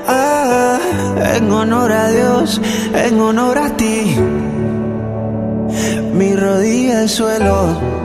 ah, 0.08 0.78
en 1.36 1.50
honor 1.50 1.92
a 1.92 2.08
Dios, 2.08 2.60
en 2.94 3.20
honor 3.20 3.58
a 3.58 3.76
ti. 3.76 4.16
Mi 6.14 6.36
rodilla 6.36 7.00
al 7.00 7.08
suelo. 7.08 7.99